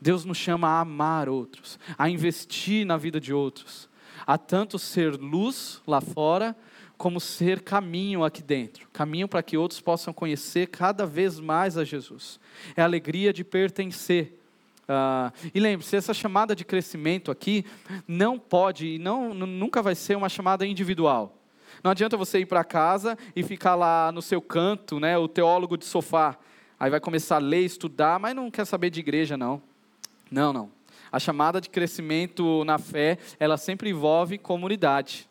Deus 0.00 0.24
nos 0.24 0.36
chama 0.36 0.68
a 0.68 0.80
amar 0.80 1.28
outros, 1.28 1.78
a 1.96 2.08
investir 2.10 2.84
na 2.84 2.96
vida 2.96 3.20
de 3.20 3.32
outros, 3.32 3.88
a 4.26 4.36
tanto 4.36 4.78
ser 4.78 5.14
luz 5.14 5.80
lá 5.86 6.00
fora, 6.00 6.56
como 6.98 7.20
ser 7.20 7.60
caminho 7.62 8.24
aqui 8.24 8.42
dentro 8.42 8.86
caminho 8.96 9.28
para 9.28 9.42
que 9.42 9.58
outros 9.58 9.78
possam 9.78 10.12
conhecer 10.14 10.68
cada 10.68 11.04
vez 11.04 11.38
mais 11.38 11.76
a 11.76 11.84
Jesus. 11.84 12.40
É 12.74 12.80
a 12.80 12.84
alegria 12.86 13.30
de 13.30 13.44
pertencer. 13.44 14.40
Uh, 14.84 15.50
e 15.54 15.60
lembre-se, 15.60 15.94
essa 15.96 16.14
chamada 16.14 16.56
de 16.56 16.64
crescimento 16.64 17.30
aqui 17.30 17.66
não 18.08 18.38
pode 18.38 18.86
e 18.86 18.98
não, 18.98 19.34
nunca 19.34 19.82
vai 19.82 19.94
ser 19.94 20.16
uma 20.16 20.30
chamada 20.30 20.66
individual. 20.66 21.36
Não 21.84 21.90
adianta 21.90 22.16
você 22.16 22.38
ir 22.38 22.46
para 22.46 22.64
casa 22.64 23.18
e 23.34 23.42
ficar 23.42 23.74
lá 23.74 24.10
no 24.12 24.22
seu 24.22 24.40
canto, 24.40 24.98
né, 24.98 25.18
o 25.18 25.28
teólogo 25.28 25.76
de 25.76 25.84
sofá. 25.84 26.38
Aí 26.78 26.90
vai 26.90 27.00
começar 27.00 27.36
a 27.36 27.38
ler, 27.38 27.64
estudar, 27.64 28.18
mas 28.18 28.34
não 28.34 28.50
quer 28.50 28.66
saber 28.66 28.90
de 28.90 29.00
igreja, 29.00 29.36
não. 29.36 29.62
Não, 30.30 30.52
não. 30.52 30.70
A 31.10 31.18
chamada 31.18 31.60
de 31.60 31.70
crescimento 31.70 32.64
na 32.64 32.78
fé, 32.78 33.18
ela 33.38 33.56
sempre 33.56 33.90
envolve 33.90 34.36
comunidade. 34.36 35.28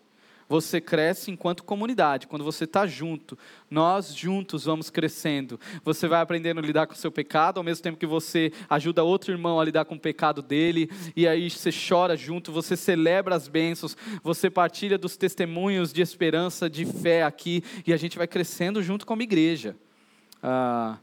Você 0.48 0.80
cresce 0.80 1.32
enquanto 1.32 1.64
comunidade, 1.64 2.28
quando 2.28 2.44
você 2.44 2.66
está 2.66 2.86
junto, 2.86 3.38
nós 3.70 4.16
juntos 4.16 4.66
vamos 4.66 4.92
crescendo. 4.92 5.60
Você 5.84 6.08
vai 6.08 6.22
aprendendo 6.22 6.60
a 6.60 6.62
lidar 6.62 6.86
com 6.86 6.94
o 6.94 6.98
seu 6.98 7.12
pecado, 7.12 7.58
ao 7.58 7.64
mesmo 7.64 7.82
tempo 7.82 7.98
que 7.98 8.06
você 8.06 8.52
ajuda 8.70 9.04
outro 9.04 9.32
irmão 9.32 9.60
a 9.60 9.66
lidar 9.66 9.86
com 9.86 9.96
o 9.96 10.00
pecado 10.00 10.44
dele, 10.44 10.90
e 11.16 11.28
aí 11.28 11.50
você 11.50 11.72
chora 11.72 12.16
junto, 12.16 12.52
você 12.52 12.78
celebra 12.78 13.36
as 13.36 13.48
bênçãos, 13.48 13.98
você 14.22 14.48
partilha 14.48 15.00
dos 15.00 15.18
testemunhos 15.18 15.92
de 15.92 16.04
esperança, 16.04 16.70
de 16.70 16.86
fé 16.86 17.24
aqui, 17.24 17.64
e 17.86 17.92
a 17.92 17.98
gente 17.98 18.16
vai 18.16 18.28
crescendo 18.28 18.84
junto 18.84 19.04
como 19.04 19.24
igreja. 19.24 19.76
Ah, 20.44 20.98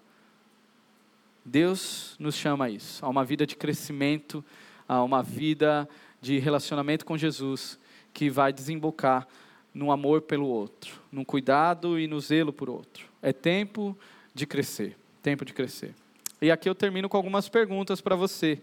Deus 1.44 2.16
nos 2.18 2.34
chama 2.34 2.66
a 2.66 2.70
isso, 2.70 3.04
a 3.04 3.08
uma 3.08 3.24
vida 3.24 3.46
de 3.46 3.56
crescimento, 3.56 4.44
a 4.88 5.02
uma 5.02 5.22
vida 5.22 5.88
de 6.20 6.38
relacionamento 6.38 7.04
com 7.04 7.18
Jesus, 7.18 7.78
que 8.12 8.30
vai 8.30 8.52
desembocar 8.52 9.26
no 9.74 9.90
amor 9.90 10.22
pelo 10.22 10.46
outro, 10.46 11.00
no 11.10 11.24
cuidado 11.24 11.98
e 11.98 12.06
no 12.06 12.20
zelo 12.20 12.52
por 12.52 12.68
outro. 12.68 13.06
É 13.20 13.32
tempo 13.32 13.96
de 14.34 14.46
crescer, 14.46 14.96
tempo 15.22 15.44
de 15.44 15.52
crescer. 15.52 15.94
E 16.40 16.50
aqui 16.50 16.68
eu 16.68 16.74
termino 16.74 17.08
com 17.08 17.16
algumas 17.16 17.48
perguntas 17.48 18.00
para 18.00 18.14
você. 18.14 18.60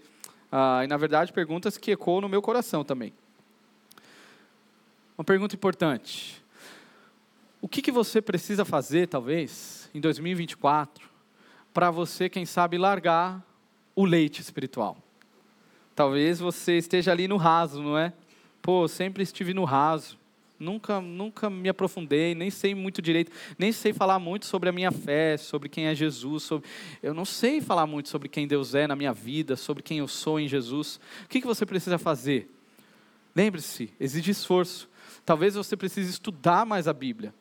Ah, 0.52 0.82
e 0.84 0.88
na 0.88 0.98
verdade, 0.98 1.34
perguntas 1.34 1.78
que 1.78 1.92
ecoam 1.92 2.22
no 2.22 2.30
meu 2.30 2.42
coração 2.42 2.84
também. 2.84 3.14
Uma 5.18 5.24
pergunta 5.24 5.56
importante. 5.56 6.44
O 7.62 7.68
que, 7.68 7.82
que 7.82 7.92
você 7.92 8.22
precisa 8.22 8.64
fazer, 8.64 9.08
talvez, 9.08 9.90
em 9.94 10.00
2024, 10.00 11.09
para 11.74 11.92
você, 11.92 12.30
quem 12.30 12.46
sabe, 12.46 12.78
largar 12.78 13.44
o 13.96 14.06
leite 14.06 14.42
espiritual. 14.42 14.98
Talvez 15.96 16.40
você 16.40 16.78
esteja 16.78 17.12
ali 17.12 17.28
no 17.28 17.38
raso, 17.38 17.82
não 17.82 17.98
é? 17.98 18.14
Pô, 18.62 18.88
sempre 18.88 19.24
estive 19.24 19.54
no 19.54 19.66
raso. 19.66 20.18
Nunca, 20.60 21.00
nunca 21.00 21.50
me 21.50 21.70
aprofundei, 21.70 22.36
nem 22.36 22.50
sei 22.50 22.76
muito 22.76 23.02
direito, 23.02 23.32
nem 23.58 23.72
sei 23.72 23.94
falar 23.94 24.20
muito 24.20 24.46
sobre 24.46 24.68
a 24.68 24.74
minha 24.74 24.92
fé, 24.92 25.38
sobre 25.38 25.70
quem 25.70 25.86
é 25.86 25.96
Jesus, 25.96 26.44
sobre... 26.44 26.68
eu 27.02 27.14
não 27.14 27.24
sei 27.24 27.62
falar 27.62 27.88
muito 27.88 28.10
sobre 28.10 28.28
quem 28.28 28.46
Deus 28.46 28.76
é 28.76 28.86
na 28.86 28.94
minha 28.94 29.14
vida, 29.14 29.56
sobre 29.56 29.82
quem 29.82 30.00
eu 30.00 30.08
sou 30.08 30.38
em 30.38 30.50
Jesus. 30.50 31.00
O 31.24 31.30
que, 31.30 31.40
que 31.40 31.48
você 31.48 31.66
precisa 31.66 31.98
fazer? 31.98 32.50
Lembre-se, 33.34 33.94
exige 33.98 34.32
esforço. 34.32 34.90
Talvez 35.26 35.56
você 35.56 35.78
precise 35.78 36.10
estudar 36.10 36.66
mais 36.66 36.90
a 36.90 36.94
Bíblia, 36.94 37.34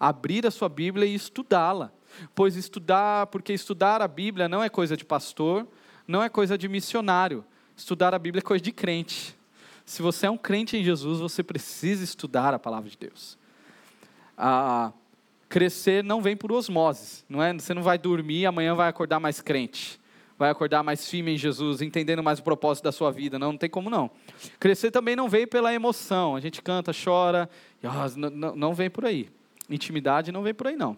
abrir 0.00 0.44
a 0.44 0.50
sua 0.50 0.68
Bíblia 0.68 1.06
e 1.06 1.14
estudá-la 1.14 1.92
pois 2.34 2.56
estudar, 2.56 3.26
porque 3.28 3.52
estudar 3.52 4.02
a 4.02 4.08
Bíblia 4.08 4.48
não 4.48 4.62
é 4.62 4.68
coisa 4.68 4.96
de 4.96 5.04
pastor, 5.04 5.66
não 6.06 6.22
é 6.22 6.28
coisa 6.28 6.56
de 6.56 6.68
missionário. 6.68 7.44
Estudar 7.76 8.14
a 8.14 8.18
Bíblia 8.18 8.40
é 8.40 8.42
coisa 8.42 8.62
de 8.62 8.72
crente. 8.72 9.36
Se 9.84 10.00
você 10.00 10.26
é 10.26 10.30
um 10.30 10.38
crente 10.38 10.76
em 10.76 10.84
Jesus, 10.84 11.20
você 11.20 11.42
precisa 11.42 12.02
estudar 12.02 12.54
a 12.54 12.58
palavra 12.58 12.88
de 12.88 12.96
Deus. 12.96 13.36
Ah, 14.36 14.92
crescer 15.48 16.02
não 16.02 16.22
vem 16.22 16.36
por 16.36 16.50
osmose, 16.50 17.24
não 17.28 17.42
é? 17.42 17.52
Você 17.52 17.74
não 17.74 17.82
vai 17.82 17.98
dormir 17.98 18.40
e 18.40 18.46
amanhã 18.46 18.74
vai 18.74 18.88
acordar 18.88 19.20
mais 19.20 19.40
crente, 19.40 20.00
vai 20.38 20.50
acordar 20.50 20.82
mais 20.82 21.08
firme 21.08 21.34
em 21.34 21.38
Jesus, 21.38 21.82
entendendo 21.82 22.22
mais 22.22 22.38
o 22.38 22.42
propósito 22.42 22.84
da 22.84 22.92
sua 22.92 23.12
vida. 23.12 23.38
Não, 23.38 23.52
não 23.52 23.58
tem 23.58 23.68
como 23.68 23.90
não. 23.90 24.10
Crescer 24.58 24.90
também 24.90 25.14
não 25.14 25.28
vem 25.28 25.46
pela 25.46 25.72
emoção. 25.72 26.34
A 26.34 26.40
gente 26.40 26.62
canta, 26.62 26.92
chora, 26.92 27.48
não, 28.16 28.56
não, 28.56 28.74
vem 28.74 28.88
por 28.88 29.04
aí. 29.04 29.28
Intimidade 29.68 30.32
não 30.32 30.42
vem 30.42 30.54
por 30.54 30.66
aí 30.66 30.76
não. 30.76 30.96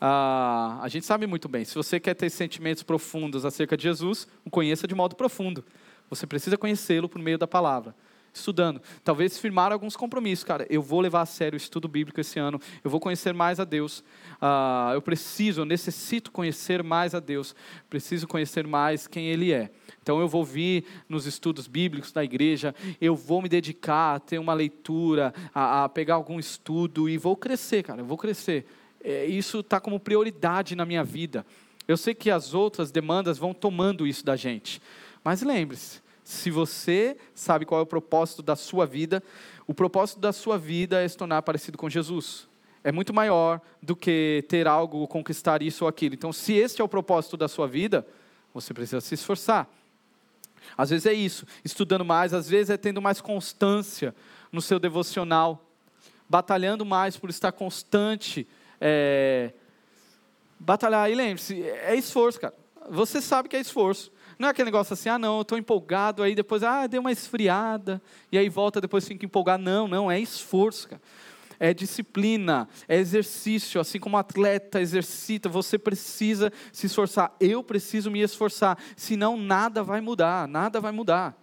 Ah, 0.00 0.78
a 0.82 0.88
gente 0.88 1.06
sabe 1.06 1.26
muito 1.26 1.48
bem, 1.48 1.64
se 1.64 1.74
você 1.74 1.98
quer 1.98 2.14
ter 2.14 2.30
sentimentos 2.30 2.82
profundos 2.82 3.44
acerca 3.44 3.76
de 3.76 3.84
Jesus, 3.84 4.26
o 4.44 4.50
conheça 4.50 4.86
de 4.86 4.94
modo 4.94 5.16
profundo. 5.16 5.64
Você 6.10 6.26
precisa 6.26 6.56
conhecê-lo 6.56 7.08
por 7.08 7.20
meio 7.20 7.38
da 7.38 7.46
palavra. 7.46 7.94
Estudando, 8.32 8.82
talvez 9.02 9.38
firmar 9.38 9.72
alguns 9.72 9.96
compromissos, 9.96 10.44
cara. 10.44 10.66
Eu 10.68 10.82
vou 10.82 11.00
levar 11.00 11.22
a 11.22 11.26
sério 11.26 11.56
o 11.56 11.56
estudo 11.56 11.88
bíblico 11.88 12.20
esse 12.20 12.38
ano. 12.38 12.60
Eu 12.84 12.90
vou 12.90 13.00
conhecer 13.00 13.32
mais 13.32 13.58
a 13.58 13.64
Deus. 13.64 14.04
Ah, 14.38 14.90
eu 14.92 15.00
preciso, 15.00 15.62
eu 15.62 15.64
necessito 15.64 16.30
conhecer 16.30 16.82
mais 16.82 17.14
a 17.14 17.18
Deus. 17.18 17.56
Preciso 17.88 18.26
conhecer 18.26 18.66
mais 18.66 19.06
quem 19.06 19.28
Ele 19.28 19.52
é. 19.52 19.70
Então 20.02 20.20
eu 20.20 20.28
vou 20.28 20.44
vir 20.44 20.84
nos 21.08 21.24
estudos 21.24 21.66
bíblicos 21.66 22.12
da 22.12 22.22
igreja, 22.22 22.74
eu 23.00 23.16
vou 23.16 23.40
me 23.40 23.48
dedicar 23.48 24.14
a 24.14 24.20
ter 24.20 24.38
uma 24.38 24.52
leitura, 24.52 25.32
a, 25.54 25.84
a 25.84 25.88
pegar 25.88 26.14
algum 26.14 26.38
estudo 26.38 27.08
e 27.08 27.16
vou 27.16 27.36
crescer, 27.36 27.82
cara, 27.82 28.02
eu 28.02 28.06
vou 28.06 28.18
crescer 28.18 28.66
é, 29.06 29.24
isso 29.24 29.60
está 29.60 29.78
como 29.78 30.00
prioridade 30.00 30.74
na 30.74 30.84
minha 30.84 31.04
vida. 31.04 31.46
Eu 31.86 31.96
sei 31.96 32.12
que 32.12 32.28
as 32.28 32.52
outras 32.52 32.90
demandas 32.90 33.38
vão 33.38 33.54
tomando 33.54 34.06
isso 34.06 34.24
da 34.24 34.34
gente, 34.34 34.82
mas 35.22 35.42
lembre-se, 35.42 36.00
se 36.24 36.50
você 36.50 37.16
sabe 37.32 37.64
qual 37.64 37.78
é 37.78 37.84
o 37.84 37.86
propósito 37.86 38.42
da 38.42 38.56
sua 38.56 38.84
vida, 38.84 39.22
o 39.64 39.72
propósito 39.72 40.18
da 40.18 40.32
sua 40.32 40.58
vida 40.58 41.00
é 41.00 41.06
se 41.06 41.16
tornar 41.16 41.40
parecido 41.42 41.78
com 41.78 41.88
Jesus, 41.88 42.48
é 42.82 42.90
muito 42.90 43.14
maior 43.14 43.60
do 43.80 43.94
que 43.94 44.44
ter 44.48 44.66
algo, 44.66 45.06
conquistar 45.06 45.62
isso 45.62 45.84
ou 45.84 45.88
aquilo. 45.88 46.14
Então, 46.16 46.32
se 46.32 46.54
este 46.54 46.80
é 46.80 46.84
o 46.84 46.88
propósito 46.88 47.36
da 47.36 47.46
sua 47.46 47.68
vida, 47.68 48.04
você 48.52 48.74
precisa 48.74 49.00
se 49.00 49.14
esforçar. 49.14 49.68
Às 50.76 50.90
vezes 50.90 51.06
é 51.06 51.12
isso, 51.12 51.46
estudando 51.64 52.04
mais, 52.04 52.34
às 52.34 52.48
vezes 52.48 52.70
é 52.70 52.76
tendo 52.76 53.00
mais 53.00 53.20
constância 53.20 54.12
no 54.50 54.60
seu 54.60 54.80
devocional, 54.80 55.64
batalhando 56.28 56.84
mais 56.84 57.16
por 57.16 57.30
estar 57.30 57.52
constante. 57.52 58.46
É... 58.80 59.52
Batalhar, 60.58 61.10
e 61.10 61.14
lembre-se, 61.14 61.62
é 61.62 61.94
esforço, 61.94 62.40
cara. 62.40 62.54
Você 62.88 63.20
sabe 63.20 63.48
que 63.48 63.56
é 63.56 63.60
esforço. 63.60 64.12
Não 64.38 64.48
é 64.48 64.50
aquele 64.50 64.66
negócio 64.66 64.92
assim, 64.92 65.08
ah, 65.08 65.18
não, 65.18 65.36
eu 65.36 65.42
estou 65.42 65.56
empolgado, 65.56 66.22
aí 66.22 66.34
depois, 66.34 66.62
ah, 66.62 66.86
deu 66.86 67.00
uma 67.00 67.12
esfriada, 67.12 68.02
e 68.30 68.36
aí 68.36 68.48
volta, 68.48 68.80
depois 68.80 69.06
fica 69.06 69.24
empolgado. 69.24 69.62
Não, 69.62 69.88
não, 69.88 70.10
é 70.10 70.20
esforço, 70.20 70.88
cara 70.88 71.00
é 71.58 71.72
disciplina, 71.72 72.68
é 72.88 72.96
exercício, 72.96 73.80
assim 73.80 73.98
como 73.98 74.16
atleta 74.16 74.80
exercita, 74.80 75.48
você 75.48 75.78
precisa 75.78 76.52
se 76.72 76.86
esforçar. 76.86 77.34
Eu 77.40 77.62
preciso 77.62 78.10
me 78.10 78.20
esforçar, 78.20 78.78
senão 78.96 79.36
nada 79.36 79.82
vai 79.82 80.00
mudar, 80.00 80.46
nada 80.46 80.80
vai 80.80 80.92
mudar. 80.92 81.36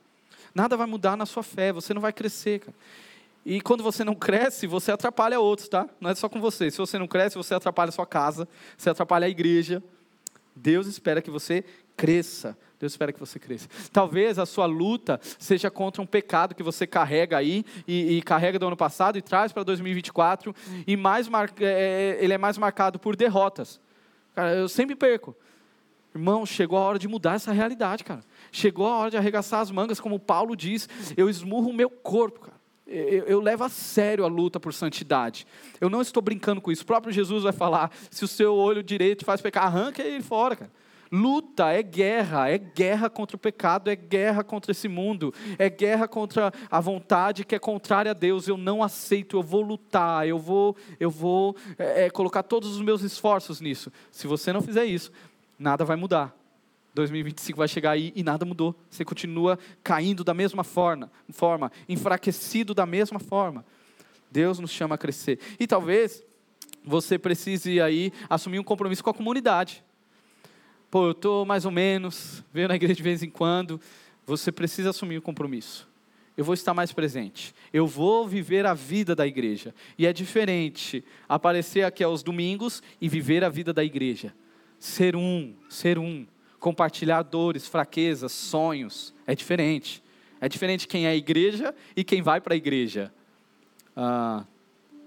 Nada 0.53 0.77
vai 0.77 0.85
mudar 0.85 1.17
na 1.17 1.25
sua 1.25 1.41
fé, 1.41 1.73
você 1.73 1.93
não 1.93 2.01
vai 2.01 2.13
crescer, 2.13 2.59
cara. 2.59 2.77
E 3.45 3.59
quando 3.59 3.83
você 3.83 4.03
não 4.03 4.15
cresce, 4.15 4.65
você 4.67 4.91
atrapalha 4.91 5.39
outros, 5.39 5.67
tá? 5.67 5.87
Não 5.99 6.09
é 6.09 6.15
só 6.15 6.29
com 6.29 6.39
você. 6.39 6.71
Se 6.71 6.77
você 6.77 6.97
não 6.97 7.07
cresce, 7.07 7.35
você 7.35 7.53
atrapalha 7.53 7.89
a 7.89 7.91
sua 7.91 8.05
casa, 8.05 8.47
você 8.77 8.89
atrapalha 8.89 9.25
a 9.25 9.29
igreja. 9.29 9.83
Deus 10.55 10.87
espera 10.87 11.21
que 11.21 11.29
você 11.29 11.63
cresça. 11.97 12.57
Deus 12.79 12.93
espera 12.93 13.13
que 13.13 13.19
você 13.19 13.39
cresça. 13.39 13.69
Talvez 13.91 14.37
a 14.39 14.45
sua 14.45 14.65
luta 14.65 15.19
seja 15.39 15.71
contra 15.71 16.01
um 16.01 16.05
pecado 16.05 16.55
que 16.55 16.63
você 16.63 16.85
carrega 16.85 17.37
aí, 17.37 17.65
e, 17.87 18.17
e 18.17 18.21
carrega 18.21 18.59
do 18.59 18.67
ano 18.67 18.77
passado 18.77 19.17
e 19.17 19.21
traz 19.21 19.51
para 19.51 19.63
2024, 19.63 20.53
e 20.85 20.97
mais 20.97 21.27
mar, 21.27 21.49
é, 21.59 22.17
é, 22.19 22.23
ele 22.23 22.33
é 22.33 22.37
mais 22.37 22.57
marcado 22.57 22.99
por 22.99 23.15
derrotas. 23.15 23.79
Cara, 24.35 24.53
eu 24.55 24.67
sempre 24.67 24.95
perco. 24.95 25.35
Irmão, 26.13 26.45
chegou 26.45 26.77
a 26.77 26.81
hora 26.81 26.99
de 26.99 27.07
mudar 27.07 27.35
essa 27.35 27.51
realidade, 27.51 28.03
cara. 28.03 28.21
Chegou 28.51 28.87
a 28.87 28.97
hora 28.97 29.11
de 29.11 29.17
arregaçar 29.17 29.61
as 29.61 29.71
mangas, 29.71 29.99
como 29.99 30.19
Paulo 30.19 30.55
diz, 30.55 30.87
eu 31.17 31.29
esmurro 31.29 31.69
o 31.69 31.73
meu 31.73 31.89
corpo, 31.89 32.41
cara. 32.41 32.52
Eu, 32.85 33.23
eu, 33.23 33.39
levo 33.39 33.63
a 33.63 33.69
sério 33.69 34.25
a 34.25 34.27
luta 34.27 34.59
por 34.59 34.73
santidade. 34.73 35.47
Eu 35.79 35.89
não 35.89 36.01
estou 36.01 36.21
brincando 36.21 36.59
com 36.59 36.71
isso. 36.71 36.83
O 36.83 36.85
próprio 36.85 37.13
Jesus 37.13 37.43
vai 37.43 37.53
falar: 37.53 37.91
se 38.11 38.25
o 38.25 38.27
seu 38.27 38.53
olho 38.55 38.83
direito 38.83 39.23
faz 39.23 39.41
pecar, 39.41 39.65
arranca 39.65 40.01
ele 40.01 40.21
fora, 40.21 40.55
cara. 40.55 40.71
Luta 41.15 41.71
é 41.71 41.83
guerra, 41.83 42.49
é 42.49 42.57
guerra 42.57 43.07
contra 43.07 43.35
o 43.35 43.39
pecado, 43.39 43.87
é 43.87 43.95
guerra 43.95 44.43
contra 44.43 44.71
esse 44.71 44.87
mundo, 44.87 45.31
é 45.59 45.69
guerra 45.69 46.07
contra 46.07 46.51
a 46.71 46.79
vontade 46.79 47.45
que 47.45 47.53
é 47.53 47.59
contrária 47.59 48.09
a 48.09 48.15
Deus. 48.15 48.47
Eu 48.47 48.57
não 48.57 48.81
aceito, 48.81 49.37
eu 49.37 49.43
vou 49.43 49.61
lutar, 49.61 50.27
eu 50.27 50.39
vou, 50.39 50.75
eu 50.99 51.11
vou 51.11 51.55
é, 51.77 52.05
é 52.05 52.09
colocar 52.09 52.41
todos 52.41 52.75
os 52.75 52.81
meus 52.81 53.03
esforços 53.03 53.61
nisso. 53.61 53.91
Se 54.11 54.25
você 54.25 54.51
não 54.51 54.61
fizer 54.61 54.85
isso, 54.85 55.11
nada 55.57 55.85
vai 55.85 55.95
mudar. 55.95 56.35
2025 56.93 57.57
vai 57.57 57.67
chegar 57.67 57.91
aí 57.91 58.11
e 58.15 58.23
nada 58.23 58.45
mudou. 58.45 58.75
Você 58.89 59.03
continua 59.03 59.57
caindo 59.83 60.23
da 60.23 60.33
mesma 60.33 60.63
forma, 60.63 61.11
forma, 61.29 61.71
enfraquecido 61.89 62.73
da 62.73 62.85
mesma 62.85 63.19
forma. 63.19 63.65
Deus 64.31 64.59
nos 64.59 64.71
chama 64.71 64.95
a 64.95 64.97
crescer. 64.97 65.39
E 65.59 65.67
talvez 65.67 66.23
você 66.83 67.17
precise 67.17 67.81
aí 67.81 68.11
assumir 68.29 68.59
um 68.59 68.63
compromisso 68.63 69.03
com 69.03 69.09
a 69.09 69.13
comunidade 69.13 69.83
pô, 70.93 71.07
eu 71.07 71.11
estou 71.13 71.43
mais 71.43 71.65
ou 71.65 71.71
menos, 71.71 72.43
venho 72.53 72.67
na 72.67 72.75
igreja 72.75 72.93
de 72.93 73.01
vez 73.01 73.23
em 73.23 73.29
quando, 73.31 73.81
você 74.27 74.51
precisa 74.51 74.91
assumir 74.91 75.15
o 75.15 75.17
um 75.17 75.23
compromisso. 75.23 75.89
Eu 76.37 76.45
vou 76.45 76.53
estar 76.53 76.71
mais 76.71 76.91
presente. 76.91 77.51
Eu 77.73 77.87
vou 77.87 78.27
viver 78.27 78.63
a 78.67 78.75
vida 78.75 79.15
da 79.15 79.25
igreja. 79.25 79.73
E 79.97 80.05
é 80.05 80.13
diferente 80.13 81.03
aparecer 81.27 81.83
aqui 81.83 82.03
aos 82.03 82.21
domingos 82.21 82.83
e 83.01 83.09
viver 83.09 83.43
a 83.43 83.49
vida 83.49 83.73
da 83.73 83.83
igreja. 83.83 84.35
Ser 84.77 85.15
um, 85.15 85.55
ser 85.67 85.97
um. 85.97 86.27
Compartilhar 86.63 87.23
dores, 87.23 87.67
fraquezas, 87.67 88.31
sonhos. 88.31 89.13
É 89.27 89.35
diferente. 89.35 90.01
É 90.39 90.47
diferente 90.47 90.87
quem 90.87 91.05
é 91.05 91.09
a 91.09 91.15
igreja 91.15 91.75
e 91.93 92.05
quem 92.05 92.21
vai 92.21 92.39
para 92.39 92.53
a 92.53 92.55
igreja. 92.55 93.13
Ah, 93.93 94.45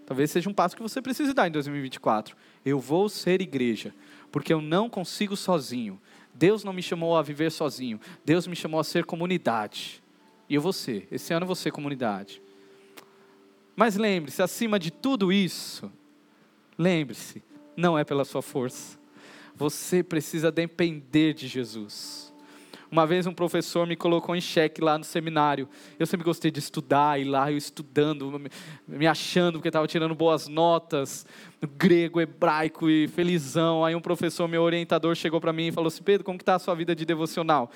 talvez 0.04 0.30
seja 0.30 0.50
um 0.50 0.52
passo 0.52 0.76
que 0.76 0.82
você 0.82 1.00
precise 1.00 1.32
dar 1.32 1.48
em 1.48 1.50
2024. 1.50 2.36
Eu 2.62 2.78
vou 2.78 3.08
ser 3.08 3.40
igreja 3.40 3.94
porque 4.30 4.52
eu 4.52 4.60
não 4.60 4.90
consigo 4.90 5.34
sozinho. 5.34 5.98
Deus 6.34 6.62
não 6.62 6.74
me 6.74 6.82
chamou 6.82 7.16
a 7.16 7.22
viver 7.22 7.50
sozinho. 7.50 7.98
Deus 8.22 8.46
me 8.46 8.54
chamou 8.54 8.78
a 8.78 8.84
ser 8.84 9.06
comunidade. 9.06 10.04
E 10.50 10.56
eu 10.56 10.60
vou 10.60 10.74
ser. 10.74 11.08
Esse 11.10 11.32
ano 11.32 11.44
eu 11.44 11.46
vou 11.46 11.56
ser 11.56 11.72
comunidade. 11.72 12.42
Mas 13.74 13.96
lembre-se, 13.96 14.42
acima 14.42 14.78
de 14.78 14.90
tudo 14.90 15.32
isso, 15.32 15.90
lembre-se, 16.76 17.42
não 17.74 17.98
é 17.98 18.04
pela 18.04 18.26
sua 18.26 18.42
força. 18.42 19.05
Você 19.56 20.02
precisa 20.02 20.52
depender 20.52 21.32
de 21.32 21.48
Jesus. 21.48 22.26
Uma 22.90 23.06
vez 23.06 23.26
um 23.26 23.32
professor 23.32 23.86
me 23.86 23.96
colocou 23.96 24.36
em 24.36 24.40
xeque 24.40 24.82
lá 24.82 24.98
no 24.98 25.04
seminário. 25.04 25.66
Eu 25.98 26.06
sempre 26.06 26.24
gostei 26.24 26.50
de 26.50 26.60
estudar, 26.60 27.18
e 27.18 27.24
lá 27.24 27.50
eu 27.50 27.56
estudando, 27.56 28.40
me 28.86 29.06
achando 29.06 29.54
porque 29.54 29.68
estava 29.68 29.86
tirando 29.86 30.14
boas 30.14 30.46
notas, 30.46 31.26
grego, 31.76 32.20
hebraico 32.20 32.88
e 32.88 33.08
felizão. 33.08 33.82
Aí 33.82 33.94
um 33.94 34.00
professor, 34.00 34.46
meu 34.46 34.62
orientador, 34.62 35.14
chegou 35.16 35.40
para 35.40 35.52
mim 35.54 35.68
e 35.68 35.72
falou 35.72 35.88
assim: 35.88 36.02
Pedro, 36.02 36.22
como 36.22 36.38
está 36.38 36.56
a 36.56 36.58
sua 36.58 36.74
vida 36.74 36.94
de 36.94 37.06
devocional? 37.06 37.70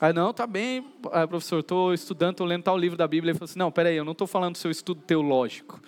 Aí, 0.00 0.12
não, 0.12 0.32
tá 0.32 0.46
bem, 0.46 0.86
aí, 1.10 1.26
professor, 1.26 1.58
estou 1.58 1.92
estudando, 1.92 2.32
estou 2.32 2.46
lendo 2.46 2.62
tal 2.62 2.78
livro 2.78 2.96
da 2.96 3.08
Bíblia. 3.08 3.32
Ele 3.32 3.38
falou 3.38 3.50
assim: 3.50 3.58
não, 3.58 3.72
peraí, 3.72 3.96
eu 3.96 4.04
não 4.04 4.12
estou 4.12 4.28
falando 4.28 4.52
do 4.52 4.58
seu 4.58 4.70
estudo 4.70 5.02
teológico. 5.02 5.80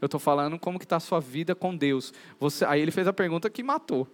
Eu 0.00 0.06
estou 0.06 0.20
falando 0.20 0.58
como 0.58 0.78
que 0.78 0.84
está 0.84 0.96
a 0.96 1.00
sua 1.00 1.20
vida 1.20 1.54
com 1.54 1.76
Deus. 1.76 2.14
Você... 2.38 2.64
Aí 2.64 2.80
ele 2.80 2.90
fez 2.90 3.08
a 3.08 3.12
pergunta 3.12 3.50
que 3.50 3.62
matou. 3.62 4.06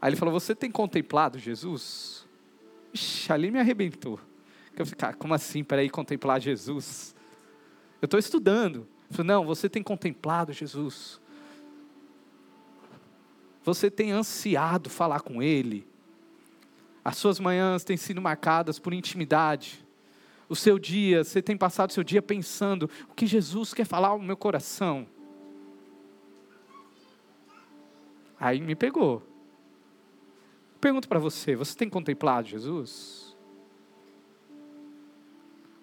Aí 0.00 0.10
ele 0.10 0.16
falou: 0.16 0.32
você 0.32 0.54
tem 0.54 0.70
contemplado 0.70 1.38
Jesus? 1.38 2.26
Ixi, 2.92 3.32
ali 3.32 3.50
me 3.50 3.58
arrebentou. 3.58 4.18
Eu 4.76 4.86
falei, 4.86 5.14
como 5.16 5.34
assim? 5.34 5.62
Para 5.62 5.84
ir 5.84 5.90
contemplar 5.90 6.40
Jesus? 6.40 7.14
Eu 8.00 8.06
estou 8.06 8.18
estudando. 8.18 8.86
Eu 9.10 9.16
falei, 9.16 9.28
não, 9.28 9.44
você 9.44 9.68
tem 9.68 9.82
contemplado 9.82 10.52
Jesus. 10.52 11.20
Você 13.62 13.90
tem 13.90 14.10
ansiado 14.10 14.88
falar 14.88 15.20
com 15.20 15.42
Ele. 15.42 15.86
As 17.04 17.16
suas 17.16 17.38
manhãs 17.38 17.84
têm 17.84 17.96
sido 17.96 18.20
marcadas 18.20 18.78
por 18.78 18.94
intimidade. 18.94 19.84
O 20.48 20.56
seu 20.56 20.78
dia, 20.78 21.22
você 21.22 21.42
tem 21.42 21.56
passado 21.56 21.90
o 21.90 21.92
seu 21.92 22.02
dia 22.02 22.22
pensando 22.22 22.90
o 23.08 23.14
que 23.14 23.26
Jesus 23.26 23.74
quer 23.74 23.84
falar 23.84 24.08
ao 24.08 24.18
meu 24.18 24.36
coração. 24.36 25.06
Aí 28.38 28.60
me 28.60 28.74
pegou. 28.74 29.29
Pergunto 30.80 31.08
para 31.08 31.18
você: 31.18 31.54
você 31.54 31.76
tem 31.76 31.88
contemplado 31.88 32.48
Jesus? 32.48 33.36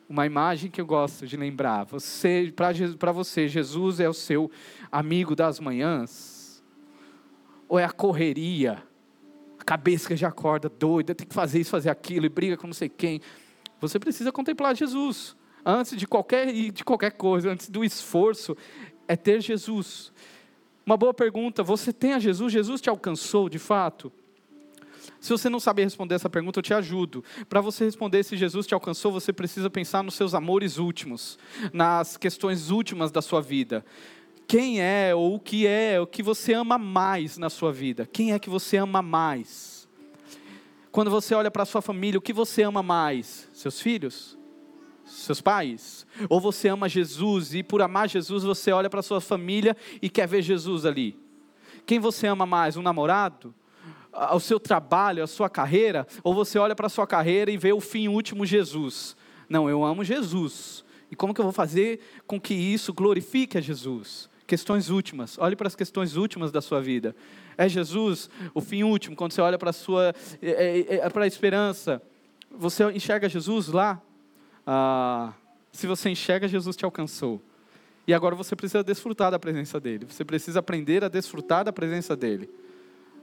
Uma 0.09 0.25
imagem 0.25 0.71
que 0.71 0.81
eu 0.81 0.85
gosto 0.85 1.27
de 1.27 1.37
lembrar: 1.37 1.83
você, 1.85 2.53
para 2.97 3.11
você, 3.11 3.47
Jesus 3.47 3.99
é 3.99 4.09
o 4.09 4.13
seu 4.13 4.49
amigo 4.91 5.35
das 5.35 5.59
manhãs? 5.59 6.63
Ou 7.69 7.77
é 7.77 7.83
a 7.83 7.91
correria? 7.91 8.83
A 9.59 9.63
cabeça 9.63 10.07
que 10.07 10.15
já 10.15 10.29
acorda 10.29 10.69
doida, 10.69 11.13
tem 11.13 11.27
que 11.27 11.35
fazer 11.35 11.59
isso, 11.59 11.69
fazer 11.69 11.89
aquilo, 11.89 12.25
e 12.25 12.29
briga 12.29 12.57
com 12.57 12.67
não 12.67 12.73
sei 12.73 12.89
quem. 12.89 13.21
Você 13.79 13.99
precisa 13.99 14.31
contemplar 14.31 14.75
Jesus. 14.75 15.35
Antes 15.63 15.97
de 15.97 16.07
qualquer, 16.07 16.51
de 16.71 16.83
qualquer 16.83 17.11
coisa, 17.11 17.51
antes 17.51 17.69
do 17.69 17.83
esforço, 17.83 18.55
é 19.07 19.15
ter 19.15 19.41
Jesus. 19.41 20.11
Uma 20.85 20.97
boa 20.97 21.13
pergunta: 21.13 21.61
você 21.61 21.93
tem 21.93 22.13
a 22.13 22.19
Jesus? 22.19 22.51
Jesus 22.51 22.81
te 22.81 22.89
alcançou 22.89 23.49
de 23.49 23.59
fato? 23.59 24.11
Se 25.19 25.29
você 25.29 25.49
não 25.49 25.59
sabe 25.59 25.83
responder 25.83 26.15
essa 26.15 26.29
pergunta, 26.29 26.59
eu 26.59 26.63
te 26.63 26.73
ajudo. 26.73 27.23
Para 27.49 27.61
você 27.61 27.85
responder 27.85 28.23
se 28.23 28.37
Jesus 28.37 28.67
te 28.67 28.73
alcançou, 28.73 29.11
você 29.11 29.33
precisa 29.33 29.69
pensar 29.69 30.03
nos 30.03 30.15
seus 30.15 30.33
amores 30.33 30.77
últimos, 30.77 31.37
nas 31.73 32.17
questões 32.17 32.69
últimas 32.69 33.11
da 33.11 33.21
sua 33.21 33.41
vida. 33.41 33.85
Quem 34.47 34.81
é 34.81 35.13
ou 35.13 35.35
o 35.35 35.39
que 35.39 35.67
é 35.67 35.99
o 35.99 36.07
que 36.07 36.23
você 36.23 36.53
ama 36.53 36.77
mais 36.77 37.37
na 37.37 37.49
sua 37.49 37.73
vida? 37.73 38.05
Quem 38.05 38.31
é 38.31 38.39
que 38.39 38.49
você 38.49 38.77
ama 38.77 39.01
mais? 39.01 39.87
Quando 40.89 41.11
você 41.11 41.35
olha 41.35 41.51
para 41.51 41.65
sua 41.65 41.81
família, 41.81 42.17
o 42.17 42.21
que 42.21 42.33
você 42.33 42.63
ama 42.63 42.81
mais? 42.81 43.49
Seus 43.53 43.81
filhos? 43.81 44.37
Seus 45.05 45.41
pais? 45.41 46.07
Ou 46.29 46.39
você 46.39 46.69
ama 46.69 46.87
Jesus 46.87 47.53
e 47.53 47.61
por 47.61 47.81
amar 47.81 48.09
Jesus 48.09 48.43
você 48.43 48.71
olha 48.71 48.89
para 48.89 49.01
sua 49.01 49.19
família 49.19 49.75
e 50.01 50.09
quer 50.09 50.27
ver 50.27 50.41
Jesus 50.41 50.85
ali? 50.85 51.19
Quem 51.85 51.99
você 51.99 52.27
ama 52.27 52.45
mais? 52.45 52.77
Um 52.77 52.81
namorado? 52.81 53.53
Ao 54.17 54.39
seu 54.39 54.59
trabalho, 54.59 55.23
à 55.23 55.27
sua 55.27 55.49
carreira, 55.49 56.07
ou 56.23 56.33
você 56.33 56.57
olha 56.57 56.75
para 56.75 56.87
a 56.87 56.89
sua 56.89 57.05
carreira 57.05 57.51
e 57.51 57.57
vê 57.57 57.71
o 57.71 57.79
fim 57.79 58.07
último 58.07 58.45
Jesus. 58.45 59.15
Não, 59.47 59.69
eu 59.69 59.83
amo 59.83 60.03
Jesus. 60.03 60.83
E 61.11 61.15
como 61.15 61.33
que 61.33 61.39
eu 61.39 61.43
vou 61.43 61.53
fazer 61.53 61.99
com 62.25 62.39
que 62.39 62.53
isso 62.53 62.93
glorifique 62.93 63.57
a 63.57 63.61
Jesus? 63.61 64.29
Questões 64.45 64.89
últimas. 64.89 65.37
Olhe 65.37 65.55
para 65.55 65.67
as 65.67 65.75
questões 65.75 66.15
últimas 66.15 66.51
da 66.51 66.61
sua 66.61 66.81
vida. 66.81 67.15
É 67.57 67.69
Jesus 67.69 68.29
o 68.53 68.61
fim 68.61 68.83
último? 68.83 69.15
Quando 69.15 69.33
você 69.33 69.41
olha 69.41 69.57
para 69.57 69.69
a 69.69 69.73
sua, 69.73 70.13
é, 70.41 70.49
é, 70.49 70.95
é, 70.95 71.09
para 71.09 71.23
a 71.23 71.27
esperança, 71.27 72.01
você 72.49 72.83
enxerga 72.91 73.29
Jesus 73.29 73.67
lá? 73.67 74.01
Ah, 74.65 75.33
se 75.71 75.85
você 75.85 76.09
enxerga, 76.09 76.47
Jesus 76.47 76.75
te 76.75 76.83
alcançou. 76.83 77.41
E 78.07 78.13
agora 78.13 78.35
você 78.35 78.55
precisa 78.55 78.83
desfrutar 78.83 79.31
da 79.31 79.37
presença 79.37 79.79
dele. 79.79 80.05
Você 80.09 80.23
precisa 80.23 80.59
aprender 80.59 81.03
a 81.03 81.09
desfrutar 81.09 81.63
da 81.65 81.73
presença 81.73 82.15
dele. 82.15 82.49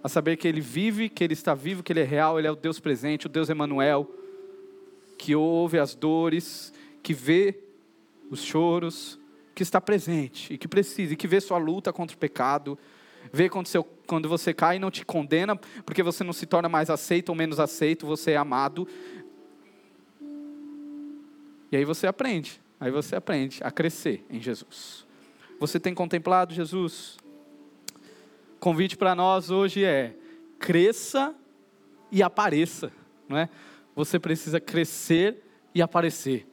A 0.04 0.08
saber 0.08 0.36
que 0.36 0.46
ele 0.46 0.60
vive, 0.60 1.08
que 1.08 1.24
ele 1.24 1.32
está 1.32 1.54
vivo, 1.54 1.82
que 1.82 1.92
ele 1.92 2.00
é 2.00 2.04
real, 2.04 2.38
ele 2.38 2.46
é 2.46 2.50
o 2.50 2.54
Deus 2.54 2.78
presente, 2.78 3.26
o 3.26 3.28
Deus 3.28 3.48
Emanuel, 3.48 4.08
que 5.18 5.34
ouve 5.34 5.78
as 5.78 5.94
dores, 5.94 6.72
que 7.02 7.14
vê 7.14 7.58
os 8.30 8.42
choros, 8.42 9.18
que 9.54 9.62
está 9.62 9.80
presente 9.80 10.52
e 10.52 10.58
que 10.58 10.68
precisa, 10.68 11.14
e 11.14 11.16
que 11.16 11.26
vê 11.26 11.40
sua 11.40 11.56
luta 11.56 11.92
contra 11.92 12.14
o 12.14 12.18
pecado, 12.18 12.78
vê 13.32 13.48
quando, 13.48 13.66
seu, 13.66 13.82
quando 14.06 14.28
você 14.28 14.52
cai 14.52 14.76
e 14.76 14.78
não 14.78 14.90
te 14.90 15.06
condena, 15.06 15.56
porque 15.86 16.02
você 16.02 16.22
não 16.22 16.32
se 16.32 16.44
torna 16.44 16.68
mais 16.68 16.90
aceito 16.90 17.30
ou 17.30 17.34
menos 17.34 17.58
aceito, 17.58 18.06
você 18.06 18.32
é 18.32 18.36
amado. 18.36 18.86
E 21.72 21.76
aí 21.76 21.84
você 21.84 22.06
aprende, 22.06 22.60
aí 22.78 22.90
você 22.90 23.16
aprende 23.16 23.60
a 23.62 23.70
crescer 23.70 24.24
em 24.28 24.40
Jesus. 24.40 25.06
Você 25.58 25.80
tem 25.80 25.94
contemplado 25.94 26.52
Jesus? 26.52 27.16
Convite 28.64 28.96
para 28.96 29.14
nós 29.14 29.50
hoje 29.50 29.84
é: 29.84 30.16
cresça 30.58 31.34
e 32.10 32.22
apareça, 32.22 32.90
não 33.28 33.36
é? 33.36 33.50
Você 33.94 34.18
precisa 34.18 34.58
crescer 34.58 35.44
e 35.74 35.82
aparecer. 35.82 36.48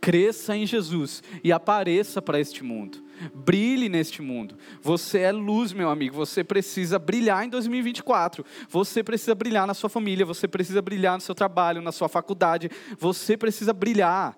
Cresça 0.00 0.56
em 0.56 0.64
Jesus 0.64 1.20
e 1.42 1.50
apareça 1.50 2.22
para 2.22 2.38
este 2.38 2.62
mundo. 2.62 3.02
Brilhe 3.34 3.88
neste 3.88 4.22
mundo. 4.22 4.56
Você 4.80 5.18
é 5.18 5.32
luz, 5.32 5.72
meu 5.72 5.90
amigo. 5.90 6.14
Você 6.14 6.44
precisa 6.44 6.96
brilhar 6.96 7.44
em 7.44 7.48
2024. 7.48 8.44
Você 8.68 9.02
precisa 9.02 9.34
brilhar 9.34 9.66
na 9.66 9.74
sua 9.74 9.90
família. 9.90 10.24
Você 10.24 10.46
precisa 10.46 10.80
brilhar 10.80 11.16
no 11.16 11.20
seu 11.20 11.34
trabalho, 11.34 11.82
na 11.82 11.90
sua 11.90 12.08
faculdade. 12.08 12.70
Você 13.00 13.36
precisa 13.36 13.72
brilhar. 13.72 14.36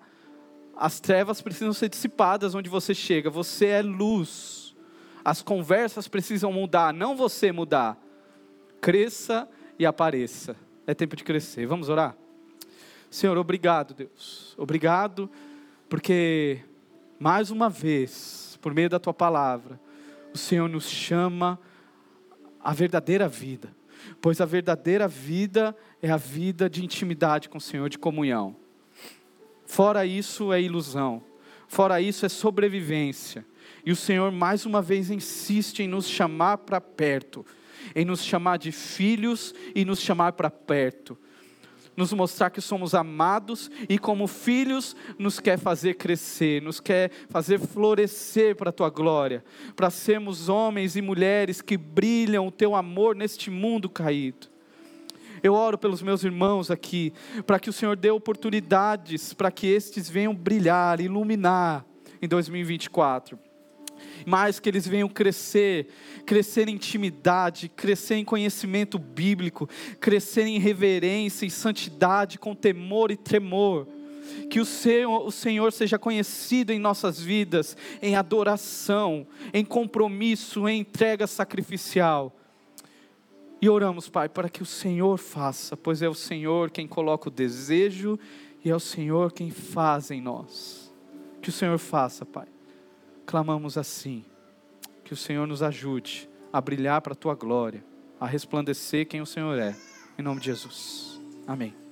As 0.75 0.99
trevas 0.99 1.39
precisam 1.39 1.71
ser 1.71 1.87
dissipadas 1.87 2.55
onde 2.55 2.67
você 2.67 2.95
chega. 2.95 3.29
Você 3.29 3.67
é 3.67 3.83
luz. 3.83 4.64
As 5.25 5.41
conversas 5.41 6.07
precisam 6.07 6.53
mudar, 6.53 6.93
não 6.93 7.17
você 7.17 7.51
mudar. 7.51 7.97
Cresça 8.79 9.49
e 9.79 9.83
apareça. 9.83 10.55
É 10.85 10.93
tempo 10.93 11.15
de 11.15 11.23
crescer. 11.23 11.65
Vamos 11.65 11.89
orar? 11.89 12.15
Senhor, 13.09 13.35
obrigado, 13.35 13.95
Deus. 13.95 14.53
Obrigado, 14.55 15.27
porque 15.89 16.59
mais 17.19 17.49
uma 17.49 17.71
vez, 17.71 18.59
por 18.61 18.71
meio 18.71 18.87
da 18.87 18.99
tua 18.99 19.15
palavra, 19.15 19.79
o 20.31 20.37
Senhor 20.37 20.69
nos 20.69 20.87
chama 20.87 21.59
à 22.63 22.71
verdadeira 22.71 23.27
vida. 23.27 23.73
Pois 24.21 24.39
a 24.39 24.45
verdadeira 24.45 25.07
vida 25.07 25.75
é 26.03 26.11
a 26.11 26.17
vida 26.17 26.69
de 26.69 26.85
intimidade 26.85 27.49
com 27.49 27.57
o 27.57 27.61
Senhor, 27.61 27.89
de 27.89 27.97
comunhão. 27.97 28.55
Fora 29.65 30.05
isso 30.05 30.53
é 30.53 30.61
ilusão. 30.61 31.23
Fora 31.67 31.99
isso 31.99 32.27
é 32.27 32.29
sobrevivência. 32.29 33.43
E 33.85 33.91
o 33.91 33.95
Senhor 33.95 34.31
mais 34.31 34.65
uma 34.65 34.81
vez 34.81 35.11
insiste 35.11 35.83
em 35.83 35.87
nos 35.87 36.09
chamar 36.09 36.59
para 36.59 36.81
perto, 36.81 37.45
em 37.95 38.03
nos 38.03 38.23
chamar 38.23 38.57
de 38.57 38.71
filhos 38.71 39.53
e 39.75 39.85
nos 39.85 39.99
chamar 39.99 40.33
para 40.33 40.49
perto 40.49 41.17
nos 41.95 42.11
mostrar 42.11 42.49
que 42.49 42.61
somos 42.61 42.93
amados 42.93 43.71
e, 43.87 43.97
como 43.97 44.27
filhos, 44.27 44.95
nos 45.17 45.39
quer 45.39 45.57
fazer 45.57 45.95
crescer, 45.95 46.61
nos 46.61 46.79
quer 46.79 47.11
fazer 47.29 47.59
florescer 47.59 48.55
para 48.55 48.69
a 48.69 48.73
tua 48.73 48.89
glória, 48.89 49.43
para 49.75 49.89
sermos 49.89 50.49
homens 50.49 50.95
e 50.95 51.01
mulheres 51.01 51.61
que 51.61 51.77
brilham 51.77 52.47
o 52.47 52.51
teu 52.51 52.75
amor 52.75 53.15
neste 53.15 53.49
mundo 53.49 53.89
caído. 53.89 54.47
Eu 55.41 55.53
oro 55.53 55.77
pelos 55.77 56.01
meus 56.01 56.23
irmãos 56.23 56.71
aqui, 56.71 57.13
para 57.45 57.59
que 57.59 57.69
o 57.69 57.73
Senhor 57.73 57.95
dê 57.95 58.09
oportunidades 58.09 59.33
para 59.33 59.51
que 59.51 59.67
estes 59.67 60.09
venham 60.09 60.33
brilhar, 60.33 60.99
iluminar 60.99 61.85
em 62.21 62.27
2024 62.27 63.44
mas 64.25 64.59
que 64.59 64.69
eles 64.69 64.87
venham 64.87 65.09
crescer, 65.09 65.87
crescer 66.25 66.67
em 66.67 66.75
intimidade, 66.75 67.69
crescer 67.69 68.15
em 68.15 68.25
conhecimento 68.25 68.99
bíblico, 68.99 69.67
crescer 69.99 70.45
em 70.45 70.59
reverência 70.59 71.45
e 71.45 71.49
santidade, 71.49 72.37
com 72.37 72.53
temor 72.53 73.11
e 73.11 73.17
tremor. 73.17 73.87
Que 74.49 74.59
o 74.59 74.65
Senhor, 74.65 75.25
o 75.25 75.31
Senhor 75.31 75.71
seja 75.71 75.97
conhecido 75.97 76.71
em 76.71 76.79
nossas 76.79 77.19
vidas, 77.19 77.75
em 78.01 78.15
adoração, 78.15 79.25
em 79.53 79.63
compromisso, 79.63 80.67
em 80.67 80.79
entrega 80.79 81.27
sacrificial. 81.27 82.35
E 83.61 83.69
oramos, 83.69 84.09
Pai, 84.09 84.27
para 84.29 84.49
que 84.49 84.61
o 84.61 84.65
Senhor 84.65 85.17
faça, 85.17 85.77
pois 85.77 86.01
é 86.01 86.09
o 86.09 86.13
Senhor 86.13 86.69
quem 86.69 86.87
coloca 86.87 87.29
o 87.29 87.31
desejo 87.31 88.19
e 88.63 88.69
é 88.69 88.75
o 88.75 88.79
Senhor 88.79 89.31
quem 89.31 89.49
faz 89.49 90.11
em 90.11 90.21
nós. 90.21 90.93
Que 91.41 91.49
o 91.49 91.53
Senhor 91.53 91.77
faça, 91.77 92.25
Pai 92.25 92.54
clamamos 93.25 93.77
assim: 93.77 94.23
que 95.03 95.13
o 95.13 95.17
Senhor 95.17 95.47
nos 95.47 95.61
ajude 95.61 96.29
a 96.51 96.61
brilhar 96.61 97.01
para 97.01 97.13
a 97.13 97.15
tua 97.15 97.35
glória, 97.35 97.83
a 98.19 98.25
resplandecer 98.25 99.07
quem 99.07 99.21
o 99.21 99.25
Senhor 99.25 99.57
é. 99.59 99.75
Em 100.17 100.21
nome 100.21 100.39
de 100.39 100.47
Jesus. 100.47 101.19
Amém. 101.47 101.84